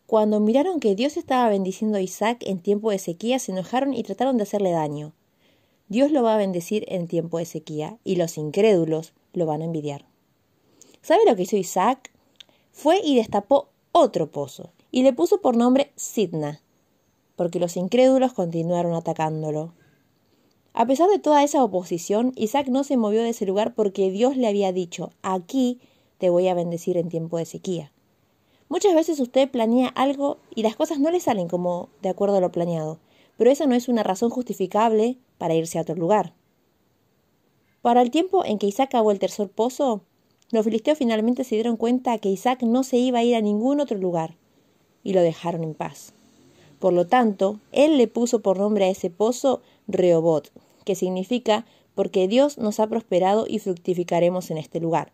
cuando 0.07 0.39
miraron 0.39 0.79
que 0.79 0.95
Dios 0.95 1.17
estaba 1.17 1.49
bendiciendo 1.49 1.97
a 1.97 2.01
Isaac 2.01 2.37
en 2.45 2.59
tiempo 2.59 2.91
de 2.91 2.99
sequía, 2.99 3.39
se 3.39 3.51
enojaron 3.51 3.93
y 3.93 4.03
trataron 4.03 4.37
de 4.37 4.43
hacerle 4.43 4.71
daño. 4.71 5.11
Dios 5.87 6.11
lo 6.11 6.23
va 6.23 6.33
a 6.33 6.37
bendecir 6.37 6.83
en 6.87 7.07
tiempo 7.07 7.37
de 7.37 7.45
sequía, 7.45 7.97
y 8.03 8.15
los 8.15 8.37
incrédulos 8.37 9.13
lo 9.33 9.45
van 9.45 9.61
a 9.61 9.65
envidiar. 9.65 10.05
¿Sabe 11.01 11.21
lo 11.27 11.35
que 11.35 11.43
hizo 11.43 11.57
Isaac? 11.57 12.11
Fue 12.71 12.99
y 13.03 13.15
destapó 13.15 13.69
otro 13.91 14.31
pozo, 14.31 14.71
y 14.91 15.03
le 15.03 15.13
puso 15.13 15.41
por 15.41 15.55
nombre 15.55 15.91
Sidna, 15.95 16.61
porque 17.35 17.59
los 17.59 17.77
incrédulos 17.77 18.33
continuaron 18.33 18.93
atacándolo. 18.93 19.73
A 20.73 20.85
pesar 20.87 21.09
de 21.09 21.19
toda 21.19 21.43
esa 21.43 21.63
oposición, 21.63 22.33
Isaac 22.35 22.67
no 22.67 22.83
se 22.83 22.97
movió 22.97 23.21
de 23.21 23.29
ese 23.29 23.45
lugar 23.45 23.75
porque 23.75 24.09
Dios 24.09 24.35
le 24.35 24.47
había 24.47 24.73
dicho, 24.73 25.11
aquí 25.21 25.79
te 26.17 26.29
voy 26.29 26.47
a 26.47 26.53
bendecir 26.53 26.97
en 26.97 27.09
tiempo 27.09 27.37
de 27.37 27.45
sequía. 27.45 27.91
Muchas 28.67 28.95
veces 28.95 29.19
usted 29.19 29.49
planea 29.49 29.89
algo 29.89 30.39
y 30.53 30.63
las 30.63 30.75
cosas 30.75 30.99
no 30.99 31.11
le 31.11 31.19
salen 31.19 31.47
como 31.47 31.89
de 32.01 32.09
acuerdo 32.09 32.37
a 32.37 32.41
lo 32.41 32.51
planeado, 32.51 32.97
pero 33.37 33.51
eso 33.51 33.67
no 33.67 33.75
es 33.75 33.87
una 33.87 34.03
razón 34.03 34.29
justificable 34.29 35.17
para 35.37 35.55
irse 35.55 35.77
a 35.77 35.81
otro 35.81 35.95
lugar. 35.95 36.33
Para 37.81 38.01
el 38.01 38.11
tiempo 38.11 38.45
en 38.45 38.57
que 38.57 38.67
Isaac 38.67 38.89
acabó 38.89 39.11
el 39.11 39.19
tercer 39.19 39.49
pozo, 39.49 40.01
los 40.51 40.63
filisteos 40.63 40.97
finalmente 40.97 41.43
se 41.43 41.55
dieron 41.55 41.77
cuenta 41.77 42.17
que 42.17 42.29
Isaac 42.29 42.63
no 42.63 42.83
se 42.83 42.97
iba 42.97 43.19
a 43.19 43.23
ir 43.23 43.35
a 43.35 43.41
ningún 43.41 43.79
otro 43.79 43.97
lugar 43.97 44.35
y 45.03 45.13
lo 45.13 45.21
dejaron 45.21 45.63
en 45.63 45.73
paz. 45.73 46.13
Por 46.79 46.93
lo 46.93 47.07
tanto, 47.07 47.59
él 47.71 47.97
le 47.97 48.07
puso 48.07 48.41
por 48.41 48.57
nombre 48.57 48.85
a 48.85 48.89
ese 48.89 49.09
pozo 49.09 49.61
Rehobot, 49.87 50.51
que 50.83 50.95
significa 50.95 51.65
porque 51.93 52.27
Dios 52.27 52.57
nos 52.57 52.79
ha 52.79 52.87
prosperado 52.87 53.45
y 53.47 53.59
fructificaremos 53.59 54.51
en 54.51 54.57
este 54.57 54.79
lugar. 54.79 55.13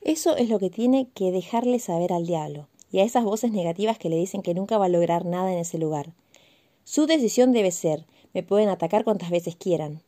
Eso 0.00 0.36
es 0.36 0.48
lo 0.48 0.58
que 0.58 0.70
tiene 0.70 1.08
que 1.14 1.32
dejarle 1.32 1.80
saber 1.80 2.12
al 2.12 2.26
diablo 2.26 2.68
y 2.90 3.00
a 3.00 3.04
esas 3.04 3.24
voces 3.24 3.52
negativas 3.52 3.98
que 3.98 4.08
le 4.08 4.16
dicen 4.16 4.42
que 4.42 4.54
nunca 4.54 4.78
va 4.78 4.86
a 4.86 4.90
lograr 4.90 5.24
nada 5.24 5.52
en 5.52 5.58
ese 5.58 5.78
lugar. 5.78 6.12
Su 6.84 7.06
decisión 7.06 7.52
debe 7.52 7.70
ser, 7.70 8.06
me 8.32 8.42
pueden 8.42 8.68
atacar 8.68 9.04
cuantas 9.04 9.30
veces 9.30 9.56
quieran, 9.56 10.02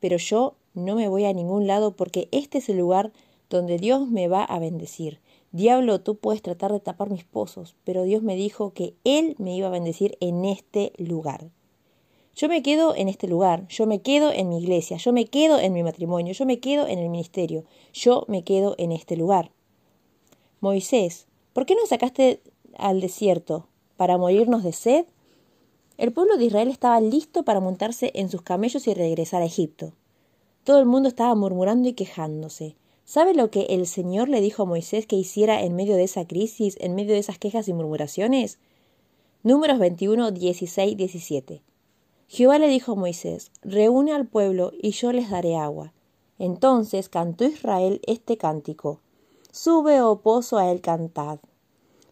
pero 0.00 0.16
yo 0.16 0.54
no 0.74 0.94
me 0.94 1.08
voy 1.08 1.24
a 1.24 1.32
ningún 1.32 1.66
lado 1.66 1.96
porque 1.96 2.28
este 2.30 2.58
es 2.58 2.68
el 2.68 2.78
lugar 2.78 3.12
donde 3.50 3.78
Dios 3.78 4.08
me 4.08 4.28
va 4.28 4.44
a 4.44 4.58
bendecir. 4.58 5.20
Diablo, 5.52 6.00
tú 6.00 6.16
puedes 6.16 6.42
tratar 6.42 6.72
de 6.72 6.80
tapar 6.80 7.10
mis 7.10 7.24
pozos, 7.24 7.74
pero 7.84 8.02
Dios 8.04 8.22
me 8.22 8.36
dijo 8.36 8.72
que 8.74 8.94
Él 9.04 9.34
me 9.38 9.56
iba 9.56 9.68
a 9.68 9.72
bendecir 9.72 10.16
en 10.20 10.44
este 10.44 10.92
lugar. 10.98 11.50
Yo 12.34 12.48
me 12.48 12.62
quedo 12.62 12.94
en 12.94 13.08
este 13.08 13.26
lugar, 13.26 13.66
yo 13.68 13.86
me 13.86 14.00
quedo 14.00 14.30
en 14.30 14.48
mi 14.48 14.58
iglesia, 14.58 14.96
yo 14.98 15.12
me 15.12 15.26
quedo 15.26 15.58
en 15.58 15.72
mi 15.72 15.82
matrimonio, 15.82 16.32
yo 16.34 16.46
me 16.46 16.60
quedo 16.60 16.86
en 16.86 16.98
el 16.98 17.08
ministerio, 17.08 17.64
yo 17.92 18.24
me 18.28 18.44
quedo 18.44 18.76
en 18.78 18.92
este 18.92 19.16
lugar. 19.16 19.50
Moisés, 20.60 21.27
¿por 21.52 21.66
qué 21.66 21.74
nos 21.74 21.88
sacaste 21.88 22.40
al 22.76 23.00
desierto? 23.00 23.68
¿Para 23.96 24.18
morirnos 24.18 24.62
de 24.62 24.72
sed? 24.72 25.06
El 25.96 26.12
pueblo 26.12 26.36
de 26.36 26.44
Israel 26.44 26.68
estaba 26.68 27.00
listo 27.00 27.44
para 27.44 27.60
montarse 27.60 28.12
en 28.14 28.28
sus 28.28 28.42
camellos 28.42 28.86
y 28.86 28.94
regresar 28.94 29.42
a 29.42 29.46
Egipto. 29.46 29.94
Todo 30.64 30.78
el 30.78 30.86
mundo 30.86 31.08
estaba 31.08 31.34
murmurando 31.34 31.88
y 31.88 31.94
quejándose. 31.94 32.76
¿Sabe 33.04 33.34
lo 33.34 33.50
que 33.50 33.62
el 33.70 33.86
Señor 33.86 34.28
le 34.28 34.40
dijo 34.40 34.62
a 34.62 34.66
Moisés 34.66 35.06
que 35.06 35.16
hiciera 35.16 35.62
en 35.62 35.74
medio 35.74 35.96
de 35.96 36.04
esa 36.04 36.26
crisis, 36.26 36.76
en 36.78 36.94
medio 36.94 37.14
de 37.14 37.20
esas 37.20 37.38
quejas 37.38 37.66
y 37.66 37.72
murmuraciones? 37.72 38.58
Números 39.42 39.78
21, 39.78 40.30
16, 40.30 40.96
17. 40.96 41.62
Jehová 42.28 42.58
le 42.58 42.68
dijo 42.68 42.92
a 42.92 42.96
Moisés, 42.96 43.50
Reúne 43.62 44.12
al 44.12 44.26
pueblo 44.26 44.72
y 44.78 44.90
yo 44.90 45.12
les 45.12 45.30
daré 45.30 45.56
agua. 45.56 45.94
Entonces 46.38 47.08
cantó 47.08 47.46
Israel 47.46 48.02
este 48.06 48.36
cántico. 48.36 49.00
Sube, 49.50 50.02
oh 50.02 50.20
pozo, 50.20 50.58
a 50.58 50.70
él 50.70 50.80
cantad. 50.80 51.38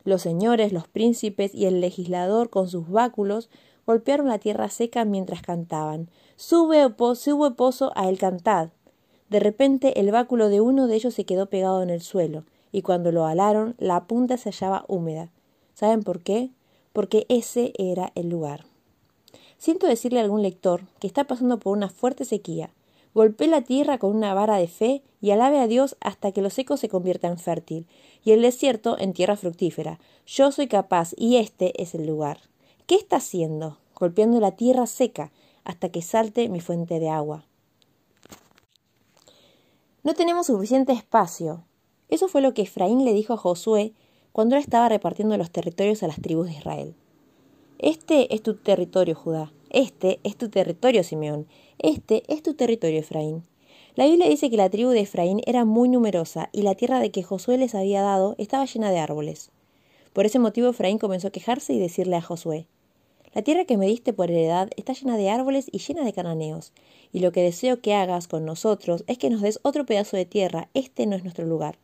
Los 0.04 0.22
señores, 0.22 0.72
los 0.72 0.88
príncipes 0.88 1.54
y 1.54 1.66
el 1.66 1.80
legislador 1.80 2.48
con 2.48 2.68
sus 2.68 2.88
báculos 2.88 3.50
golpearon 3.86 4.28
la 4.28 4.38
tierra 4.38 4.68
seca 4.68 5.04
mientras 5.04 5.42
cantaban. 5.42 6.08
Sube, 6.36 6.84
oh 6.84 6.96
pozo, 6.96 7.30
sube 7.30 7.50
pozo, 7.52 7.92
a 7.94 8.08
él 8.08 8.18
cantad. 8.18 8.70
De 9.28 9.40
repente 9.40 10.00
el 10.00 10.10
báculo 10.12 10.48
de 10.48 10.60
uno 10.60 10.86
de 10.86 10.96
ellos 10.96 11.14
se 11.14 11.24
quedó 11.24 11.46
pegado 11.46 11.82
en 11.82 11.90
el 11.90 12.00
suelo, 12.00 12.44
y 12.72 12.82
cuando 12.82 13.12
lo 13.12 13.26
alaron, 13.26 13.74
la 13.78 14.06
punta 14.06 14.36
se 14.36 14.50
hallaba 14.50 14.84
húmeda. 14.88 15.30
¿Saben 15.74 16.02
por 16.02 16.20
qué? 16.20 16.50
Porque 16.92 17.26
ese 17.28 17.72
era 17.76 18.12
el 18.14 18.28
lugar. 18.28 18.64
Siento 19.58 19.86
decirle 19.86 20.20
a 20.20 20.22
algún 20.22 20.42
lector 20.42 20.82
que 21.00 21.06
está 21.06 21.24
pasando 21.24 21.58
por 21.58 21.76
una 21.76 21.88
fuerte 21.88 22.24
sequía. 22.24 22.70
Golpee 23.16 23.48
la 23.48 23.62
tierra 23.62 23.96
con 23.96 24.14
una 24.14 24.34
vara 24.34 24.58
de 24.58 24.68
fe 24.68 25.02
y 25.22 25.30
alabe 25.30 25.58
a 25.58 25.66
Dios 25.66 25.96
hasta 26.00 26.32
que 26.32 26.42
lo 26.42 26.50
seco 26.50 26.76
se 26.76 26.90
convierta 26.90 27.28
en 27.28 27.38
fértil, 27.38 27.86
y 28.22 28.32
el 28.32 28.42
desierto 28.42 28.98
en 28.98 29.14
tierra 29.14 29.38
fructífera. 29.38 29.98
Yo 30.26 30.52
soy 30.52 30.66
capaz, 30.68 31.14
y 31.16 31.36
este 31.36 31.82
es 31.82 31.94
el 31.94 32.06
lugar. 32.06 32.40
¿Qué 32.86 32.94
está 32.94 33.16
haciendo? 33.16 33.78
Golpeando 33.94 34.38
la 34.38 34.50
tierra 34.50 34.86
seca 34.86 35.32
hasta 35.64 35.88
que 35.88 36.02
salte 36.02 36.50
mi 36.50 36.60
fuente 36.60 37.00
de 37.00 37.08
agua. 37.08 37.46
No 40.02 40.12
tenemos 40.12 40.48
suficiente 40.48 40.92
espacio. 40.92 41.64
Eso 42.10 42.28
fue 42.28 42.42
lo 42.42 42.52
que 42.52 42.62
Efraín 42.62 43.06
le 43.06 43.14
dijo 43.14 43.32
a 43.32 43.38
Josué 43.38 43.94
cuando 44.32 44.56
él 44.56 44.60
estaba 44.60 44.90
repartiendo 44.90 45.38
los 45.38 45.50
territorios 45.50 46.02
a 46.02 46.06
las 46.06 46.20
tribus 46.20 46.48
de 46.48 46.52
Israel. 46.52 46.94
Este 47.78 48.34
es 48.34 48.42
tu 48.42 48.56
territorio, 48.56 49.14
Judá. 49.14 49.54
Este 49.70 50.20
es 50.22 50.36
tu 50.36 50.50
territorio, 50.50 51.02
Simeón. 51.02 51.46
Este 51.78 52.22
es 52.28 52.42
tu 52.42 52.54
territorio, 52.54 53.00
Efraín. 53.00 53.42
La 53.96 54.06
Biblia 54.06 54.30
dice 54.30 54.48
que 54.48 54.56
la 54.56 54.70
tribu 54.70 54.90
de 54.90 55.00
Efraín 55.00 55.42
era 55.44 55.66
muy 55.66 55.90
numerosa 55.90 56.48
y 56.50 56.62
la 56.62 56.74
tierra 56.74 57.00
de 57.00 57.10
que 57.10 57.22
Josué 57.22 57.58
les 57.58 57.74
había 57.74 58.00
dado 58.00 58.34
estaba 58.38 58.64
llena 58.64 58.90
de 58.90 58.98
árboles. 58.98 59.50
Por 60.14 60.24
ese 60.24 60.38
motivo 60.38 60.70
Efraín 60.70 60.96
comenzó 60.96 61.28
a 61.28 61.32
quejarse 61.32 61.74
y 61.74 61.78
decirle 61.78 62.16
a 62.16 62.22
Josué, 62.22 62.66
La 63.34 63.42
tierra 63.42 63.66
que 63.66 63.76
me 63.76 63.86
diste 63.86 64.14
por 64.14 64.30
heredad 64.30 64.70
está 64.78 64.94
llena 64.94 65.18
de 65.18 65.28
árboles 65.28 65.66
y 65.70 65.78
llena 65.80 66.02
de 66.02 66.14
cananeos, 66.14 66.72
y 67.12 67.20
lo 67.20 67.30
que 67.30 67.42
deseo 67.42 67.82
que 67.82 67.92
hagas 67.92 68.26
con 68.26 68.46
nosotros 68.46 69.04
es 69.06 69.18
que 69.18 69.28
nos 69.28 69.42
des 69.42 69.60
otro 69.62 69.84
pedazo 69.84 70.16
de 70.16 70.24
tierra, 70.24 70.70
este 70.72 71.04
no 71.04 71.14
es 71.14 71.24
nuestro 71.24 71.44
lugar. 71.44 71.78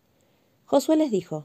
Josué 0.64 0.97
les 0.97 1.11
dijo, 1.11 1.45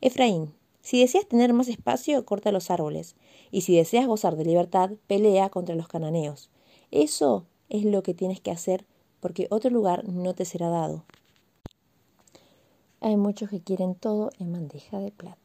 Efraín, 0.00 0.54
si 0.82 1.00
deseas 1.00 1.26
tener 1.26 1.52
más 1.52 1.66
espacio, 1.66 2.24
corta 2.24 2.52
los 2.52 2.70
árboles, 2.70 3.16
y 3.50 3.62
si 3.62 3.76
deseas 3.76 4.06
gozar 4.06 4.36
de 4.36 4.44
libertad, 4.44 4.92
pelea 5.08 5.48
contra 5.48 5.74
los 5.74 5.88
cananeos. 5.88 6.48
Eso 6.92 7.46
es 7.72 7.84
lo 7.84 8.02
que 8.02 8.14
tienes 8.14 8.40
que 8.40 8.50
hacer, 8.50 8.84
porque 9.20 9.48
otro 9.50 9.70
lugar 9.70 10.06
no 10.08 10.34
te 10.34 10.44
será 10.44 10.68
dado. 10.68 11.04
Hay 13.00 13.16
muchos 13.16 13.50
que 13.50 13.60
quieren 13.60 13.94
todo 13.94 14.30
en 14.38 14.52
bandeja 14.52 15.00
de 15.00 15.10
plata. 15.10 15.38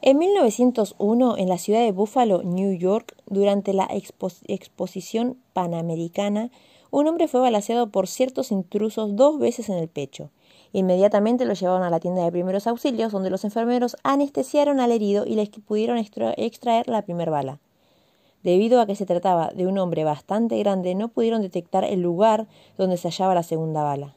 En 0.00 0.18
1901, 0.18 1.36
en 1.36 1.48
la 1.48 1.58
ciudad 1.58 1.80
de 1.80 1.92
Buffalo, 1.92 2.42
New 2.42 2.72
York, 2.72 3.14
durante 3.26 3.72
la 3.72 3.88
exposición 3.90 5.36
panamericana, 5.52 6.50
un 6.90 7.06
hombre 7.06 7.28
fue 7.28 7.40
balaseado 7.40 7.90
por 7.90 8.06
ciertos 8.08 8.52
intrusos 8.52 9.16
dos 9.16 9.38
veces 9.38 9.68
en 9.68 9.76
el 9.76 9.88
pecho. 9.88 10.30
Inmediatamente 10.72 11.44
lo 11.44 11.54
llevaron 11.54 11.82
a 11.82 11.90
la 11.90 12.00
tienda 12.00 12.24
de 12.24 12.32
primeros 12.32 12.66
auxilios, 12.66 13.12
donde 13.12 13.30
los 13.30 13.44
enfermeros 13.44 13.96
anestesiaron 14.02 14.80
al 14.80 14.92
herido 14.92 15.26
y 15.26 15.34
les 15.34 15.50
pudieron 15.50 15.98
extraer 15.98 16.88
la 16.88 17.02
primera 17.02 17.30
bala. 17.30 17.60
Debido 18.42 18.80
a 18.80 18.86
que 18.86 18.96
se 18.96 19.06
trataba 19.06 19.50
de 19.54 19.66
un 19.66 19.78
hombre 19.78 20.04
bastante 20.04 20.58
grande, 20.58 20.94
no 20.94 21.08
pudieron 21.08 21.42
detectar 21.42 21.84
el 21.84 22.00
lugar 22.00 22.48
donde 22.76 22.96
se 22.96 23.08
hallaba 23.08 23.34
la 23.34 23.42
segunda 23.42 23.82
bala. 23.82 24.16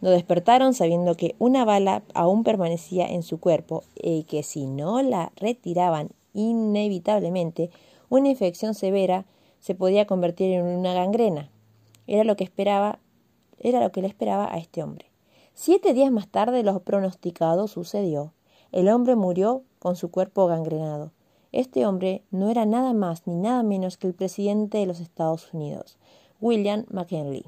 Lo 0.00 0.10
despertaron 0.10 0.74
sabiendo 0.74 1.16
que 1.16 1.34
una 1.38 1.64
bala 1.64 2.02
aún 2.14 2.44
permanecía 2.44 3.06
en 3.06 3.22
su 3.22 3.40
cuerpo 3.40 3.82
y 3.96 4.24
que 4.24 4.42
si 4.42 4.66
no 4.66 5.02
la 5.02 5.32
retiraban 5.36 6.10
inevitablemente, 6.34 7.70
una 8.08 8.28
infección 8.28 8.74
severa 8.74 9.24
se 9.58 9.74
podía 9.74 10.06
convertir 10.06 10.52
en 10.52 10.64
una 10.64 10.94
gangrena. 10.94 11.50
Era 12.06 12.24
lo 12.24 12.36
que 12.36 12.44
esperaba, 12.44 13.00
era 13.58 13.80
lo 13.80 13.90
que 13.90 14.02
le 14.02 14.08
esperaba 14.08 14.52
a 14.52 14.58
este 14.58 14.82
hombre. 14.82 15.06
Siete 15.54 15.94
días 15.94 16.12
más 16.12 16.28
tarde 16.28 16.62
lo 16.62 16.78
pronosticado 16.80 17.66
sucedió. 17.66 18.32
El 18.70 18.88
hombre 18.88 19.16
murió 19.16 19.64
con 19.80 19.96
su 19.96 20.10
cuerpo 20.10 20.46
gangrenado. 20.46 21.10
Este 21.52 21.86
hombre 21.86 22.22
no 22.30 22.50
era 22.50 22.66
nada 22.66 22.92
más 22.92 23.26
ni 23.26 23.34
nada 23.34 23.62
menos 23.62 23.96
que 23.96 24.06
el 24.06 24.14
presidente 24.14 24.78
de 24.78 24.86
los 24.86 25.00
Estados 25.00 25.52
Unidos, 25.54 25.96
William 26.40 26.84
McKinley. 26.90 27.46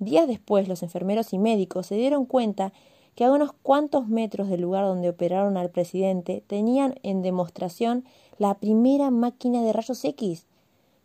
Días 0.00 0.26
después, 0.26 0.66
los 0.66 0.82
enfermeros 0.82 1.32
y 1.32 1.38
médicos 1.38 1.86
se 1.86 1.94
dieron 1.94 2.26
cuenta 2.26 2.72
que 3.14 3.24
a 3.24 3.32
unos 3.32 3.52
cuantos 3.62 4.08
metros 4.08 4.48
del 4.48 4.60
lugar 4.60 4.84
donde 4.84 5.08
operaron 5.08 5.56
al 5.56 5.70
presidente 5.70 6.42
tenían 6.46 6.96
en 7.02 7.22
demostración 7.22 8.04
la 8.38 8.54
primera 8.54 9.10
máquina 9.10 9.62
de 9.62 9.72
rayos 9.72 10.04
X, 10.04 10.46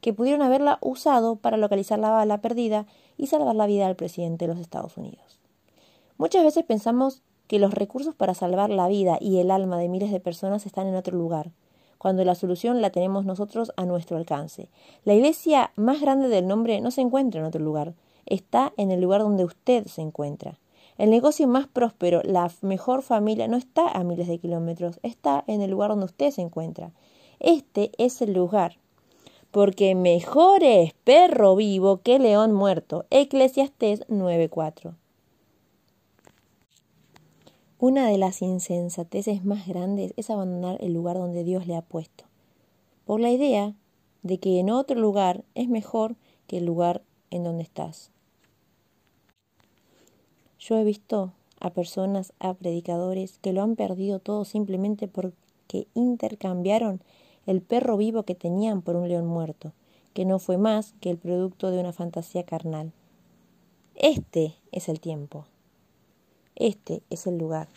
que 0.02 0.14
pudieron 0.14 0.42
haberla 0.42 0.80
usado 0.82 1.36
para 1.36 1.58
localizar 1.58 1.98
la 2.00 2.10
bala 2.10 2.42
perdida 2.42 2.88
y 3.18 3.28
salvar 3.28 3.56
la 3.56 3.68
vida 3.68 3.88
al 3.88 3.96
presidente 3.96 4.46
de 4.46 4.54
los 4.54 4.62
Estados 4.62 4.98
Unidos. 4.98 5.40
Muchas 6.18 6.44
veces 6.44 6.64
pensamos 6.64 7.22
que 7.48 7.60
los 7.60 7.74
recursos 7.74 8.16
para 8.16 8.34
salvar 8.34 8.70
la 8.70 8.88
vida 8.88 9.18
y 9.20 9.38
el 9.38 9.52
alma 9.52 9.78
de 9.78 9.90
miles 9.90 10.12
de 10.12 10.20
personas 10.20 10.66
están 10.66 10.88
en 10.88 10.96
otro 10.96 11.18
lugar, 11.18 11.52
cuando 12.04 12.26
la 12.26 12.36
solución 12.36 12.82
la 12.82 12.90
tenemos 12.90 13.24
nosotros 13.24 13.72
a 13.78 13.86
nuestro 13.86 14.18
alcance. 14.18 14.68
La 15.06 15.14
iglesia 15.14 15.72
más 15.78 16.02
grande 16.02 16.28
del 16.28 16.50
nombre 16.50 16.82
no 16.82 16.92
se 16.92 17.00
encuentra 17.00 17.40
en 17.40 17.48
otro 17.48 17.64
lugar, 17.64 17.94
está 18.26 18.74
en 18.76 18.92
el 18.92 19.00
lugar 19.00 19.22
donde 19.22 19.46
usted 19.46 19.86
se 19.88 20.02
encuentra. 20.02 20.60
El 20.98 21.12
negocio 21.12 21.48
más 21.48 21.66
próspero, 21.66 22.22
la 22.26 22.52
mejor 22.62 23.04
familia, 23.04 23.48
no 23.48 23.56
está 23.56 23.88
a 23.88 24.04
miles 24.04 24.28
de 24.28 24.38
kilómetros, 24.38 25.00
está 25.02 25.46
en 25.48 25.62
el 25.62 25.72
lugar 25.72 25.92
donde 25.92 26.04
usted 26.04 26.32
se 26.32 26.42
encuentra. 26.42 26.92
Este 27.40 27.92
es 27.98 28.22
el 28.22 28.34
lugar. 28.34 28.76
Porque 29.52 29.96
mejor 29.96 30.62
es 30.62 30.92
perro 31.06 31.56
vivo 31.56 32.02
que 32.04 32.20
león 32.20 32.52
muerto. 32.52 33.06
Eclesiastés 33.12 34.06
9.4. 34.10 34.94
Una 37.86 38.08
de 38.08 38.18
las 38.18 38.42
insensateces 38.42 39.44
más 39.44 39.68
grandes 39.68 40.14
es 40.16 40.30
abandonar 40.30 40.78
el 40.80 40.94
lugar 40.94 41.18
donde 41.18 41.44
Dios 41.44 41.68
le 41.68 41.76
ha 41.76 41.82
puesto, 41.82 42.24
por 43.04 43.20
la 43.20 43.30
idea 43.30 43.76
de 44.22 44.38
que 44.38 44.62
en 44.62 44.70
otro 44.70 44.98
lugar 44.98 45.44
es 45.54 45.68
mejor 45.68 46.16
que 46.48 46.60
el 46.60 46.66
lugar 46.66 47.02
en 47.30 47.44
donde 47.44 47.64
estás. 47.64 48.10
Yo 50.58 50.78
he 50.78 50.86
visto 50.86 51.34
a 51.60 51.72
personas, 51.72 52.32
a 52.40 52.54
predicadores, 52.54 53.38
que 53.40 53.52
lo 53.52 53.62
han 53.62 53.76
perdido 53.76 54.20
todo 54.20 54.46
simplemente 54.46 55.10
porque 55.10 55.88
intercambiaron 55.94 57.02
el 57.46 57.62
perro 57.62 57.98
vivo 57.98 58.24
que 58.24 58.34
tenían 58.34 58.82
por 58.82 58.96
un 58.96 59.10
león 59.10 59.26
muerto, 59.26 59.74
que 60.14 60.24
no 60.24 60.40
fue 60.40 60.58
más 60.58 60.94
que 61.02 61.10
el 61.10 61.18
producto 61.18 61.70
de 61.70 61.82
una 61.82 61.92
fantasía 61.92 62.46
carnal. 62.46 62.94
Este 63.96 64.56
es 64.72 64.88
el 64.88 65.02
tiempo. 65.02 65.48
Este 66.56 67.02
es 67.10 67.28
el 67.28 67.38
lugar. 67.38 67.68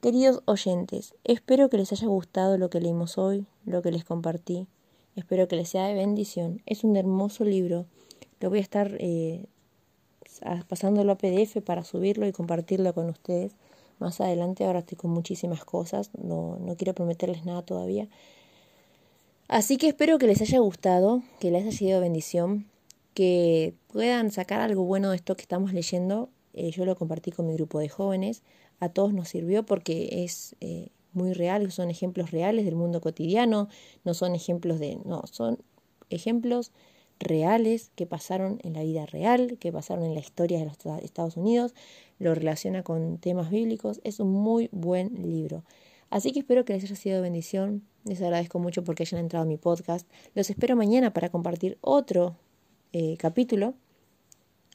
Queridos 0.00 0.42
oyentes, 0.44 1.14
espero 1.24 1.70
que 1.70 1.78
les 1.78 1.92
haya 1.92 2.06
gustado 2.06 2.58
lo 2.58 2.68
que 2.68 2.80
leímos 2.80 3.16
hoy, 3.16 3.46
lo 3.64 3.80
que 3.80 3.90
les 3.90 4.04
compartí. 4.04 4.66
Espero 5.16 5.48
que 5.48 5.56
les 5.56 5.70
sea 5.70 5.86
de 5.86 5.94
bendición. 5.94 6.60
Es 6.66 6.84
un 6.84 6.96
hermoso 6.96 7.44
libro. 7.44 7.86
Lo 8.40 8.50
voy 8.50 8.58
a 8.58 8.62
estar 8.62 8.96
eh, 8.98 9.46
pasándolo 10.68 11.12
a 11.12 11.18
PDF 11.18 11.62
para 11.64 11.84
subirlo 11.84 12.26
y 12.26 12.32
compartirlo 12.32 12.92
con 12.92 13.08
ustedes. 13.08 13.52
Más 13.98 14.20
adelante, 14.20 14.64
ahora 14.64 14.80
estoy 14.80 14.98
con 14.98 15.12
muchísimas 15.12 15.64
cosas, 15.64 16.10
no, 16.20 16.58
no 16.60 16.76
quiero 16.76 16.94
prometerles 16.94 17.44
nada 17.44 17.62
todavía. 17.62 18.08
Así 19.48 19.76
que 19.76 19.88
espero 19.88 20.18
que 20.18 20.26
les 20.26 20.40
haya 20.40 20.58
gustado, 20.58 21.22
que 21.38 21.50
les 21.50 21.62
haya 21.62 21.72
sido 21.72 22.00
bendición, 22.00 22.66
que 23.14 23.74
puedan 23.92 24.32
sacar 24.32 24.60
algo 24.60 24.84
bueno 24.84 25.10
de 25.10 25.16
esto 25.16 25.36
que 25.36 25.42
estamos 25.42 25.72
leyendo. 25.72 26.28
Eh, 26.54 26.70
yo 26.70 26.84
lo 26.84 26.96
compartí 26.96 27.30
con 27.30 27.46
mi 27.46 27.54
grupo 27.54 27.78
de 27.78 27.88
jóvenes, 27.88 28.42
a 28.80 28.88
todos 28.88 29.12
nos 29.12 29.28
sirvió 29.28 29.66
porque 29.66 30.24
es 30.24 30.56
eh, 30.60 30.88
muy 31.12 31.32
real, 31.32 31.70
son 31.72 31.90
ejemplos 31.90 32.30
reales 32.30 32.64
del 32.64 32.76
mundo 32.76 33.00
cotidiano, 33.00 33.68
no 34.04 34.14
son 34.14 34.34
ejemplos 34.34 34.78
de, 34.78 34.98
no, 35.04 35.22
son 35.30 35.58
ejemplos 36.10 36.72
reales 37.20 37.90
que 37.94 38.06
pasaron 38.06 38.58
en 38.62 38.74
la 38.74 38.82
vida 38.82 39.06
real, 39.06 39.58
que 39.58 39.72
pasaron 39.72 40.04
en 40.04 40.14
la 40.14 40.20
historia 40.20 40.58
de 40.58 40.66
los 40.66 40.76
Estados 41.02 41.36
Unidos, 41.36 41.74
lo 42.18 42.34
relaciona 42.34 42.82
con 42.82 43.18
temas 43.18 43.50
bíblicos. 43.50 44.00
Es 44.04 44.20
un 44.20 44.30
muy 44.32 44.68
buen 44.72 45.22
libro. 45.22 45.64
Así 46.10 46.32
que 46.32 46.40
espero 46.40 46.64
que 46.64 46.74
les 46.74 46.84
haya 46.84 46.96
sido 46.96 47.22
bendición. 47.22 47.82
Les 48.04 48.20
agradezco 48.20 48.58
mucho 48.58 48.84
porque 48.84 49.02
hayan 49.02 49.20
entrado 49.20 49.44
a 49.44 49.48
mi 49.48 49.56
podcast. 49.56 50.08
Los 50.34 50.50
espero 50.50 50.76
mañana 50.76 51.12
para 51.12 51.30
compartir 51.30 51.78
otro 51.80 52.36
eh, 52.92 53.16
capítulo. 53.18 53.74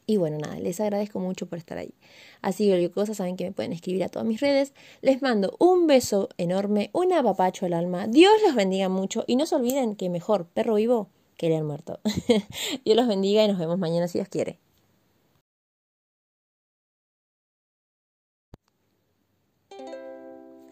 Y 0.10 0.18
bueno, 0.18 0.40
nada, 0.40 0.58
les 0.58 0.80
agradezco 0.80 1.20
mucho 1.20 1.46
por 1.46 1.60
estar 1.60 1.78
ahí. 1.78 1.94
Así 2.42 2.66
que 2.66 2.90
cualquier 2.90 3.16
saben 3.16 3.38
que 3.38 3.44
me 3.44 3.52
pueden 3.52 3.74
escribir 3.74 4.04
a 4.04 4.10
todas 4.10 4.28
mis 4.28 4.42
redes. 4.42 4.74
Les 5.04 5.22
mando 5.22 5.56
un 5.60 5.86
beso 5.86 6.30
enorme, 6.40 6.90
un 6.94 7.14
apapacho 7.14 7.68
al 7.68 7.74
alma. 7.74 8.08
Dios 8.08 8.34
los 8.44 8.56
bendiga 8.56 8.90
mucho 8.90 9.24
y 9.28 9.36
no 9.36 9.46
se 9.46 9.54
olviden 9.54 9.96
que 9.96 10.10
mejor 10.10 10.48
perro 10.48 10.74
vivo 10.74 11.10
que 11.38 11.50
leer 11.50 11.64
muerto. 11.64 12.00
Dios 12.86 12.98
los 12.98 13.08
bendiga 13.08 13.44
y 13.44 13.50
nos 13.50 13.60
vemos 13.60 13.78
mañana 13.78 14.08
si 14.08 14.18
Dios 14.18 14.30
quiere. 14.30 14.58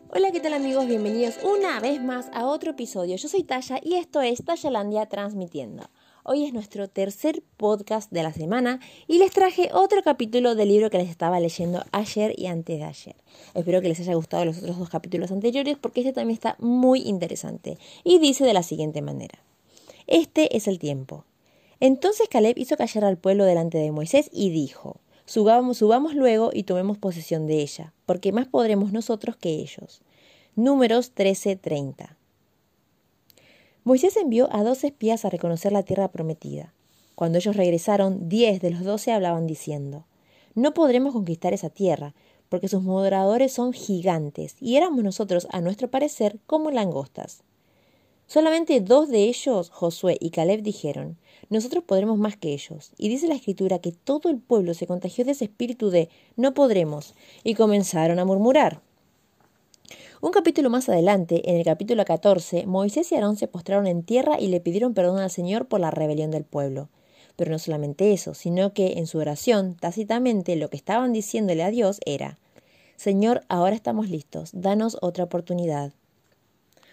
Hola, 0.09 0.31
¿qué 0.31 0.39
tal 0.39 0.53
amigos? 0.55 0.87
Bienvenidos 0.87 1.37
una 1.43 1.79
vez 1.79 2.01
más 2.01 2.31
a 2.33 2.47
otro 2.47 2.71
episodio. 2.71 3.15
Yo 3.17 3.29
soy 3.29 3.43
Taya 3.43 3.79
y 3.83 3.97
esto 3.97 4.19
es 4.21 4.43
Tayalandia 4.43 5.05
Transmitiendo. 5.05 5.91
Hoy 6.29 6.43
es 6.43 6.51
nuestro 6.51 6.89
tercer 6.89 7.41
podcast 7.55 8.11
de 8.11 8.21
la 8.21 8.33
semana 8.33 8.81
y 9.07 9.17
les 9.17 9.31
traje 9.31 9.69
otro 9.71 10.03
capítulo 10.03 10.55
del 10.55 10.67
libro 10.67 10.89
que 10.89 10.97
les 10.97 11.09
estaba 11.09 11.39
leyendo 11.39 11.85
ayer 11.93 12.37
y 12.37 12.47
antes 12.47 12.79
de 12.79 12.83
ayer. 12.83 13.15
Espero 13.53 13.81
que 13.81 13.87
les 13.87 14.01
haya 14.01 14.13
gustado 14.13 14.43
los 14.43 14.57
otros 14.57 14.77
dos 14.77 14.89
capítulos 14.89 15.31
anteriores 15.31 15.77
porque 15.77 16.01
este 16.01 16.11
también 16.11 16.33
está 16.33 16.57
muy 16.59 16.99
interesante 17.03 17.77
y 18.03 18.19
dice 18.19 18.43
de 18.43 18.51
la 18.51 18.61
siguiente 18.61 19.01
manera. 19.01 19.39
Este 20.05 20.57
es 20.57 20.67
el 20.67 20.79
tiempo. 20.79 21.23
Entonces 21.79 22.27
Caleb 22.27 22.57
hizo 22.57 22.75
callar 22.75 23.05
al 23.05 23.17
pueblo 23.17 23.45
delante 23.45 23.77
de 23.77 23.93
Moisés 23.93 24.29
y 24.33 24.49
dijo, 24.49 24.97
subamos, 25.25 25.77
subamos 25.77 26.13
luego 26.13 26.49
y 26.53 26.63
tomemos 26.63 26.97
posesión 26.97 27.47
de 27.47 27.61
ella, 27.61 27.93
porque 28.05 28.33
más 28.33 28.49
podremos 28.49 28.91
nosotros 28.91 29.37
que 29.37 29.51
ellos. 29.51 30.01
Números 30.57 31.13
13:30. 31.15 32.16
Moisés 33.87 34.17
envió 34.17 34.53
a 34.53 34.63
dos 34.63 34.83
espías 34.83 35.23
a 35.23 35.29
reconocer 35.29 35.71
la 35.71 35.81
tierra 35.81 36.09
prometida. 36.09 36.73
Cuando 37.15 37.37
ellos 37.37 37.55
regresaron, 37.55 38.27
diez 38.27 38.59
de 38.59 38.71
los 38.71 38.83
doce 38.83 39.13
hablaban 39.13 39.47
diciendo, 39.47 40.03
No 40.55 40.73
podremos 40.73 41.13
conquistar 41.13 41.53
esa 41.53 41.69
tierra, 41.69 42.13
porque 42.49 42.67
sus 42.67 42.83
moderadores 42.83 43.53
son 43.53 43.71
gigantes, 43.71 44.57
y 44.59 44.75
éramos 44.75 45.05
nosotros, 45.05 45.47
a 45.51 45.61
nuestro 45.61 45.89
parecer, 45.89 46.37
como 46.47 46.69
langostas. 46.69 47.43
Solamente 48.25 48.81
dos 48.81 49.07
de 49.07 49.23
ellos, 49.23 49.69
Josué 49.69 50.17
y 50.19 50.31
Caleb, 50.31 50.63
dijeron, 50.63 51.17
Nosotros 51.49 51.85
podremos 51.85 52.17
más 52.17 52.35
que 52.35 52.51
ellos. 52.51 52.91
Y 52.97 53.07
dice 53.07 53.29
la 53.29 53.35
escritura 53.35 53.79
que 53.79 53.93
todo 53.93 54.27
el 54.27 54.37
pueblo 54.37 54.73
se 54.73 54.85
contagió 54.85 55.23
de 55.23 55.31
ese 55.31 55.45
espíritu 55.45 55.91
de 55.91 56.09
no 56.35 56.53
podremos, 56.53 57.15
y 57.45 57.53
comenzaron 57.53 58.19
a 58.19 58.25
murmurar. 58.25 58.81
Un 60.19 60.31
capítulo 60.31 60.71
más 60.71 60.89
adelante, 60.89 61.47
en 61.47 61.57
el 61.57 61.63
capítulo 61.63 62.03
14, 62.03 62.65
Moisés 62.65 63.11
y 63.11 63.15
Aarón 63.15 63.35
se 63.35 63.47
postraron 63.47 63.85
en 63.85 64.01
tierra 64.01 64.39
y 64.39 64.47
le 64.47 64.59
pidieron 64.59 64.95
perdón 64.95 65.19
al 65.19 65.29
Señor 65.29 65.67
por 65.67 65.79
la 65.79 65.91
rebelión 65.91 66.31
del 66.31 66.43
pueblo. 66.43 66.89
Pero 67.35 67.51
no 67.51 67.59
solamente 67.59 68.11
eso, 68.13 68.33
sino 68.33 68.73
que 68.73 68.93
en 68.93 69.05
su 69.05 69.19
oración, 69.19 69.75
tácitamente, 69.75 70.55
lo 70.55 70.71
que 70.71 70.77
estaban 70.77 71.13
diciéndole 71.13 71.63
a 71.63 71.69
Dios 71.69 71.99
era 72.03 72.39
Señor, 72.95 73.43
ahora 73.47 73.75
estamos 73.75 74.09
listos, 74.09 74.49
danos 74.53 74.97
otra 75.01 75.25
oportunidad. 75.25 75.93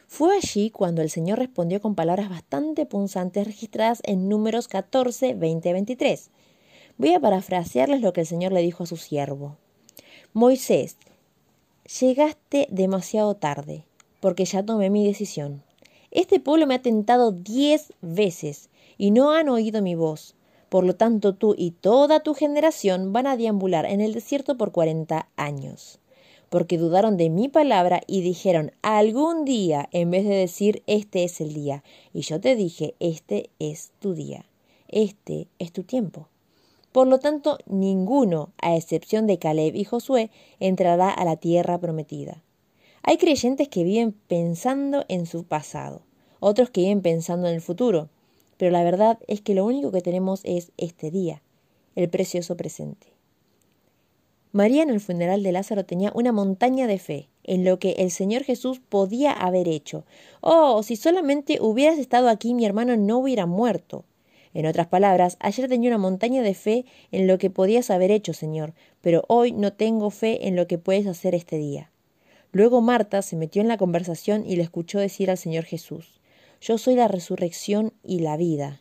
Fue 0.07 0.37
allí 0.37 0.69
cuando 0.69 1.01
el 1.01 1.09
Señor 1.09 1.39
respondió 1.39 1.81
con 1.81 1.95
palabras 1.95 2.29
bastante 2.29 2.85
punzantes 2.85 3.47
registradas 3.47 4.03
en 4.05 4.29
números 4.29 4.69
14, 4.69 5.33
20 5.33 5.73
23. 5.73 6.31
Voy 6.99 7.15
a 7.15 7.21
parafrasearles 7.21 8.03
lo 8.03 8.13
que 8.13 8.21
el 8.21 8.27
Señor 8.27 8.53
le 8.53 8.61
dijo 8.61 8.83
a 8.83 8.87
su 8.87 8.99
siervo. 8.99 9.57
Moisés, 10.35 10.99
Llegaste 11.85 12.67
demasiado 12.71 13.35
tarde, 13.35 13.85
porque 14.21 14.47
ya 14.47 14.65
tomé 14.65 14.89
mi 14.89 15.07
decisión. 15.07 15.63
Este 16.11 16.41
pueblo 16.41 16.67
me 16.67 16.77
ha 16.77 16.81
tentado 16.81 17.31
diez 17.31 17.93
veces 18.01 18.71
y 18.97 19.11
no 19.11 19.33
han 19.33 19.51
oído 19.51 19.83
mi 19.83 19.95
voz. 19.95 20.35
Por 20.71 20.87
lo 20.87 20.97
tanto, 20.97 21.35
tú 21.35 21.55
y 21.59 21.73
toda 21.73 22.21
tu 22.21 22.33
generación 22.33 23.13
van 23.13 23.27
a 23.27 23.37
deambular 23.37 23.85
en 23.85 24.01
el 24.01 24.15
desierto 24.15 24.57
por 24.57 24.73
cuarenta 24.73 25.29
años. 25.37 25.99
Porque 26.49 26.79
dudaron 26.79 27.19
de 27.19 27.29
mi 27.29 27.51
palabra 27.51 28.01
y 28.07 28.23
dijeron 28.23 28.73
algún 28.81 29.45
día 29.45 29.91
en 29.93 30.11
vez 30.11 30.25
de 30.25 30.37
decir 30.37 30.83
este 30.87 31.25
es 31.25 31.39
el 31.43 31.53
día. 31.53 31.85
Y 32.15 32.23
yo 32.23 32.41
te 32.41 32.57
dije 32.57 32.95
este 32.99 33.51
es 33.59 33.93
tu 33.99 34.15
día. 34.15 34.47
Este 34.89 35.49
es 35.59 35.71
tu 35.71 35.83
tiempo. 35.83 36.29
Por 36.95 37.09
lo 37.09 37.19
tanto, 37.19 37.59
ninguno, 37.67 38.53
a 38.63 38.77
excepción 38.77 39.27
de 39.27 39.41
Caleb 39.41 39.75
y 39.75 39.83
Josué, 39.83 40.31
entrará 40.61 41.11
a 41.11 41.25
la 41.25 41.35
tierra 41.35 41.77
prometida. 41.77 42.45
Hay 43.03 43.17
creyentes 43.17 43.69
que 43.69 43.83
viven 43.83 44.13
pensando 44.29 45.05
en 45.09 45.27
su 45.27 45.43
pasado, 45.43 46.03
otros 46.39 46.71
que 46.71 46.83
viven 46.83 47.03
pensando 47.03 47.49
en 47.49 47.55
el 47.57 47.61
futuro, 47.61 48.11
pero 48.59 48.71
la 48.71 48.85
verdad 48.85 49.19
es 49.27 49.41
que 49.41 49.57
lo 49.57 49.65
único 49.65 49.91
que 49.91 50.03
tenemos 50.03 50.43
es 50.45 50.71
este 50.77 51.11
día, 51.11 51.43
el 51.97 52.09
precioso 52.11 52.57
presente. 52.57 53.09
María 54.53 54.85
en 54.85 54.91
el 54.91 55.01
funeral 55.01 55.43
de 55.43 55.51
Lázaro 55.51 55.85
tenía 55.85 56.13
una 56.15 56.31
montaña 56.31 56.87
de 56.87 57.01
fe 57.01 57.29
en 57.43 57.65
lo 57.65 57.81
que 57.81 57.95
el 57.99 58.13
Señor 58.13 58.45
Jesús 58.45 58.79
podía 58.79 59.33
haber 59.33 59.67
hecho. 59.67 60.05
Oh, 60.41 60.81
si 60.85 60.95
solamente 60.95 61.59
hubieras 61.61 61.99
estado 61.99 62.29
aquí 62.29 62.55
mi 62.55 62.65
hermano 62.65 62.97
no 62.97 63.19
hubiera 63.19 63.47
muerto. 63.47 64.05
En 64.55 64.67
otras 64.67 64.87
palabras, 64.87 65.37
ayer 65.41 65.69
tenía 65.69 65.91
una 65.91 65.99
montaña 65.99 66.43
de 66.43 66.55
fe 66.55 66.87
en 67.11 67.27
lo 67.27 67.39
que 67.39 67.51
podías 67.51 67.91
haber 67.91 68.13
hecho, 68.13 68.33
Señor, 68.33 68.73
pero 69.01 69.25
hoy 69.29 69.53
no 69.53 69.73
tengo 69.73 70.11
fe 70.11 70.47
en 70.47 70.55
lo 70.55 70.69
que 70.69 70.79
puedes 70.79 71.07
hacer 71.09 71.35
este 71.35 71.57
día. 71.57 71.91
Luego 72.53 72.81
Marta 72.81 73.21
se 73.21 73.35
metió 73.35 73.61
en 73.63 73.69
la 73.69 73.77
conversación 73.77 74.47
y 74.47 74.55
le 74.55 74.63
escuchó 74.63 75.01
decir 75.01 75.29
al 75.29 75.39
Señor 75.39 75.65
Jesús, 75.65 76.21
Yo 76.61 76.79
soy 76.79 76.95
la 76.95 77.09
resurrección 77.09 77.93
y 78.05 78.21
la 78.21 78.37
vida. 78.37 78.81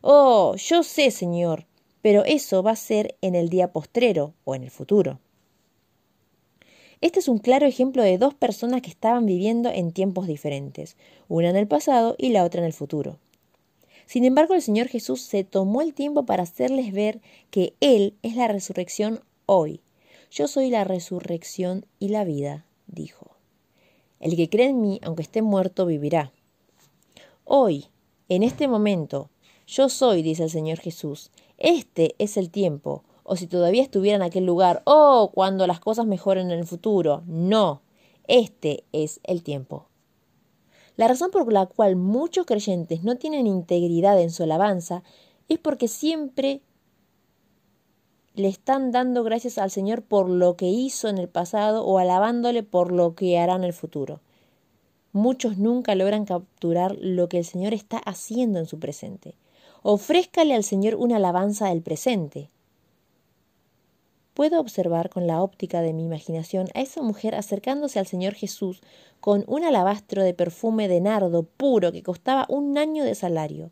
Oh, 0.00 0.56
yo 0.56 0.82
sé, 0.82 1.12
Señor, 1.12 1.66
pero 2.02 2.24
eso 2.24 2.64
va 2.64 2.72
a 2.72 2.76
ser 2.76 3.16
en 3.20 3.36
el 3.36 3.48
día 3.48 3.72
postrero 3.72 4.34
o 4.42 4.56
en 4.56 4.64
el 4.64 4.70
futuro. 4.70 5.20
Este 7.00 7.20
es 7.20 7.28
un 7.28 7.38
claro 7.38 7.66
ejemplo 7.66 8.02
de 8.02 8.18
dos 8.18 8.34
personas 8.34 8.82
que 8.82 8.90
estaban 8.90 9.24
viviendo 9.24 9.70
en 9.70 9.92
tiempos 9.92 10.26
diferentes, 10.26 10.96
una 11.28 11.50
en 11.50 11.56
el 11.56 11.68
pasado 11.68 12.16
y 12.18 12.30
la 12.30 12.44
otra 12.44 12.60
en 12.60 12.66
el 12.66 12.72
futuro. 12.72 13.18
Sin 14.12 14.26
embargo, 14.26 14.52
el 14.52 14.60
Señor 14.60 14.88
Jesús 14.88 15.22
se 15.22 15.42
tomó 15.42 15.80
el 15.80 15.94
tiempo 15.94 16.26
para 16.26 16.42
hacerles 16.42 16.92
ver 16.92 17.22
que 17.48 17.72
Él 17.80 18.14
es 18.20 18.36
la 18.36 18.46
resurrección 18.46 19.20
hoy. 19.46 19.80
Yo 20.30 20.48
soy 20.48 20.68
la 20.68 20.84
resurrección 20.84 21.86
y 21.98 22.08
la 22.08 22.22
vida, 22.22 22.66
dijo. 22.86 23.30
El 24.20 24.36
que 24.36 24.50
cree 24.50 24.68
en 24.68 24.82
mí, 24.82 25.00
aunque 25.02 25.22
esté 25.22 25.40
muerto, 25.40 25.86
vivirá. 25.86 26.30
Hoy, 27.46 27.86
en 28.28 28.42
este 28.42 28.68
momento, 28.68 29.30
yo 29.66 29.88
soy, 29.88 30.20
dice 30.20 30.42
el 30.42 30.50
Señor 30.50 30.78
Jesús. 30.78 31.30
Este 31.56 32.14
es 32.18 32.36
el 32.36 32.50
tiempo. 32.50 33.04
O 33.22 33.36
si 33.36 33.46
todavía 33.46 33.82
estuviera 33.82 34.16
en 34.16 34.22
aquel 34.24 34.44
lugar, 34.44 34.82
oh, 34.84 35.30
cuando 35.32 35.66
las 35.66 35.80
cosas 35.80 36.04
mejoren 36.04 36.50
en 36.50 36.58
el 36.58 36.66
futuro. 36.66 37.22
No, 37.24 37.80
este 38.28 38.84
es 38.92 39.20
el 39.24 39.42
tiempo. 39.42 39.86
La 40.96 41.08
razón 41.08 41.30
por 41.30 41.50
la 41.52 41.66
cual 41.66 41.96
muchos 41.96 42.46
creyentes 42.46 43.02
no 43.02 43.16
tienen 43.16 43.46
integridad 43.46 44.20
en 44.20 44.30
su 44.30 44.42
alabanza 44.42 45.02
es 45.48 45.58
porque 45.58 45.88
siempre 45.88 46.60
le 48.34 48.48
están 48.48 48.92
dando 48.92 49.24
gracias 49.24 49.58
al 49.58 49.70
Señor 49.70 50.02
por 50.02 50.28
lo 50.28 50.56
que 50.56 50.66
hizo 50.66 51.08
en 51.08 51.18
el 51.18 51.28
pasado 51.28 51.84
o 51.84 51.98
alabándole 51.98 52.62
por 52.62 52.92
lo 52.92 53.14
que 53.14 53.38
hará 53.38 53.56
en 53.56 53.64
el 53.64 53.72
futuro. 53.72 54.20
Muchos 55.12 55.58
nunca 55.58 55.94
logran 55.94 56.24
capturar 56.24 56.96
lo 56.98 57.28
que 57.28 57.38
el 57.38 57.44
Señor 57.44 57.74
está 57.74 57.98
haciendo 57.98 58.58
en 58.58 58.66
su 58.66 58.78
presente. 58.78 59.34
Ofrézcale 59.82 60.54
al 60.54 60.64
Señor 60.64 60.94
una 60.94 61.16
alabanza 61.16 61.68
del 61.68 61.82
presente. 61.82 62.48
Puedo 64.34 64.60
observar 64.60 65.10
con 65.10 65.26
la 65.26 65.42
óptica 65.42 65.82
de 65.82 65.92
mi 65.92 66.04
imaginación 66.04 66.68
a 66.74 66.80
esa 66.80 67.02
mujer 67.02 67.34
acercándose 67.34 67.98
al 67.98 68.06
Señor 68.06 68.32
Jesús 68.32 68.80
con 69.20 69.44
un 69.46 69.62
alabastro 69.62 70.22
de 70.22 70.32
perfume 70.32 70.88
de 70.88 71.02
nardo 71.02 71.42
puro 71.42 71.92
que 71.92 72.02
costaba 72.02 72.46
un 72.48 72.78
año 72.78 73.04
de 73.04 73.14
salario. 73.14 73.70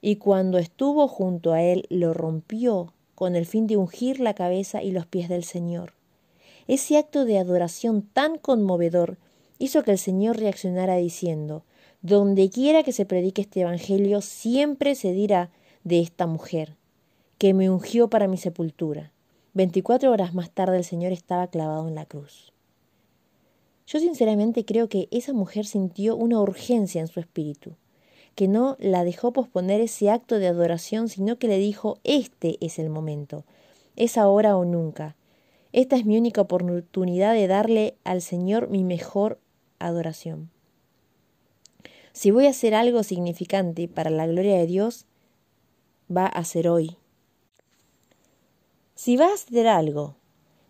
Y 0.00 0.16
cuando 0.16 0.58
estuvo 0.58 1.08
junto 1.08 1.52
a 1.52 1.62
él, 1.62 1.86
lo 1.90 2.14
rompió 2.14 2.92
con 3.16 3.34
el 3.34 3.44
fin 3.44 3.66
de 3.66 3.76
ungir 3.76 4.20
la 4.20 4.34
cabeza 4.34 4.82
y 4.82 4.92
los 4.92 5.06
pies 5.06 5.28
del 5.28 5.42
Señor. 5.42 5.94
Ese 6.68 6.96
acto 6.96 7.24
de 7.24 7.38
adoración 7.38 8.02
tan 8.02 8.38
conmovedor 8.38 9.18
hizo 9.58 9.82
que 9.82 9.90
el 9.90 9.98
Señor 9.98 10.38
reaccionara 10.38 10.96
diciendo 10.96 11.64
Donde 12.02 12.50
quiera 12.50 12.84
que 12.84 12.92
se 12.92 13.04
predique 13.04 13.42
este 13.42 13.60
Evangelio, 13.62 14.20
siempre 14.20 14.94
se 14.94 15.12
dirá 15.12 15.50
de 15.82 16.00
esta 16.00 16.26
mujer, 16.26 16.76
que 17.38 17.52
me 17.52 17.68
ungió 17.68 18.08
para 18.08 18.28
mi 18.28 18.36
sepultura. 18.36 19.12
Veinticuatro 19.54 20.10
horas 20.10 20.32
más 20.32 20.50
tarde 20.50 20.78
el 20.78 20.84
Señor 20.84 21.12
estaba 21.12 21.46
clavado 21.46 21.86
en 21.86 21.94
la 21.94 22.06
cruz. 22.06 22.54
Yo 23.86 23.98
sinceramente 23.98 24.64
creo 24.64 24.88
que 24.88 25.08
esa 25.10 25.34
mujer 25.34 25.66
sintió 25.66 26.16
una 26.16 26.40
urgencia 26.40 27.02
en 27.02 27.08
su 27.08 27.20
espíritu, 27.20 27.76
que 28.34 28.48
no 28.48 28.76
la 28.78 29.04
dejó 29.04 29.34
posponer 29.34 29.82
ese 29.82 30.08
acto 30.08 30.38
de 30.38 30.46
adoración, 30.46 31.10
sino 31.10 31.38
que 31.38 31.48
le 31.48 31.58
dijo, 31.58 31.98
este 32.02 32.56
es 32.64 32.78
el 32.78 32.88
momento, 32.88 33.44
es 33.94 34.16
ahora 34.16 34.56
o 34.56 34.64
nunca. 34.64 35.16
Esta 35.72 35.96
es 35.96 36.06
mi 36.06 36.16
única 36.16 36.40
oportunidad 36.40 37.34
de 37.34 37.46
darle 37.46 37.94
al 38.04 38.22
Señor 38.22 38.70
mi 38.70 38.84
mejor 38.84 39.38
adoración. 39.78 40.50
Si 42.14 42.30
voy 42.30 42.46
a 42.46 42.50
hacer 42.50 42.74
algo 42.74 43.02
significante 43.02 43.86
para 43.86 44.08
la 44.08 44.26
gloria 44.26 44.56
de 44.56 44.66
Dios, 44.66 45.04
va 46.14 46.24
a 46.24 46.42
ser 46.44 46.68
hoy. 46.68 46.96
Si 49.02 49.16
va 49.16 49.26
a 49.26 49.34
hacer 49.34 49.66
algo 49.66 50.14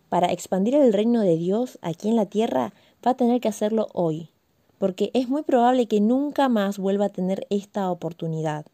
para 0.08 0.32
expandir 0.32 0.74
el 0.74 0.94
reino 0.94 1.20
de 1.20 1.36
Dios 1.36 1.78
aquí 1.82 2.08
en 2.08 2.16
la 2.16 2.24
tierra, 2.24 2.72
va 3.06 3.10
a 3.10 3.14
tener 3.14 3.42
que 3.42 3.48
hacerlo 3.48 3.88
hoy, 3.92 4.30
porque 4.78 5.10
es 5.12 5.28
muy 5.28 5.42
probable 5.42 5.86
que 5.86 6.00
nunca 6.00 6.48
más 6.48 6.78
vuelva 6.78 7.04
a 7.04 7.08
tener 7.10 7.46
esta 7.50 7.90
oportunidad. 7.90 8.64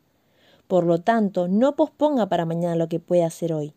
Por 0.69 0.85
lo 0.85 1.01
tanto, 1.01 1.49
no 1.49 1.75
posponga 1.75 2.29
para 2.29 2.45
mañana 2.45 2.77
lo 2.77 2.89
que 2.89 3.01
puede 3.01 3.25
hacer 3.25 3.53
hoy. 3.53 3.73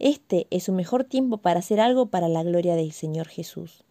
Este 0.00 0.48
es 0.50 0.64
su 0.64 0.72
mejor 0.72 1.04
tiempo 1.04 1.36
para 1.36 1.60
hacer 1.60 1.78
algo 1.78 2.06
para 2.06 2.26
la 2.28 2.42
gloria 2.42 2.74
del 2.74 2.90
Señor 2.90 3.28
Jesús. 3.28 3.84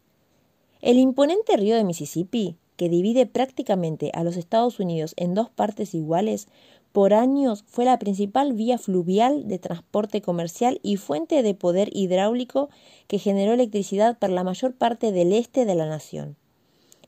El 0.81 0.99
imponente 0.99 1.55
río 1.55 1.77
de 1.77 1.85
Mississippi, 1.85 2.57
que 2.75 2.89
divide 2.89 3.27
prácticamente 3.27 4.11
a 4.13 4.25
los 4.25 4.35
Estados 4.35 4.77
Unidos 4.81 5.13
en 5.15 5.35
dos 5.35 5.49
partes 5.49 5.95
iguales, 5.95 6.49
por 6.93 7.15
años 7.15 7.65
fue 7.67 7.85
la 7.85 7.97
principal 7.97 8.53
vía 8.53 8.77
fluvial 8.77 9.47
de 9.47 9.57
transporte 9.57 10.21
comercial 10.21 10.79
y 10.83 10.97
fuente 10.97 11.41
de 11.41 11.55
poder 11.55 11.89
hidráulico 11.91 12.69
que 13.07 13.17
generó 13.17 13.53
electricidad 13.53 14.19
para 14.19 14.31
la 14.31 14.43
mayor 14.43 14.75
parte 14.75 15.11
del 15.11 15.33
este 15.33 15.65
de 15.65 15.73
la 15.73 15.87
nación. 15.87 16.37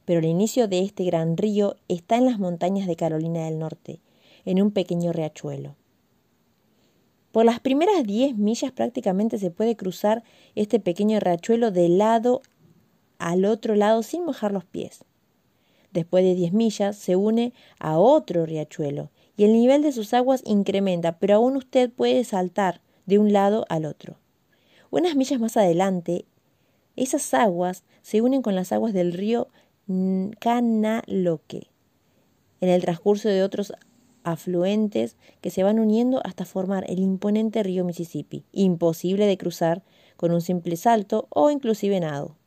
Pero 0.04 0.20
el 0.20 0.26
inicio 0.26 0.68
de 0.68 0.80
este 0.80 1.04
gran 1.06 1.38
río 1.38 1.76
está 1.88 2.18
en 2.18 2.26
las 2.26 2.40
montañas 2.40 2.88
de 2.88 2.96
Carolina 2.96 3.46
del 3.46 3.60
Norte, 3.60 4.00
en 4.44 4.60
un 4.60 4.72
pequeño 4.72 5.14
riachuelo. 5.14 5.76
Por 7.32 7.46
las 7.46 7.60
primeras 7.60 8.04
diez 8.06 8.36
millas 8.36 8.72
prácticamente 8.72 9.38
se 9.38 9.52
puede 9.52 9.76
cruzar 9.76 10.24
este 10.56 10.80
pequeño 10.80 11.20
riachuelo 11.20 11.70
de 11.70 11.90
lado 11.90 12.42
al 13.20 13.46
otro 13.46 13.76
lado 13.76 14.02
sin 14.02 14.26
mojar 14.26 14.52
los 14.52 14.66
pies. 14.66 15.06
Después 15.92 16.24
de 16.24 16.34
diez 16.34 16.54
millas 16.54 16.98
se 16.98 17.16
une 17.16 17.54
a 17.78 18.00
otro 18.00 18.48
riachuelo 18.48 19.12
y 19.38 19.44
el 19.44 19.54
nivel 19.54 19.82
de 19.82 19.92
sus 19.92 20.14
aguas 20.14 20.42
incrementa, 20.46 21.20
pero 21.20 21.36
aún 21.36 21.56
usted 21.58 21.92
puede 21.92 22.24
saltar 22.24 22.82
de 23.06 23.20
un 23.20 23.34
lado 23.34 23.66
al 23.70 23.86
otro. 23.86 24.18
Unas 24.90 25.16
millas 25.16 25.40
más 25.40 25.58
adelante, 25.58 26.26
esas 26.96 27.34
aguas 27.34 27.84
se 28.02 28.22
unen 28.22 28.42
con 28.42 28.56
las 28.56 28.72
aguas 28.72 28.94
del 28.94 29.14
río 29.14 29.50
Canaloque. 30.40 31.68
En 32.62 32.70
el 32.70 32.82
transcurso 32.82 33.30
de 33.30 33.44
otros 33.44 33.74
afluentes 34.24 35.18
que 35.42 35.52
se 35.52 35.64
van 35.64 35.80
uniendo 35.80 36.22
hasta 36.26 36.46
formar 36.46 36.90
el 36.90 37.00
imponente 37.00 37.62
río 37.62 37.84
Mississippi, 37.84 38.46
imposible 38.52 39.28
de 39.28 39.38
cruzar 39.38 39.84
con 40.18 40.32
un 40.32 40.42
simple 40.42 40.78
salto 40.78 41.28
o 41.30 41.52
inclusive 41.52 42.00
nado. 42.00 42.38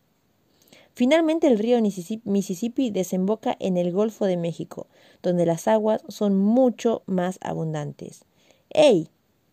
Finalmente 0.99 1.47
el 1.47 1.61
río 1.61 1.79
Mississippi 2.25 2.91
desemboca 2.91 3.57
en 3.61 3.77
el 3.77 3.93
Golfo 3.93 4.25
de 4.25 4.37
México, 4.37 4.89
donde 5.23 5.47
las 5.47 5.69
aguas 5.69 6.03
son 6.09 6.37
mucho 6.37 7.05
más 7.07 7.39
abundantes. 7.41 8.25
¡Ey! 8.71 9.07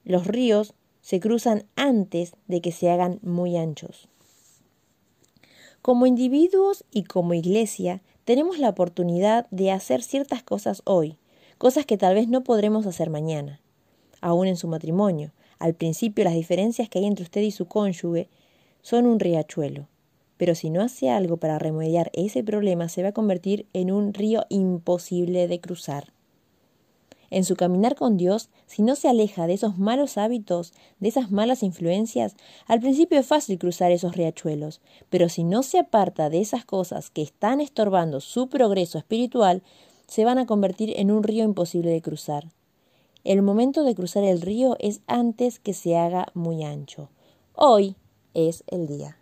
Los 0.06 0.26
ríos 0.26 0.74
se 1.02 1.20
cruzan 1.20 1.68
antes 1.76 2.34
de 2.48 2.62
que 2.62 2.72
se 2.72 2.90
hagan 2.90 3.20
muy 3.22 3.58
anchos. 3.58 4.10
Como 5.84 6.08
individuos 6.08 6.84
y 6.90 7.04
como 7.04 7.36
iglesia, 7.36 8.02
tenemos 8.24 8.58
la 8.58 8.70
oportunidad 8.70 9.48
de 9.52 9.70
hacer 9.70 10.02
ciertas 10.02 10.42
cosas 10.42 10.82
hoy, 10.84 11.16
cosas 11.60 11.86
que 11.86 12.00
tal 12.00 12.16
vez 12.16 12.28
no 12.28 12.44
podremos 12.44 12.88
hacer 12.88 13.12
mañana. 13.12 13.62
Aún 14.20 14.48
en 14.48 14.58
su 14.58 14.68
matrimonio, 14.68 15.32
al 15.60 15.76
principio 15.76 16.24
las 16.24 16.34
diferencias 16.34 16.90
que 16.90 16.98
hay 16.98 17.06
entre 17.06 17.22
usted 17.22 17.42
y 17.42 17.52
su 17.52 17.68
cónyuge 17.68 18.30
son 18.82 19.06
un 19.06 19.20
riachuelo 19.20 19.88
pero 20.38 20.56
si 20.56 20.70
no 20.70 20.82
hace 20.82 21.10
algo 21.10 21.38
para 21.38 21.60
remediar 21.60 22.12
ese 22.14 22.44
problema 22.44 22.90
se 22.90 23.04
va 23.04 23.10
a 23.10 23.14
convertir 23.14 23.68
en 23.74 23.92
un 23.92 24.14
río 24.14 24.46
imposible 24.50 25.48
de 25.48 25.60
cruzar. 25.60 26.14
En 27.32 27.44
su 27.44 27.56
caminar 27.56 27.96
con 27.96 28.18
Dios, 28.18 28.50
si 28.66 28.82
no 28.82 28.96
se 28.96 29.10
aleja 29.10 29.48
de 29.48 29.54
esos 29.54 29.78
malos 29.78 30.18
hábitos, 30.18 30.74
de 31.00 31.10
esas 31.10 31.32
malas 31.32 31.64
influencias, 31.64 32.36
al 32.68 32.80
principio 32.80 33.20
es 33.20 33.26
fácil 33.26 33.58
cruzar 33.58 33.92
esos 33.92 34.16
riachuelos, 34.16 34.80
pero 35.10 35.28
si 35.28 35.44
no 35.44 35.64
se 35.64 35.80
aparta 35.80 36.30
de 36.30 36.40
esas 36.40 36.66
cosas 36.66 37.10
que 37.10 37.22
están 37.22 37.62
estorbando 37.62 38.22
su 38.22 38.48
progreso 38.48 38.98
espiritual, 38.98 39.64
se 40.08 40.24
van 40.24 40.38
a 40.38 40.46
convertir 40.46 40.94
en 40.98 41.12
un 41.12 41.24
río 41.24 41.44
imposible 41.44 41.90
de 41.90 42.02
cruzar. 42.02 42.52
El 43.24 43.42
momento 43.42 43.84
de 43.84 43.96
cruzar 43.96 44.24
el 44.24 44.40
río 44.40 44.78
es 44.80 45.02
antes 45.08 45.60
que 45.60 45.74
se 45.74 45.98
haga 45.98 46.28
muy 46.36 46.64
ancho. 46.64 47.10
Hoy 47.56 47.96
es 48.36 48.64
el 48.68 48.86
día. 48.86 49.18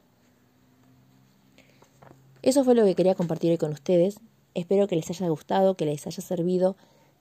Eso 2.43 2.65
fue 2.65 2.75
lo 2.75 2.83
que 2.83 2.93
quería 2.93 3.15
compartir 3.15 3.51
hoy 3.51 3.57
con 3.57 3.71
ustedes. 3.71 4.19
Espero 4.53 4.87
que 4.87 4.97
les 4.97 5.09
haya 5.09 5.29
gustado, 5.29 5.75
que 5.75 5.85
les 5.85 6.05
haya 6.05 6.21
servido. 6.21 6.75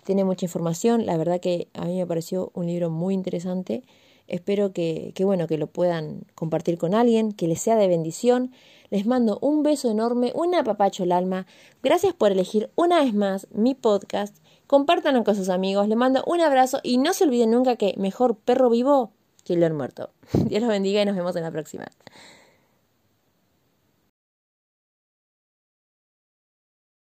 Tiene 0.05 0.25
mucha 0.25 0.47
información. 0.47 1.07
La 1.07 1.17
verdad 1.17 1.39
que 1.39 1.69
a 1.75 1.85
mí 1.85 1.97
me 1.97 2.07
pareció 2.07 2.51
un 2.55 2.67
libro 2.67 2.91
muy 2.91 3.15
interesante. 3.15 3.85
Espero 4.27 4.73
que, 4.73 5.15
bueno, 5.21 5.47
que 5.47 5.59
lo 5.59 5.69
puedan 5.69 6.25
compartir 6.35 6.77
con 6.77 6.93
alguien, 6.93 7.31
que 7.31 7.47
les 7.47 7.61
sea 7.61 7.77
de 7.77 7.87
bendición. 7.87 8.51
Les 8.91 9.07
mando 9.07 9.39
un 9.41 9.63
beso 9.63 9.93
enorme, 9.93 10.33
un 10.35 10.57
apapacho 10.57 11.05
al 11.05 11.13
alma. 11.13 11.47
Gracias 11.85 12.15
por 12.15 12.33
elegir 12.33 12.71
una 12.75 13.01
vez 13.01 13.15
más 13.15 13.47
mi 13.53 13.77
podcast. 13.77 14.37
Compártanlo 14.67 15.23
con 15.23 15.37
sus 15.37 15.51
amigos. 15.51 15.87
Les 15.87 15.97
mando 15.97 16.25
un 16.27 16.41
abrazo 16.41 16.81
y 16.83 16.99
no 16.99 17.13
se 17.13 17.25
olviden 17.25 17.53
nunca 17.53 17.77
que 17.77 17.95
mejor 17.97 18.37
perro 18.37 18.71
vivo 18.71 19.13
que 19.45 19.57
león 19.57 19.77
muerto. 19.77 20.11
Dios 20.33 20.61
los 20.61 20.71
bendiga 20.71 21.01
y 21.01 21.05
nos 21.05 21.15
vemos 21.15 21.37
en 21.37 21.45
la 21.45 21.53
próxima. 21.53 21.87